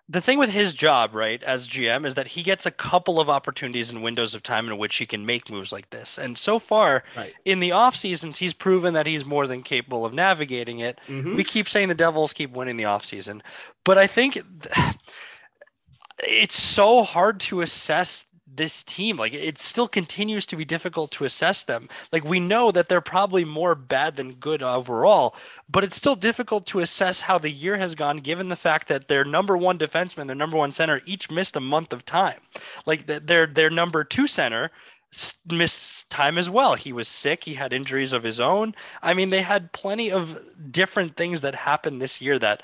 the 0.10 0.22
thing 0.22 0.38
with 0.40 0.50
his 0.50 0.74
job, 0.74 1.14
right, 1.14 1.42
as 1.44 1.68
GM, 1.68 2.06
is 2.06 2.16
that 2.16 2.28
he 2.28 2.42
gets 2.44 2.66
a 2.66 2.72
couple 2.72 3.20
of 3.20 3.30
opportunities 3.30 3.90
and 3.92 4.02
windows 4.02 4.34
of 4.34 4.44
time 4.44 4.68
in 4.68 4.78
which 4.78 4.96
he 4.96 5.06
can 5.06 5.26
make 5.26 5.50
moves 5.50 5.72
like 5.72 5.90
this. 5.90 6.18
And 6.18 6.38
so 6.38 6.58
far, 6.60 7.04
Right. 7.16 7.34
in 7.46 7.60
the 7.60 7.74
off 7.74 7.96
seasons, 7.96 8.38
he's 8.38 8.54
proven 8.54 8.96
that 8.96 9.06
he's 9.08 9.26
more 9.26 9.48
than 9.48 9.62
capable 9.64 10.06
of 10.06 10.14
navigating 10.14 10.80
it. 10.80 11.00
Mhm. 11.08 11.36
We 11.36 11.44
keep 11.44 11.70
saying 11.70 11.90
the 11.90 11.96
Devils 11.96 12.34
keep 12.34 12.52
winning 12.52 12.78
the 12.78 12.86
off 12.86 13.06
season, 13.06 13.44
but 13.84 13.98
I 13.98 14.08
think 14.08 14.34
th- 14.34 14.46
it's 16.20 16.60
so 16.60 17.04
hard 17.04 17.40
to 17.42 17.62
assess 17.62 18.26
this 18.56 18.84
team. 18.84 19.18
Like 19.18 19.34
it 19.34 19.60
still 19.60 19.88
continues 19.88 20.46
to 20.48 20.56
be 20.56 20.66
difficult 20.66 21.12
to 21.12 21.26
assess 21.26 21.64
them. 21.64 21.90
Like 22.12 22.24
we 22.24 22.40
know 22.40 22.72
that 22.72 22.90
they're 22.90 23.02
probably 23.02 23.46
more 23.46 23.76
bad 23.76 24.16
than 24.16 24.34
good 24.34 24.64
overall, 24.64 25.36
but 25.70 25.84
it's 25.84 25.98
still 25.98 26.16
difficult 26.16 26.68
to 26.68 26.80
assess 26.80 27.22
how 27.22 27.38
the 27.38 27.50
year 27.50 27.78
has 27.78 27.96
gone 27.96 28.18
given 28.18 28.50
the 28.50 28.56
fact 28.56 28.88
that 28.90 29.08
their 29.08 29.24
number 29.24 29.58
one 29.58 29.78
defenseman, 29.78 30.28
their 30.28 30.36
number 30.36 30.58
one 30.58 30.72
center 30.72 31.02
each 31.06 31.30
missed 31.30 31.56
a 31.56 31.62
month 31.62 31.94
of 31.94 32.06
time. 32.06 32.40
Like 32.86 33.06
their 33.06 33.48
their 33.48 33.70
number 33.70 34.04
two 34.04 34.28
center 34.28 34.72
missed 35.50 36.10
time 36.10 36.38
as 36.38 36.50
well. 36.50 36.76
He 36.76 36.94
was 36.94 37.08
sick, 37.08 37.44
he 37.44 37.54
had 37.54 37.74
injuries 37.74 38.14
of 38.14 38.24
his 38.24 38.40
own. 38.40 38.76
I 39.02 39.14
mean, 39.14 39.30
they 39.30 39.42
had 39.42 39.74
plenty 39.74 40.12
of 40.12 40.40
different 40.72 41.18
things 41.18 41.42
that 41.42 41.54
happened 41.54 42.02
this 42.02 42.22
year 42.22 42.40
that 42.40 42.64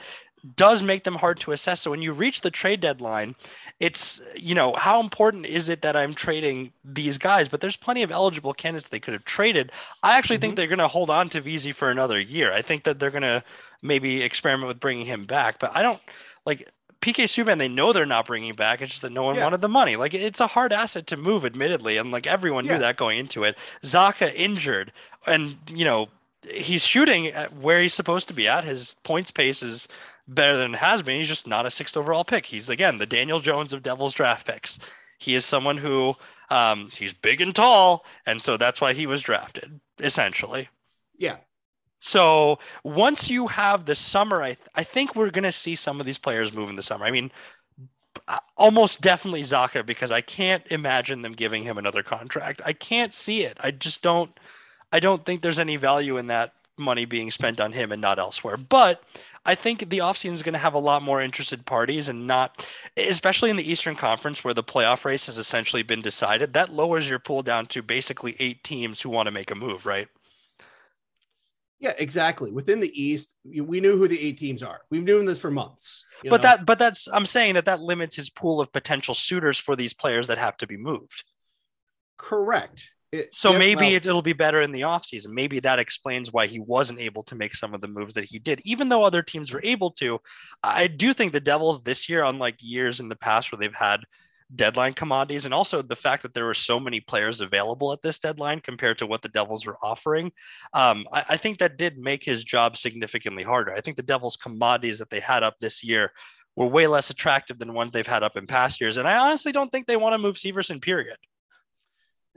does 0.56 0.84
make 0.84 1.04
them 1.04 1.16
hard 1.16 1.40
to 1.42 1.52
assess. 1.52 1.82
So 1.82 1.92
when 1.92 2.02
you 2.02 2.14
reach 2.14 2.42
the 2.42 2.52
trade 2.52 2.80
deadline, 2.80 3.36
it's 3.80 4.22
you 4.36 4.56
know 4.56 4.74
how 4.74 5.00
important 5.00 5.46
is 5.46 5.70
it 5.70 5.82
that 5.82 5.96
I'm 5.96 6.14
trading 6.14 6.72
these 6.84 7.18
guys? 7.18 7.48
But 7.48 7.62
there's 7.62 7.76
plenty 7.76 8.04
of 8.04 8.12
eligible 8.12 8.54
candidates 8.54 8.90
they 8.90 9.00
could 9.00 9.14
have 9.14 9.26
traded. 9.26 9.72
I 10.04 10.18
actually 10.18 10.38
think 10.38 10.52
mm-hmm. 10.52 10.56
they're 10.58 10.68
going 10.68 10.80
to 10.80 10.88
hold 10.88 11.10
on 11.10 11.30
to 11.30 11.42
VZ 11.42 11.74
for 11.76 11.90
another 11.90 12.20
year. 12.20 12.54
I 12.54 12.62
think 12.62 12.84
that 12.84 13.00
they're 13.00 13.12
going 13.12 13.24
to 13.24 13.44
maybe 13.82 14.22
experiment 14.24 14.68
with 14.68 14.80
bringing 14.80 15.06
him 15.06 15.26
back. 15.26 15.60
But 15.60 15.76
I 15.76 15.84
don't 15.84 16.02
like 16.46 16.70
PK 17.02 17.26
Subban. 17.26 17.58
They 17.58 17.68
know 17.68 17.94
they're 17.94 18.06
not 18.06 18.26
bringing 18.26 18.56
back. 18.56 18.82
It's 18.82 18.92
just 18.92 19.02
that 19.04 19.12
no 19.12 19.24
one 19.24 19.36
Yeah. 19.36 19.44
wanted 19.44 19.62
the 19.62 19.70
money. 19.70 19.96
Like 19.96 20.14
it's 20.14 20.42
a 20.42 20.48
hard 20.48 20.74
asset 20.74 21.08
to 21.08 21.18
move, 21.18 21.46
admittedly, 21.46 21.98
and 21.98 22.12
like 22.12 22.28
everyone 22.28 22.66
Yeah. 22.66 22.74
knew 22.74 22.80
that 22.80 22.98
going 22.98 23.20
into 23.20 23.44
it. 23.44 23.58
Zacha 23.84 24.34
injured, 24.34 24.92
and 25.26 25.58
you 25.70 25.86
know 25.86 26.10
he's 26.50 26.86
shooting 26.86 27.28
at 27.28 27.54
where 27.56 27.82
he's 27.82 27.94
supposed 27.94 28.30
to 28.30 28.34
be 28.34 28.48
at. 28.48 28.64
His 28.64 28.94
points 29.04 29.32
pace 29.32 29.62
is 29.64 29.88
better 30.28 30.58
than 30.58 30.74
it 30.74 30.78
has 30.78 31.02
been. 31.02 31.18
He's 31.18 31.28
just 31.28 31.48
not 31.48 31.66
a 31.66 31.72
sixth 31.72 31.98
overall 31.98 32.24
pick. 32.24 32.46
He's 32.46 32.70
again 32.70 32.98
the 32.98 33.06
Daniel 33.06 33.40
Jones 33.40 33.74
of 33.74 33.84
Devils 33.84 34.14
draft 34.14 34.48
picks. 34.48 34.80
He 35.20 35.36
is 35.36 35.46
someone 35.46 35.78
who 35.78 36.16
um, 36.50 36.90
he's 36.94 37.14
big 37.14 37.42
and 37.42 37.56
tall, 37.56 38.06
and 38.26 38.42
so 38.42 38.58
that's 38.58 38.82
why 38.82 38.94
he 38.94 39.08
was 39.08 39.22
drafted 39.22 39.80
essentially. 40.00 40.70
Yeah. 41.18 41.38
So 42.00 42.60
once 42.84 43.30
you 43.30 43.48
have 43.48 43.86
the 43.86 43.96
summer, 43.96 44.42
I 44.42 44.54
th- 44.54 44.70
I 44.76 44.84
think 44.84 45.16
we're 45.16 45.32
gonna 45.32 45.52
see 45.52 45.76
some 45.76 46.00
of 46.00 46.06
these 46.06 46.20
players 46.20 46.54
move 46.54 46.70
in 46.70 46.76
the 46.76 46.84
summer. 46.84 47.06
I 47.06 47.12
mean, 47.12 47.32
uh, 48.28 48.38
almost 48.56 49.02
definitely 49.02 49.42
Zacha 49.42 49.86
because 49.86 50.12
I 50.12 50.22
can't 50.22 50.64
imagine 50.72 51.22
them 51.22 51.34
giving 51.34 51.64
him 51.64 51.78
another 51.78 52.04
contract. 52.04 52.62
I 52.64 52.74
can't 52.74 53.14
see 53.14 53.44
it. 53.44 53.58
I 53.60 53.72
just 53.72 54.02
don't. 54.02 54.32
I 54.92 55.00
don't 55.00 55.26
think 55.26 55.42
there's 55.42 55.60
any 55.60 55.76
value 55.76 56.18
in 56.18 56.28
that 56.28 56.54
money 56.78 57.06
being 57.06 57.32
spent 57.32 57.60
on 57.60 57.72
him 57.72 57.92
and 57.92 58.02
not 58.02 58.20
elsewhere. 58.20 58.58
But 58.58 59.04
I 59.46 59.56
think 59.56 59.90
the 59.90 60.00
offseason 60.00 60.34
is 60.34 60.44
going 60.44 60.54
to 60.54 60.60
have 60.60 60.74
a 60.74 60.80
lot 60.80 61.02
more 61.02 61.22
interested 61.22 61.66
parties 61.66 62.10
and 62.10 62.28
not, 62.28 62.68
especially 62.98 63.50
in 63.50 63.56
the 63.56 63.70
Eastern 63.70 63.96
Conference 63.96 64.44
where 64.44 64.54
the 64.54 64.64
playoff 64.64 65.06
race 65.06 65.28
has 65.28 65.38
essentially 65.38 65.84
been 65.84 66.02
decided. 66.02 66.54
That 66.54 66.74
lowers 66.74 67.10
your 67.10 67.20
pool 67.20 67.44
down 67.44 67.68
to 67.68 67.82
basically 67.82 68.36
eight 68.40 68.64
teams 68.64 69.02
who 69.02 69.10
want 69.10 69.28
to 69.28 69.32
make 69.32 69.52
a 69.52 69.56
move, 69.56 69.86
right? 69.86 70.08
Yeah, 71.80 71.94
exactly. 71.98 72.52
Within 72.52 72.80
the 72.80 73.02
East, 73.02 73.36
we 73.46 73.80
knew 73.80 73.98
who 73.98 74.08
the 74.08 74.20
eight 74.20 74.38
teams 74.38 74.64
are. 74.64 74.82
We've 74.90 75.04
known 75.04 75.26
this 75.26 75.40
for 75.40 75.52
months. 75.52 76.06
but 76.24 76.42
know? 76.42 76.50
that, 76.50 76.66
but 76.66 76.80
that's, 76.80 77.08
I'm 77.08 77.28
saying 77.28 77.54
that 77.54 77.66
that 77.66 77.82
limits 77.82 78.16
his 78.16 78.32
pool 78.32 78.60
of 78.60 78.74
potential 78.74 79.14
suitors 79.14 79.60
for 79.60 79.76
these 79.76 79.94
players 79.94 80.28
that 80.28 80.40
have 80.40 80.58
to 80.58 80.68
be 80.68 80.78
moved. 80.78 81.24
correct. 82.18 82.90
It- 83.18 83.36
So 83.36 83.52
yeah, 83.52 83.58
maybe 83.58 83.82
well, 83.82 83.94
it, 83.94 84.06
it'll 84.06 84.22
be 84.22 84.34
better 84.34 84.62
in 84.62 84.72
the 84.72 84.82
offseason. 84.82 85.30
Maybe 85.30 85.60
that 85.62 85.80
explains 85.80 86.32
why 86.32 86.48
he 86.48 86.60
wasn't 86.60 87.00
able 87.00 87.24
to 87.24 87.36
make 87.36 87.56
some 87.56 87.74
of 87.74 87.82
the 87.82 87.88
moves 87.88 88.14
that 88.16 88.26
he 88.26 88.40
did, 88.40 88.62
even 88.66 88.90
though 88.90 89.04
other 89.04 89.22
teams 89.22 89.52
were 89.52 89.62
able 89.64 89.92
to. 89.92 90.20
I 90.64 90.88
do 90.88 91.14
think 91.14 91.34
the 91.34 91.40
Devils 91.40 91.84
this 91.84 92.10
year, 92.10 92.24
unlike 92.24 92.56
years 92.60 93.00
in 93.00 93.10
the 93.10 93.16
past 93.16 93.52
where 93.52 93.60
they've 93.60 93.74
had 93.76 94.02
deadline 94.56 94.94
commodities, 94.94 95.44
and 95.46 95.54
also 95.54 95.82
the 95.82 95.96
fact 95.96 96.24
that 96.24 96.34
there 96.34 96.46
were 96.46 96.54
so 96.54 96.80
many 96.80 97.02
players 97.02 97.42
available 97.42 97.92
at 97.92 98.02
this 98.02 98.20
deadline 98.20 98.62
compared 98.62 98.98
to 99.00 99.06
what 99.06 99.22
the 99.22 99.30
Devils 99.30 99.66
were 99.66 99.78
offering, 99.82 100.32
um, 100.74 101.06
I, 101.12 101.26
I 101.30 101.38
think 101.38 101.60
that 101.60 101.78
did 101.78 101.98
make 101.98 102.24
his 102.24 102.44
job 102.44 102.78
significantly 102.78 103.44
harder. 103.44 103.74
I 103.74 103.82
think 103.82 103.98
the 103.98 104.04
Devils' 104.04 104.38
commodities 104.38 105.00
that 105.00 105.10
they 105.10 105.20
had 105.20 105.44
up 105.44 105.56
this 105.60 105.84
year 105.84 106.14
were 106.56 106.68
way 106.68 106.88
less 106.88 107.10
attractive 107.10 107.60
than 107.60 107.74
ones 107.74 107.92
they've 107.92 108.08
had 108.08 108.24
up 108.24 108.38
in 108.38 108.48
past 108.48 108.80
years. 108.82 108.98
And 108.98 109.08
I 109.08 109.18
honestly 109.18 109.52
don't 109.52 109.72
think 109.72 109.86
they 109.86 109.98
want 109.98 110.14
to 110.14 110.18
move 110.18 110.38
Severson, 110.38 110.82
period. 110.82 111.18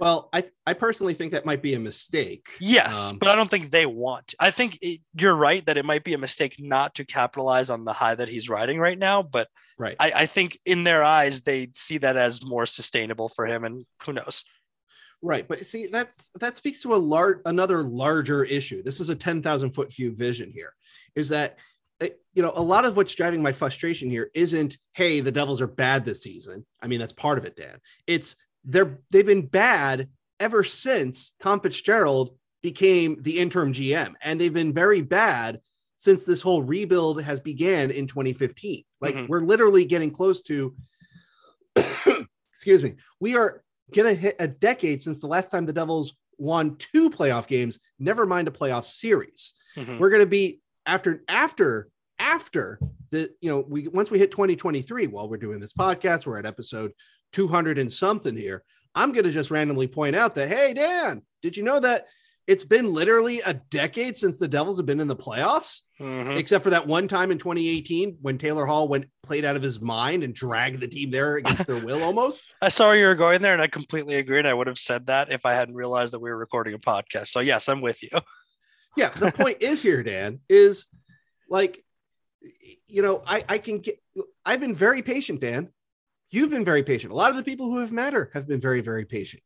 Well, 0.00 0.30
I 0.32 0.44
I 0.66 0.72
personally 0.72 1.14
think 1.14 1.32
that 1.32 1.44
might 1.44 1.62
be 1.62 1.74
a 1.74 1.78
mistake. 1.78 2.48
Yes, 2.58 3.10
Um, 3.10 3.18
but 3.18 3.28
I 3.28 3.36
don't 3.36 3.50
think 3.50 3.70
they 3.70 3.86
want. 3.86 4.28
To. 4.28 4.36
I 4.40 4.50
think 4.50 4.78
it, 4.80 5.00
you're 5.14 5.34
right 5.34 5.64
that 5.66 5.76
it 5.76 5.84
might 5.84 6.04
be 6.04 6.14
a 6.14 6.18
mistake 6.18 6.56
not 6.58 6.94
to 6.94 7.04
capitalize 7.04 7.68
on 7.68 7.84
the 7.84 7.92
high 7.92 8.14
that 8.14 8.28
he's 8.28 8.48
riding 8.48 8.78
right 8.78 8.98
now. 8.98 9.22
But 9.22 9.48
right. 9.78 9.96
I, 10.00 10.12
I 10.14 10.26
think 10.26 10.58
in 10.64 10.84
their 10.84 11.02
eyes 11.04 11.42
they 11.42 11.70
see 11.74 11.98
that 11.98 12.16
as 12.16 12.42
more 12.42 12.66
sustainable 12.66 13.28
for 13.28 13.46
him, 13.46 13.64
and 13.64 13.84
who 14.04 14.14
knows? 14.14 14.44
Right, 15.22 15.46
but 15.46 15.64
see 15.66 15.86
that's 15.86 16.30
that 16.40 16.56
speaks 16.56 16.80
to 16.82 16.94
a 16.94 16.96
large 16.96 17.40
another 17.44 17.82
larger 17.82 18.42
issue. 18.44 18.82
This 18.82 19.00
is 19.00 19.10
a 19.10 19.14
ten 19.14 19.42
thousand 19.42 19.72
foot 19.72 19.92
view 19.92 20.14
vision 20.14 20.50
here. 20.50 20.72
Is 21.14 21.28
that 21.28 21.58
uh, 22.00 22.06
you 22.32 22.42
know 22.42 22.52
a 22.54 22.62
lot 22.62 22.86
of 22.86 22.96
what's 22.96 23.14
driving 23.14 23.42
my 23.42 23.52
frustration 23.52 24.08
here 24.08 24.30
isn't 24.34 24.78
hey 24.94 25.20
the 25.20 25.30
Devils 25.30 25.60
are 25.60 25.66
bad 25.66 26.06
this 26.06 26.22
season. 26.22 26.64
I 26.80 26.86
mean 26.86 27.00
that's 27.00 27.12
part 27.12 27.36
of 27.36 27.44
it, 27.44 27.54
Dan. 27.54 27.78
It's 28.06 28.36
they're 28.64 28.98
they've 29.10 29.26
been 29.26 29.46
bad 29.46 30.08
ever 30.38 30.62
since 30.64 31.34
Tom 31.40 31.60
Fitzgerald 31.60 32.36
became 32.62 33.16
the 33.22 33.38
interim 33.38 33.72
GM, 33.72 34.14
and 34.22 34.40
they've 34.40 34.52
been 34.52 34.72
very 34.72 35.00
bad 35.00 35.60
since 35.96 36.24
this 36.24 36.40
whole 36.42 36.62
rebuild 36.62 37.22
has 37.22 37.40
began 37.40 37.90
in 37.90 38.06
2015. 38.06 38.84
Like 39.00 39.14
Mhm. 39.14 39.28
we're 39.28 39.40
literally 39.40 39.84
getting 39.84 40.10
close 40.10 40.42
to. 40.44 40.74
excuse 42.52 42.82
me. 42.82 42.94
We 43.20 43.36
are 43.36 43.62
gonna 43.94 44.14
hit 44.14 44.36
a 44.38 44.48
decade 44.48 45.02
since 45.02 45.18
the 45.18 45.26
last 45.26 45.50
time 45.50 45.66
the 45.66 45.72
Devils 45.72 46.14
won 46.38 46.76
two 46.76 47.10
playoff 47.10 47.46
games, 47.46 47.78
never 47.98 48.26
mind 48.26 48.48
a 48.48 48.50
playoff 48.50 48.84
series. 48.84 49.52
Mhm. 49.76 49.98
We're 49.98 50.10
gonna 50.10 50.26
be 50.26 50.60
after 50.86 51.22
after 51.28 51.88
after 52.18 52.78
the 53.10 53.30
you 53.40 53.50
know 53.50 53.60
we 53.60 53.88
once 53.88 54.10
we 54.10 54.18
hit 54.18 54.30
2023 54.30 55.06
while 55.06 55.28
we're 55.28 55.36
doing 55.36 55.60
this 55.60 55.72
podcast, 55.72 56.26
we're 56.26 56.38
at 56.38 56.46
episode 56.46 56.92
200 57.32 57.78
and 57.78 57.92
something 57.92 58.36
here. 58.36 58.64
I'm 58.94 59.12
gonna 59.12 59.30
just 59.30 59.50
randomly 59.50 59.86
point 59.86 60.16
out 60.16 60.34
that 60.34 60.48
hey 60.48 60.74
Dan, 60.74 61.22
did 61.42 61.56
you 61.56 61.62
know 61.62 61.80
that 61.80 62.06
it's 62.46 62.64
been 62.64 62.92
literally 62.92 63.40
a 63.42 63.54
decade 63.54 64.16
since 64.16 64.36
the 64.36 64.48
Devils 64.48 64.76
have 64.78 64.86
been 64.86 64.98
in 64.98 65.06
the 65.06 65.14
playoffs, 65.14 65.82
Mhm. 66.00 66.36
except 66.36 66.64
for 66.64 66.70
that 66.70 66.86
one 66.88 67.06
time 67.06 67.30
in 67.30 67.38
2018 67.38 68.18
when 68.22 68.38
Taylor 68.38 68.66
Hall 68.66 68.88
went 68.88 69.04
played 69.22 69.44
out 69.44 69.54
of 69.54 69.62
his 69.62 69.80
mind 69.80 70.24
and 70.24 70.34
dragged 70.34 70.80
the 70.80 70.88
team 70.88 71.12
there 71.12 71.36
against 71.36 71.66
their 71.68 71.78
will 71.78 72.02
almost. 72.02 72.48
I 72.62 72.68
saw 72.68 72.88
where 72.88 72.96
you 72.98 73.06
were 73.06 73.14
going 73.14 73.40
there, 73.42 73.52
and 73.52 73.62
I 73.62 73.68
completely 73.68 74.16
agree. 74.16 74.38
And 74.40 74.48
I 74.48 74.54
would 74.54 74.66
have 74.66 74.78
said 74.78 75.06
that 75.06 75.30
if 75.30 75.46
I 75.46 75.54
hadn't 75.54 75.76
realized 75.76 76.12
that 76.12 76.18
we 76.18 76.30
were 76.30 76.38
recording 76.38 76.74
a 76.74 76.78
podcast. 76.78 77.28
So 77.28 77.38
yes, 77.38 77.68
I'm 77.68 77.80
with 77.82 78.02
you. 78.02 78.08
yeah 78.96 79.10
the 79.10 79.30
point 79.30 79.62
is 79.62 79.80
here 79.80 80.02
dan 80.02 80.40
is 80.48 80.86
like 81.48 81.84
you 82.88 83.02
know 83.02 83.22
i 83.24 83.44
i 83.48 83.56
can 83.56 83.78
get 83.78 84.02
i've 84.44 84.58
been 84.58 84.74
very 84.74 85.00
patient 85.00 85.40
dan 85.40 85.68
you've 86.30 86.50
been 86.50 86.64
very 86.64 86.82
patient. 86.82 87.12
A 87.12 87.16
lot 87.16 87.30
of 87.30 87.36
the 87.36 87.42
people 87.42 87.66
who 87.66 87.78
have 87.78 87.92
matter 87.92 88.30
have 88.34 88.46
been 88.46 88.60
very 88.60 88.80
very 88.80 89.04
patient. 89.04 89.42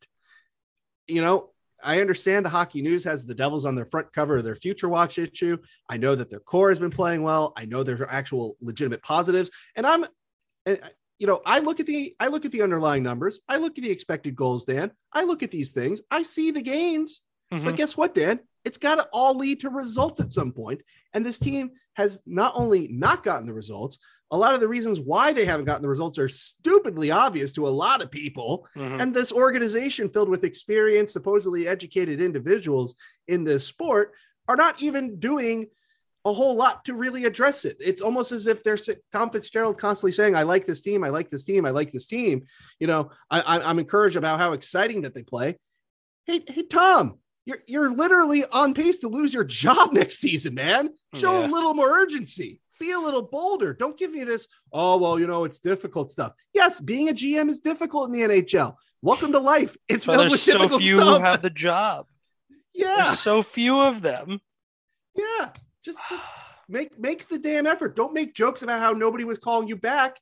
You 1.07 1.23
know 1.23 1.51
i 1.83 2.01
understand 2.01 2.47
the 2.47 2.51
hockey 2.51 2.81
news 2.81 3.04
has 3.04 3.27
the 3.27 3.35
devils 3.35 3.67
on 3.67 3.75
their 3.75 3.85
front 3.85 4.11
cover 4.13 4.37
of 4.37 4.44
their 4.44 4.56
future 4.56 4.88
watch 4.88 5.19
issue. 5.19 5.59
I 5.88 5.96
know 5.96 6.15
that 6.15 6.31
their 6.31 6.40
core 6.40 6.71
has 6.71 6.79
been 6.79 6.90
playing 6.90 7.23
well. 7.23 7.52
I 7.56 7.65
know 7.67 7.83
there's 7.83 8.00
actual 8.09 8.56
legitimate 8.61 9.02
positives. 9.02 9.50
And 9.77 9.87
i'm 9.87 10.04
and 10.67 10.81
you 11.19 11.27
know 11.27 11.42
i 11.44 11.59
look 11.59 11.81
at 11.81 11.87
the 11.87 12.15
i 12.21 12.29
look 12.29 12.44
at 12.44 12.52
the 12.52 12.63
underlying 12.63 13.02
numbers. 13.02 13.40
I 13.48 13.56
look 13.56 13.77
at 13.77 13.85
the 13.85 13.90
expected 13.90 14.35
goals 14.37 14.65
dan. 14.65 14.92
I 15.13 15.25
look 15.25 15.42
at 15.42 15.50
these 15.50 15.73
things. 15.73 16.00
I 16.11 16.23
see 16.23 16.52
the 16.52 16.63
gains. 16.63 17.21
Mhm. 17.52 17.65
but 17.65 17.77
guess 17.77 17.96
what, 17.96 18.15
Dan? 18.15 18.40
It's 18.65 18.79
got 18.79 18.94
to 18.96 19.06
all 19.13 19.35
lead 19.37 19.61
to 19.61 19.69
results 19.71 20.21
at 20.21 20.33
some 20.33 20.52
point. 20.52 20.81
And 21.13 21.27
this 21.27 21.38
team 21.38 21.73
has 21.94 22.23
not 22.25 22.52
only 22.56 22.88
not 22.88 23.23
gotten 23.23 23.46
the 23.46 23.52
results, 23.52 23.98
a 24.35 24.37
lot 24.37 24.53
of 24.55 24.61
the 24.61 24.69
reasons 24.69 24.99
why 25.01 25.33
they 25.33 25.45
haven't 25.45 25.67
gotten 25.67 25.83
the 25.83 25.89
results 25.89 26.19
are 26.19 26.29
stupidly 26.29 27.11
obvious 27.11 27.53
to 27.53 27.67
a 27.69 27.71
lot 27.85 28.03
of 28.03 28.11
people. 28.11 28.67
Mhm. 28.77 29.01
And 29.01 29.15
this 29.15 29.31
organization 29.33 30.09
filled 30.11 30.29
with 30.29 30.45
experienced, 30.45 31.13
supposedly 31.13 31.69
educated 31.69 32.21
individuals 32.21 32.97
in 33.29 33.45
this 33.45 33.65
sport 33.67 34.13
are 34.49 34.57
not 34.57 34.83
even 34.83 35.19
doing 35.21 35.69
a 36.27 36.33
whole 36.33 36.55
lot 36.55 36.85
to 36.87 36.95
really 36.95 37.27
address 37.27 37.65
it. 37.65 37.77
It's 37.81 38.01
almost 38.03 38.33
as 38.33 38.47
if 38.47 38.65
they're 38.65 38.79
Tom 39.13 39.31
Fitzgerald 39.31 39.79
constantly 39.79 40.13
saying, 40.13 40.35
"I 40.35 40.43
like 40.43 40.67
this 40.67 40.81
team, 40.83 41.05
I 41.05 41.11
like 41.11 41.31
this 41.31 41.45
team, 41.45 41.65
I 41.67 41.71
like 41.71 41.93
this 41.93 42.07
team." 42.07 42.45
You 42.81 42.87
know, 42.87 43.11
I, 43.31 43.41
I, 43.41 43.69
I'm 43.71 43.79
encouraged 43.79 44.17
about 44.17 44.39
how 44.39 44.53
exciting 44.53 45.03
that 45.03 45.15
they 45.15 45.23
play. 45.23 45.59
Hey, 46.27 46.43
hey, 46.49 46.63
Tom, 46.63 47.19
you're 47.45 47.59
you're 47.67 47.91
literally 47.91 48.43
on 48.47 48.73
pace 48.73 49.01
to 49.01 49.09
lose 49.09 49.35
your 49.35 49.45
job 49.45 49.93
next 50.01 50.19
season, 50.19 50.55
man. 50.55 50.91
Show 51.15 51.41
Yeah. 51.41 51.47
a 51.47 51.49
little 51.53 51.75
more 51.75 51.91
urgency. 51.91 52.61
Be 52.81 52.90
a 52.92 52.98
little 52.98 53.22
bolder. 53.22 53.72
Don't 53.72 53.96
give 53.96 54.10
me 54.10 54.25
this. 54.25 54.48
Oh 54.72 54.96
well, 54.98 55.18
you 55.18 55.27
know 55.27 55.44
it's 55.44 55.60
difficult 55.60 56.10
stuff. 56.10 56.33
Yes, 56.52 56.81
being 56.81 57.08
a 57.08 57.12
GM 57.12 57.48
is 57.48 57.60
difficult 57.60 58.08
in 58.08 58.12
the 58.12 58.20
NHL. 58.42 58.75
Welcome 59.02 59.33
to 59.33 59.38
life. 59.38 59.77
It's 59.88 60.06
But 60.06 60.16
there's 60.18 60.42
so 60.42 60.68
few 60.79 60.98
stuff. 61.00 61.16
who 61.18 61.22
have 61.22 61.42
the 61.42 61.50
job. 61.50 62.06
yeah, 62.75 62.96
There's 63.04 63.20
so 63.20 63.42
few 63.42 63.81
of 63.81 64.02
them. 64.02 64.40
yeah. 65.16 65.50
Just, 65.85 65.98
just 66.08 66.22
make 66.68 66.98
make 66.98 67.29
the 67.29 67.38
damn 67.38 67.66
effort. 67.66 67.94
Don't 67.94 68.14
make 68.14 68.35
jokes 68.35 68.62
about 68.62 68.81
how 68.81 68.92
nobody 68.92 69.25
was 69.25 69.38
calling 69.38 69.68
you 69.68 69.77
back. 69.77 70.18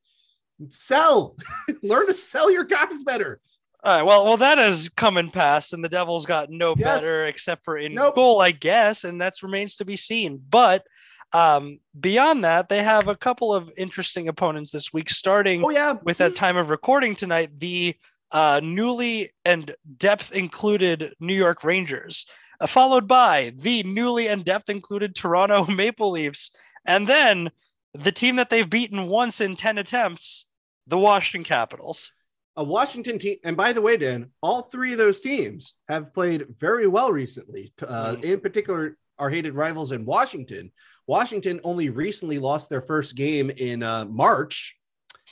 Sell. 0.71 1.37
Learn 1.83 2.07
to 2.07 2.15
sell 2.15 2.51
your 2.51 2.65
guys 2.65 3.03
better. 3.05 3.41
All 3.85 3.97
right. 3.97 4.03
Well, 4.03 4.25
well, 4.25 4.37
that 4.37 4.59
has 4.59 4.89
come 4.91 5.17
and 5.17 5.33
passed, 5.33 5.73
and 5.73 5.85
the 5.85 5.89
Devils 5.89 6.27
got 6.27 6.51
no 6.51 6.75
Yes. 6.77 7.01
better 7.01 7.25
except 7.27 7.65
for 7.65 7.79
in 7.79 7.95
Nope. 7.95 8.15
goal, 8.15 8.41
I 8.41 8.51
guess, 8.53 9.05
and 9.05 9.21
that 9.21 9.35
remains 9.43 9.77
to 9.77 9.85
be 9.85 9.97
seen. 9.97 10.41
But 10.51 10.85
um, 11.33 11.79
beyond 11.99 12.45
that, 12.45 12.69
they 12.69 12.83
have 12.83 13.09
a 13.09 13.17
couple 13.17 13.55
of 13.55 13.71
interesting 13.77 14.29
opponents 14.29 14.73
this 14.73 14.93
week, 14.93 15.11
starting 15.11 15.63
Oh 15.65 15.71
yeah. 15.71 15.95
with 16.03 16.21
at 16.21 16.35
time 16.37 16.57
of 16.57 16.71
recording 16.71 17.15
tonight, 17.15 17.51
the 17.59 17.95
uh, 18.31 18.61
newly 18.63 19.31
and 19.45 19.75
depth 19.99 20.33
included 20.33 21.15
New 21.21 21.35
York 21.35 21.65
Rangers, 21.65 22.27
uh, 22.61 22.67
followed 22.67 23.07
by 23.09 23.53
the 23.59 23.83
newly 23.83 24.29
and 24.29 24.45
depth 24.45 24.69
included 24.71 25.15
Toronto 25.15 25.67
Maple 25.71 26.11
Leafs, 26.11 26.51
and 26.87 27.07
then 27.07 27.51
the 27.95 28.13
team 28.13 28.37
that 28.37 28.49
they've 28.51 28.69
beaten 28.69 29.07
once 29.07 29.41
in 29.41 29.55
10 29.57 29.79
attempts, 29.79 30.47
the 30.87 30.99
Washington 30.99 31.45
Capitals. 31.45 32.11
a 32.57 32.65
Washington 32.65 33.19
team, 33.19 33.37
and 33.45 33.57
by 33.57 33.73
the 33.73 33.81
way, 33.81 33.97
Dan, 33.97 34.31
all 34.43 34.63
three 34.63 34.93
of 34.93 34.99
those 34.99 35.21
teams 35.23 35.75
have 35.89 36.13
played 36.15 36.45
very 36.59 36.87
well 36.87 37.11
recently. 37.13 37.73
Uh, 37.87 38.17
Mhm. 38.17 38.25
In 38.25 38.41
particular, 38.41 38.97
our 39.19 39.31
hated 39.31 39.55
rivals 39.55 39.93
in 39.93 40.05
Washington. 40.05 40.71
Washington 41.07 41.61
only 41.65 41.91
recently 41.91 42.39
lost 42.39 42.71
their 42.71 42.81
first 42.81 43.17
game 43.17 43.51
in 43.51 43.83
uh, 43.83 44.05
March, 44.05 44.77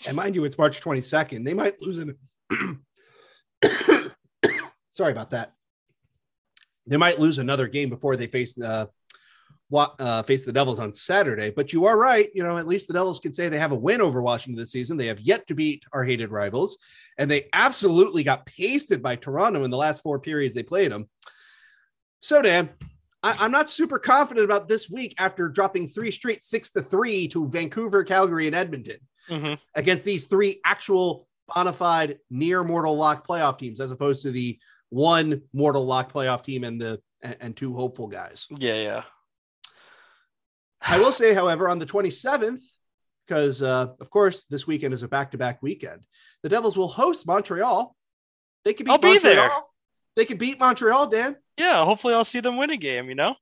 and 0.06 0.16
mind 0.16 0.34
you, 0.34 0.44
it's 0.44 0.58
March 0.58 0.80
22nd. 0.80 1.44
They 1.44 1.54
might 1.54 1.80
lose 1.80 1.98
an. 1.98 2.16
Sorry 4.90 5.12
about 5.12 5.30
that. 5.30 5.52
They 6.86 6.96
might 6.96 7.20
lose 7.20 7.38
another 7.38 7.68
game 7.68 7.88
before 7.88 8.16
they 8.16 8.26
face 8.26 8.60
uh, 8.60 8.86
uh, 9.72 10.22
face 10.24 10.44
the 10.44 10.52
Devils 10.52 10.78
on 10.78 10.92
Saturday. 10.92 11.50
But 11.50 11.72
you 11.72 11.86
are 11.86 11.96
right. 11.96 12.28
You 12.34 12.42
know, 12.42 12.58
at 12.58 12.66
least 12.66 12.88
the 12.88 12.94
Devils 12.94 13.20
can 13.20 13.32
say 13.32 13.48
they 13.48 13.58
have 13.58 13.72
a 13.72 13.76
win 13.76 14.00
over 14.00 14.20
Washington 14.20 14.60
this 14.60 14.72
season. 14.72 14.96
They 14.96 15.06
have 15.06 15.20
yet 15.20 15.46
to 15.46 15.54
beat 15.54 15.84
our 15.92 16.04
hated 16.04 16.30
rivals, 16.30 16.78
and 17.18 17.30
they 17.30 17.48
absolutely 17.52 18.24
got 18.24 18.46
pasted 18.46 19.02
by 19.02 19.16
Toronto 19.16 19.64
in 19.64 19.70
the 19.70 19.76
last 19.76 20.02
four 20.02 20.18
periods 20.18 20.54
they 20.54 20.62
played 20.62 20.92
them. 20.92 21.08
So, 22.20 22.42
Dan, 22.42 22.70
I, 23.22 23.36
I'm 23.38 23.50
not 23.50 23.68
super 23.68 23.98
confident 23.98 24.44
about 24.44 24.68
this 24.68 24.88
week 24.90 25.14
after 25.18 25.48
dropping 25.48 25.88
three 25.88 26.10
straight 26.10 26.44
six 26.44 26.70
to 26.72 26.82
three 26.82 27.28
to 27.28 27.48
Vancouver, 27.48 28.04
Calgary, 28.04 28.46
and 28.46 28.56
Edmonton 28.56 28.98
Mhm. 29.28 29.58
against 29.74 30.04
these 30.04 30.26
three 30.26 30.60
actual 30.64 31.28
bona 31.54 31.72
fide 31.72 32.18
near 32.30 32.64
mortal 32.64 32.96
lock 32.96 33.26
playoff 33.26 33.58
teams, 33.58 33.80
as 33.80 33.90
opposed 33.92 34.22
to 34.22 34.30
the 34.30 34.58
one 34.88 35.42
mortal 35.52 35.84
lock 35.84 36.12
playoff 36.12 36.42
team 36.42 36.64
and 36.64 36.80
the 36.80 37.00
and, 37.22 37.36
and 37.40 37.56
two 37.56 37.74
hopeful 37.74 38.06
guys. 38.08 38.46
Yeah, 38.58 38.74
yeah. 38.76 39.02
I 40.80 40.98
will 40.98 41.12
say, 41.12 41.34
however, 41.34 41.68
on 41.68 41.78
the 41.78 41.84
27th, 41.86 42.60
because 43.26 43.60
uh, 43.62 43.88
of 44.00 44.10
course 44.10 44.44
this 44.48 44.66
weekend 44.66 44.94
is 44.94 45.02
a 45.02 45.08
back-to-back 45.08 45.62
weekend, 45.62 46.00
the 46.42 46.48
Devils 46.48 46.76
will 46.78 46.88
host 46.88 47.26
Montreal. 47.26 47.94
They 48.64 48.72
could 48.72 48.86
beat 48.86 48.92
I'll 48.92 48.98
be 48.98 49.18
there. 49.18 49.50
They 50.16 50.24
could 50.24 50.38
beat 50.38 50.60
Montreal, 50.60 51.08
Dan. 51.08 51.36
Yeah, 51.56 51.84
hopefully 51.84 52.14
I'll 52.14 52.24
see 52.24 52.40
them 52.40 52.56
win 52.56 52.70
a 52.70 52.76
game, 52.76 53.08
you 53.08 53.14
know? 53.14 53.34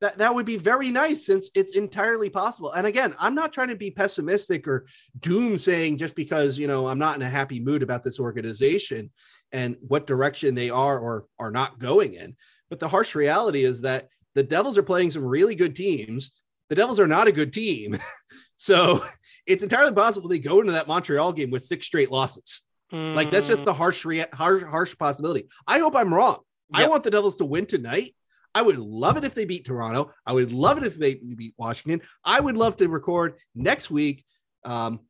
That 0.00 0.18
that 0.18 0.34
would 0.34 0.44
be 0.44 0.58
very 0.58 0.90
nice 0.90 1.24
since 1.24 1.50
it's 1.54 1.74
entirely 1.74 2.28
possible. 2.28 2.70
And 2.72 2.86
again, 2.86 3.14
I'm 3.18 3.34
not 3.34 3.54
trying 3.54 3.68
to 3.68 3.76
be 3.76 3.90
pessimistic 3.90 4.68
or 4.68 4.86
doom 5.20 5.56
saying 5.56 5.96
just 5.96 6.14
because 6.14 6.58
you 6.58 6.66
know 6.66 6.86
I'm 6.86 6.98
not 6.98 7.16
in 7.16 7.22
a 7.22 7.30
happy 7.30 7.60
mood 7.60 7.82
about 7.82 8.04
this 8.04 8.20
organization 8.20 9.10
and 9.52 9.76
what 9.80 10.06
direction 10.06 10.54
they 10.54 10.68
are 10.68 10.98
or 10.98 11.24
are 11.38 11.50
not 11.50 11.78
going 11.78 12.12
in. 12.12 12.36
But 12.68 12.78
the 12.78 12.88
harsh 12.88 13.14
reality 13.14 13.64
is 13.64 13.80
that 13.82 14.08
the 14.34 14.42
Devils 14.42 14.76
are 14.76 14.82
playing 14.82 15.12
some 15.12 15.24
really 15.24 15.54
good 15.54 15.74
teams. 15.74 16.30
The 16.68 16.74
Devils 16.74 17.00
are 17.00 17.06
not 17.06 17.28
a 17.28 17.32
good 17.32 17.54
team. 17.54 17.96
so 18.56 19.02
it's 19.46 19.62
entirely 19.62 19.94
possible 19.94 20.28
they 20.28 20.38
go 20.38 20.60
into 20.60 20.72
that 20.72 20.88
Montreal 20.88 21.32
game 21.32 21.50
with 21.50 21.64
six 21.64 21.86
straight 21.86 22.10
losses. 22.10 22.65
Like 22.92 23.30
that's 23.30 23.48
just 23.48 23.62
Mm, 23.62 23.66
the 23.66 23.74
harsh 23.74 24.04
rea- 24.04 24.26
harsh 24.32 24.62
harsh 24.62 24.96
possibility. 24.96 25.48
I 25.66 25.78
hope 25.80 25.96
I'm 25.96 26.12
wrong. 26.14 26.38
I 26.72 26.88
want 26.88 27.02
the 27.04 27.10
Devils 27.10 27.36
to 27.38 27.44
win 27.44 27.66
tonight. 27.66 28.14
I 28.54 28.62
would 28.62 28.78
love 28.78 29.16
it 29.16 29.24
if 29.24 29.34
they 29.34 29.44
beat 29.44 29.64
Toronto. 29.66 30.12
I 30.24 30.32
would 30.32 30.50
love 30.52 30.78
it 30.78 30.84
if 30.84 30.96
they 30.96 31.14
beat 31.14 31.54
Washington. 31.58 32.00
I 32.24 32.40
would 32.40 32.56
love 32.56 32.76
to 32.78 32.88
record 32.88 33.34
next 33.54 33.90
week. 33.90 34.24
Um, 34.64 35.00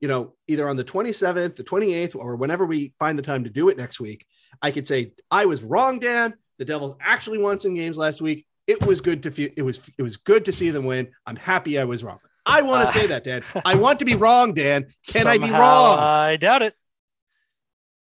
you 0.00 0.08
know, 0.08 0.34
either 0.48 0.68
on 0.68 0.76
the 0.76 0.84
27th, 0.84 1.54
the 1.56 1.62
28th, 1.64 2.16
or 2.16 2.34
whenever 2.36 2.64
we 2.66 2.92
find 2.98 3.16
the 3.18 3.22
time 3.22 3.44
to 3.44 3.50
do 3.50 3.68
it 3.68 3.76
next 3.76 4.00
week. 4.00 4.24
I 4.60 4.70
could 4.70 4.86
say 4.86 5.12
I 5.30 5.44
was 5.44 5.62
wrong, 5.62 5.98
Dan. 6.00 6.34
The 6.58 6.64
Devils 6.64 6.96
actually 7.00 7.38
won 7.38 7.58
some 7.58 7.74
games 7.74 7.96
last 7.98 8.20
week. 8.22 8.46
It 8.66 8.84
was 8.86 9.00
good 9.00 9.24
to 9.24 9.30
feel. 9.30 9.50
It 9.56 9.62
was 9.62 9.80
it 9.98 10.02
was 10.02 10.16
good 10.16 10.44
to 10.46 10.52
see 10.52 10.70
them 10.70 10.84
win. 10.84 11.08
I'm 11.26 11.36
happy 11.36 11.78
I 11.78 11.84
was 11.84 12.02
wrong. 12.04 12.18
I 12.46 12.62
want 12.62 12.84
to 12.84 12.88
Uh, 12.88 12.92
say 13.02 13.06
that, 13.08 13.22
Dan. 13.24 13.42
I 13.64 13.74
want 13.76 13.98
to 14.00 14.04
be 14.04 14.14
wrong, 14.14 14.54
Dan. 14.54 14.86
Can 15.06 15.26
I 15.26 15.38
be 15.38 15.50
wrong? 15.50 15.98
I 15.98 16.36
doubt 16.36 16.62
it. 16.62 16.74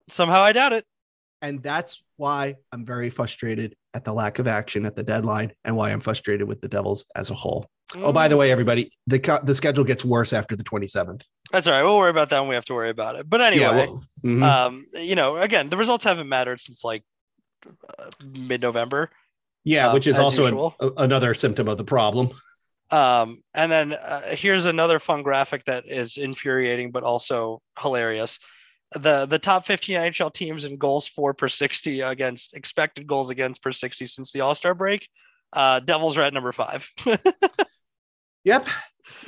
Somehow 0.10 0.41
I 0.41 0.51
doubt 0.51 0.74
it. 0.74 0.86
And 1.41 1.64
that's 1.64 2.03
why 2.18 2.55
I'm 2.72 2.86
very 2.86 3.10
frustrated 3.10 3.76
at 3.93 4.03
the 4.03 4.12
lack 4.14 4.39
of 4.39 4.47
action 4.47 4.86
at 4.86 4.95
the 4.95 5.03
deadline 5.03 5.53
and 5.64 5.76
why 5.78 5.91
I'm 5.91 6.01
frustrated 6.01 6.47
with 6.47 6.60
the 6.62 6.68
Devils 6.68 7.05
as 7.16 7.30
a 7.30 7.34
whole. 7.34 7.66
Oh, 7.95 8.12
by 8.12 8.28
the 8.28 8.36
Mm, 8.36 8.39
way, 8.39 8.51
everybody, 8.51 8.91
the 9.07 9.41
the 9.43 9.55
schedule 9.55 9.84
gets 9.84 10.05
worse 10.05 10.32
after 10.34 10.55
the 10.55 10.64
27th. 10.64 11.24
that's 11.51 11.66
all 11.66 11.74
right. 11.74 11.82
We'll 11.82 11.97
worry 11.97 12.12
about 12.12 12.30
that 12.30 12.39
when 12.41 12.49
we 12.49 12.55
have 12.55 12.66
to 12.66 12.74
worry 12.76 12.89
about 12.91 13.16
it. 13.16 13.28
But 13.28 13.41
anyway, 13.41 13.66
well, 13.88 14.03
mhm. 14.24 14.43
um, 14.43 14.86
you 14.93 15.16
know, 15.16 15.38
again, 15.38 15.70
the 15.70 15.78
results 15.78 16.03
haven't 16.03 16.30
mattered 16.30 16.60
since 16.60 16.84
like 16.84 17.03
uh, 17.97 18.10
mid-November. 18.24 19.10
yeah, 19.64 19.88
um, 19.88 19.93
which 19.95 20.05
is 20.07 20.20
also 20.20 20.74
an- 20.80 20.91
another 20.97 21.34
symptom 21.34 21.68
of 21.68 21.78
the 21.78 21.84
problem. 21.84 22.30
Um, 22.91 23.41
and 23.53 23.72
then 23.72 23.93
uh, 23.93 24.36
here's 24.36 24.66
another 24.66 24.99
fun 24.99 25.24
graphic 25.24 25.64
that 25.66 25.88
is 25.88 26.18
infuriating 26.18 26.91
but 26.91 27.03
also 27.03 27.62
hilarious. 27.80 28.39
The 28.94 29.26
the 29.28 29.40
top 29.40 29.66
15 29.66 29.96
NHL 29.96 30.34
teams 30.34 30.66
in 30.66 30.78
goals 30.78 31.08
for 31.08 31.34
per 31.34 31.48
60 31.48 32.02
against 32.02 32.56
expected 32.56 33.06
goals 33.06 33.30
against 33.30 33.62
per 33.62 33.72
60 33.72 34.06
since 34.08 34.32
the 34.32 34.42
All 34.42 34.56
Star 34.56 34.74
break. 34.74 35.08
Uh, 35.54 35.80
Devils 35.80 36.18
are 36.18 36.22
at 36.22 36.34
number 36.34 36.52
five. 36.52 36.90
Yep. 38.44 38.68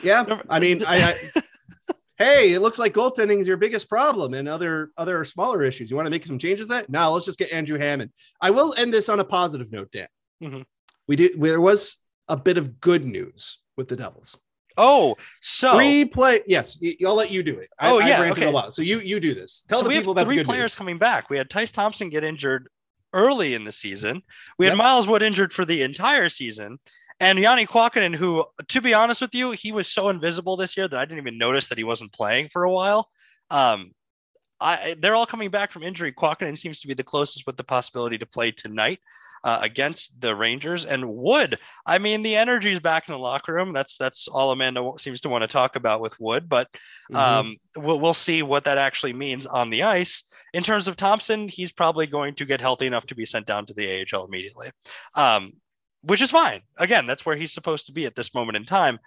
Yeah. 0.04 0.42
I 0.50 0.60
mean, 0.60 0.84
I, 0.88 1.12
I 1.36 1.42
hey, 2.18 2.54
it 2.54 2.62
looks 2.62 2.80
like 2.80 2.94
goaltending 2.94 3.42
is 3.42 3.48
your 3.48 3.58
biggest 3.58 3.90
problem 3.90 4.34
and 4.34 4.48
other 4.48 4.92
other 4.98 5.24
smaller 5.26 5.62
issues. 5.64 5.90
You 5.90 5.96
want 5.96 6.06
to 6.06 6.12
make 6.12 6.26
some 6.26 6.40
changes 6.40 6.70
that? 6.70 6.90
No, 6.90 7.14
let's 7.14 7.26
just 7.26 7.40
get 7.40 7.52
Andrew 7.52 7.78
Hammond. 7.78 8.12
I 8.40 8.52
will 8.52 8.74
end 8.78 8.94
this 8.94 9.10
on 9.10 9.20
a 9.20 9.26
positive 9.26 9.72
note, 9.72 9.92
Dan. 9.92 10.08
Mhm. 10.42 10.66
We 11.08 11.16
did 11.16 11.42
there 11.42 11.62
was 11.62 11.98
a 12.28 12.38
bit 12.38 12.58
of 12.58 12.80
good 12.80 13.06
news 13.06 13.60
with 13.76 13.90
the 13.90 13.96
Devils. 13.96 14.38
Oh, 14.78 15.16
so 15.42 15.76
Three 15.76 16.06
play. 16.06 16.42
Yes, 16.48 16.78
I'll 17.06 17.16
let 17.16 17.32
you 17.32 17.44
do 17.44 17.58
it. 17.60 17.70
I, 17.80 17.90
Oh, 17.90 18.00
I 18.00 18.08
yeah, 18.08 18.22
ranted 18.22 18.44
okay. 18.44 18.48
a 18.48 18.52
lot, 18.52 18.74
so 18.74 18.82
you 18.82 19.00
you 19.00 19.20
do 19.20 19.34
this. 19.34 19.64
Tell 19.68 19.80
so 19.80 19.84
the 19.88 19.90
people 19.92 20.12
about 20.12 20.22
the 20.28 20.34
three 20.34 20.44
players 20.44 20.72
news. 20.72 20.76
coming 20.76 20.98
back. 20.98 21.30
We 21.30 21.38
had 21.38 21.50
Tyce 21.50 21.72
Thompson 21.72 22.10
get 22.10 22.24
injured 22.24 22.68
early 23.14 23.54
in 23.54 23.64
the 23.66 23.72
season. 23.72 24.22
We 24.58 24.66
had 24.66 24.72
Yep. 24.74 24.78
Miles 24.78 25.08
Wood 25.08 25.22
injured 25.24 25.52
for 25.54 25.66
the 25.66 25.82
entire 25.82 26.30
season. 26.30 26.80
And 27.20 27.38
Janne 27.38 27.68
Kuokkanen, 27.68 28.16
who, 28.16 28.46
to 28.70 28.82
be 28.82 28.94
honest 28.96 29.22
with 29.22 29.36
you, 29.36 29.52
he 29.52 29.72
was 29.72 29.88
so 29.88 30.10
invisible 30.10 30.58
this 30.58 30.76
year 30.76 30.88
that 30.88 30.98
I 30.98 31.06
didn't 31.06 31.20
even 31.20 31.38
notice 31.38 31.68
that 31.68 31.78
he 31.78 31.84
wasn't 31.84 32.12
playing 32.14 32.50
for 32.50 32.64
a 32.64 32.72
while. 32.72 33.10
Um, 33.52 33.92
I, 34.62 34.96
they're 35.00 35.16
all 35.16 35.26
coming 35.26 35.50
back 35.50 35.72
from 35.72 35.84
injury. 35.84 36.12
Kuokkanen 36.14 36.58
seems 36.58 36.82
to 36.82 36.88
be 36.88 36.94
the 36.94 37.04
closest 37.04 37.46
with 37.48 37.58
the 37.58 37.64
possibility 37.64 38.18
to 38.20 38.26
play 38.26 38.52
tonight 38.52 39.00
uh, 39.44 39.60
against 39.62 40.22
the 40.22 40.36
Rangers. 40.36 40.86
And 40.86 41.10
Wood, 41.10 41.58
I 41.86 41.98
mean, 41.98 42.22
the 42.22 42.36
energy 42.36 42.72
is 42.72 42.80
back 42.80 43.08
in 43.08 43.14
the 43.14 43.20
locker 43.20 43.54
room. 43.54 43.74
That's 43.74 43.98
that's 43.98 44.28
all 44.28 44.52
Amanda 44.52 44.92
seems 44.98 45.22
to 45.22 45.30
want 45.30 45.42
to 45.42 45.48
talk 45.48 45.76
about 45.76 46.00
with 46.02 46.20
Wood. 46.20 46.48
But 46.48 46.70
Mhm. 47.12 47.18
um, 47.18 47.58
we'll, 47.76 48.00
we'll 48.00 48.14
see 48.14 48.44
what 48.44 48.66
that 48.66 48.78
actually 48.78 49.14
means 49.14 49.48
on 49.48 49.70
the 49.70 49.84
ice. 49.84 50.24
In 50.54 50.64
terms 50.64 50.88
of 50.88 50.96
Thompson, 50.96 51.48
he's 51.48 51.72
probably 51.72 52.08
going 52.08 52.36
to 52.36 52.46
get 52.46 52.62
healthy 52.62 52.86
enough 52.86 53.06
to 53.08 53.16
be 53.16 53.26
sent 53.26 53.48
down 53.48 53.66
to 53.66 53.74
the 53.74 54.06
AHL 54.14 54.26
immediately. 54.26 54.72
Um, 55.16 55.54
which 56.04 56.22
is 56.22 56.32
fine. 56.32 56.62
Again, 56.78 57.06
that's 57.08 57.26
where 57.26 57.36
he's 57.36 57.54
supposed 57.54 57.86
to 57.86 57.94
be 57.94 58.06
at 58.06 58.16
this 58.16 58.34
moment 58.34 58.58
in 58.58 58.66
time. 58.66 59.00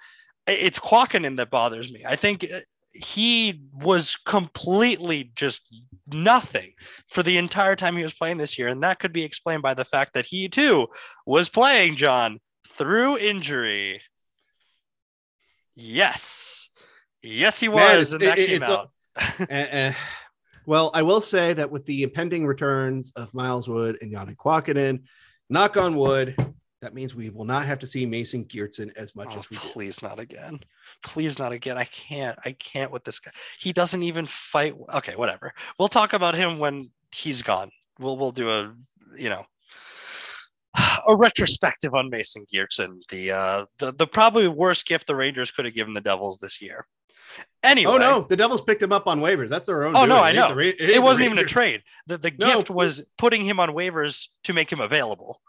It's 0.47 0.79
Kuokkanen 0.79 1.37
that 1.37 1.51
bothers 1.51 1.91
me. 1.91 2.05
I 2.07 2.17
think 2.17 2.45
uh, 2.45 2.61
he 2.95 3.61
was 3.74 4.16
completely 4.16 5.32
just 5.34 5.62
nothing 6.07 6.72
for 7.09 7.22
the 7.22 7.36
entire 7.36 7.74
time 7.74 7.97
he 7.97 8.05
was 8.05 8.14
playing 8.14 8.38
this 8.38 8.57
year. 8.59 8.68
And 8.68 8.82
that 8.84 9.01
could 9.01 9.12
be 9.12 9.24
explained 9.24 9.62
by 9.62 9.74
the 9.74 9.84
fact 9.84 10.14
that 10.14 10.24
he 10.24 10.49
too 10.49 10.86
was 11.26 11.49
playing 11.49 11.97
John 11.97 12.38
through 12.68 13.18
injury. 13.18 14.01
Yes. 15.74 16.70
Yes, 17.22 17.59
he 17.59 17.68
was. 17.68 18.12
Man, 18.12 18.20
and 18.20 18.30
that 18.30 18.38
it, 18.38 18.47
came 18.47 18.62
out. 18.62 18.90
A, 19.16 19.42
uh, 19.51 19.88
uh, 19.88 19.92
well, 20.66 20.90
I 20.95 21.03
will 21.03 21.20
say 21.20 21.53
that 21.53 21.70
with 21.70 21.84
the 21.86 22.05
impending 22.05 22.47
returns 22.47 23.12
of 23.16 23.34
Miles 23.34 23.68
Wood 23.68 23.99
and 24.01 24.12
Yannick 24.12 24.36
Kuokkanen, 24.36 25.03
knock 25.51 25.76
on 25.76 25.97
wood, 25.97 26.36
that 26.85 26.95
means 26.95 27.14
we 27.14 27.30
will 27.30 27.47
not 27.47 27.64
have 27.64 27.78
to 27.78 27.87
see 27.87 28.05
Mason 28.05 28.45
Geertsen 28.45 28.95
as 28.97 29.16
much 29.16 29.35
oh, 29.35 29.39
as 29.39 29.51
we 29.51 29.57
please 29.57 30.03
not 30.03 30.18
again. 30.18 30.61
Please 31.03 31.39
not 31.39 31.53
again. 31.53 31.78
I 31.78 31.85
can't. 31.85 32.39
I 32.45 32.53
can't 32.53 32.91
with 32.91 33.05
this 33.05 33.18
guy. 33.18 33.30
He 33.59 33.72
doesn't 33.72 34.03
even 34.03 34.26
fight. 34.26 34.74
Okay, 34.93 35.16
whatever. 35.16 35.55
We'll 35.78 35.89
talk 35.89 36.12
about 36.12 36.35
him 36.35 36.59
when 36.59 36.91
he's 37.14 37.43
gone. 37.43 37.70
We'll 37.99 38.18
we'll 38.18 38.32
do 38.32 38.51
a 38.51 38.74
you 39.16 39.30
know 39.30 39.47
a 41.09 41.16
retrospective 41.16 41.95
on 41.95 42.11
Mason 42.11 42.45
Geertsen, 42.53 43.01
the 43.09 43.30
uh 43.30 43.66
the, 43.78 43.93
the 43.93 44.07
probably 44.07 44.47
worst 44.49 44.87
gift 44.87 45.07
the 45.07 45.16
Rangers 45.16 45.51
could 45.51 45.64
have 45.64 45.74
given 45.74 45.95
the 45.95 46.01
Devils 46.01 46.39
this 46.39 46.61
year. 46.61 46.87
Anyway. 47.62 47.93
Oh 47.93 47.97
no, 47.97 48.26
the 48.28 48.37
Devils 48.37 48.61
picked 48.61 48.82
him 48.82 48.93
up 48.93 49.07
on 49.07 49.20
waivers. 49.20 49.49
That's 49.49 49.66
their 49.66 49.85
own. 49.85 49.97
Oh 49.97 50.01
doing. 50.01 50.11
no, 50.11 50.18
I 50.20 50.32
know. 50.32 50.59
It, 50.59 50.76
it, 50.78 50.91
it 50.91 51.03
wasn't 51.03 51.26
even 51.26 51.39
a 51.39 51.45
trade. 51.45 51.82
The 52.07 52.18
the 52.18 52.30
no. 52.39 52.57
gift 52.57 52.70
was 52.70 53.03
putting 53.16 53.43
him 53.43 53.59
on 53.59 53.70
waivers 53.70 54.28
to 54.45 54.53
make 54.53 54.70
him 54.70 54.80
available. 54.80 55.41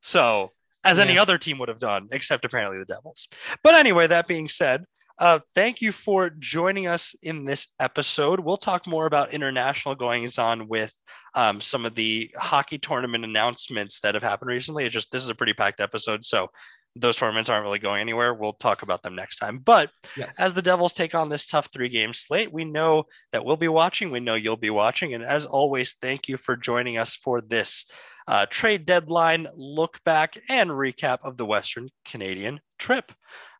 So 0.00 0.52
as 0.84 0.98
yeah. 0.98 1.04
any 1.04 1.18
other 1.18 1.38
team 1.38 1.58
would 1.58 1.68
have 1.68 1.78
done, 1.78 2.08
except 2.12 2.44
apparently 2.44 2.78
the 2.78 2.84
Devils. 2.84 3.28
But 3.62 3.74
anyway, 3.74 4.06
that 4.06 4.28
being 4.28 4.48
said, 4.48 4.84
uh, 5.18 5.40
thank 5.54 5.82
you 5.82 5.90
for 5.90 6.30
joining 6.30 6.86
us 6.86 7.14
in 7.22 7.44
this 7.44 7.68
episode. 7.80 8.40
We'll 8.40 8.56
talk 8.56 8.86
more 8.86 9.06
about 9.06 9.34
international 9.34 9.96
goings 9.96 10.38
on 10.38 10.68
with 10.68 10.94
um, 11.34 11.60
some 11.60 11.84
of 11.84 11.94
the 11.94 12.30
hockey 12.36 12.78
tournament 12.78 13.24
announcements 13.24 14.00
that 14.00 14.14
have 14.14 14.22
happened 14.22 14.50
recently. 14.50 14.84
It's 14.84 14.94
just 14.94 15.10
this 15.10 15.24
is 15.24 15.28
a 15.30 15.34
pretty 15.34 15.54
packed 15.54 15.80
episode, 15.80 16.24
so 16.24 16.50
those 16.96 17.16
tournaments 17.16 17.50
aren't 17.50 17.64
really 17.64 17.78
going 17.78 18.00
anywhere. 18.00 18.32
We'll 18.34 18.54
talk 18.54 18.82
about 18.82 19.02
them 19.02 19.14
next 19.14 19.38
time. 19.38 19.58
But 19.58 19.90
yes. 20.16 20.38
as 20.38 20.54
the 20.54 20.62
Devils 20.62 20.94
take 20.94 21.14
on 21.14 21.28
this 21.28 21.46
tough 21.46 21.68
three 21.72 21.88
game 21.88 22.14
slate, 22.14 22.52
we 22.52 22.64
know 22.64 23.04
that 23.32 23.44
we'll 23.44 23.56
be 23.56 23.68
watching. 23.68 24.10
We 24.10 24.20
know 24.20 24.34
you'll 24.34 24.56
be 24.56 24.70
watching. 24.70 25.14
And 25.14 25.24
as 25.24 25.44
always, 25.44 25.94
thank 26.00 26.28
you 26.28 26.36
for 26.36 26.56
joining 26.56 26.98
us 26.98 27.14
for 27.14 27.40
this 27.40 27.86
uh, 28.28 28.44
trade 28.50 28.84
deadline 28.84 29.48
look 29.56 30.04
back 30.04 30.38
and 30.50 30.68
recap 30.68 31.18
of 31.22 31.38
the 31.38 31.46
Western 31.46 31.88
Canadian 32.04 32.60
trip. 32.78 33.10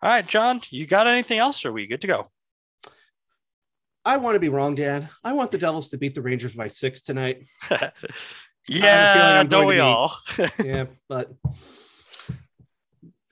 All 0.02 0.10
right, 0.10 0.26
John, 0.26 0.60
you 0.68 0.86
got 0.86 1.06
anything 1.06 1.38
else? 1.38 1.64
Or 1.64 1.70
are 1.70 1.72
we 1.72 1.86
good 1.86 2.02
to 2.02 2.06
go? 2.06 2.30
I 4.04 4.18
want 4.18 4.36
to 4.36 4.40
be 4.40 4.50
wrong, 4.50 4.74
Dan. 4.74 5.08
I 5.24 5.32
want 5.32 5.50
the 5.50 5.58
Devils 5.58 5.88
to 5.88 5.98
beat 5.98 6.14
the 6.14 6.22
Rangers 6.22 6.54
by 6.54 6.68
six 6.68 7.02
tonight. 7.02 7.46
yeah, 8.68 9.42
don't 9.42 9.66
we 9.66 9.80
all? 9.80 10.14
yeah, 10.64 10.84
but 11.08 11.32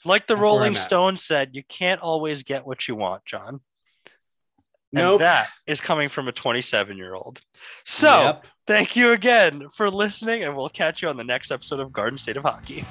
like 0.06 0.26
the 0.26 0.36
Rolling 0.36 0.74
Stone 0.74 1.18
said, 1.18 1.50
you 1.52 1.62
can't 1.64 2.00
always 2.00 2.44
get 2.44 2.66
what 2.66 2.88
you 2.88 2.96
want, 2.96 3.26
John. 3.26 3.60
No, 4.92 5.12
nope. 5.12 5.20
that 5.20 5.48
is 5.66 5.80
coming 5.80 6.08
from 6.08 6.28
a 6.28 6.32
27 6.32 6.96
year 6.96 7.14
old. 7.14 7.40
So, 7.84 8.08
yep. 8.08 8.46
thank 8.66 8.96
you 8.96 9.12
again 9.12 9.68
for 9.74 9.90
listening, 9.90 10.44
and 10.44 10.56
we'll 10.56 10.68
catch 10.68 11.02
you 11.02 11.08
on 11.08 11.16
the 11.16 11.24
next 11.24 11.50
episode 11.50 11.80
of 11.80 11.92
Garden 11.92 12.18
State 12.18 12.36
of 12.36 12.44
Hockey. 12.44 12.84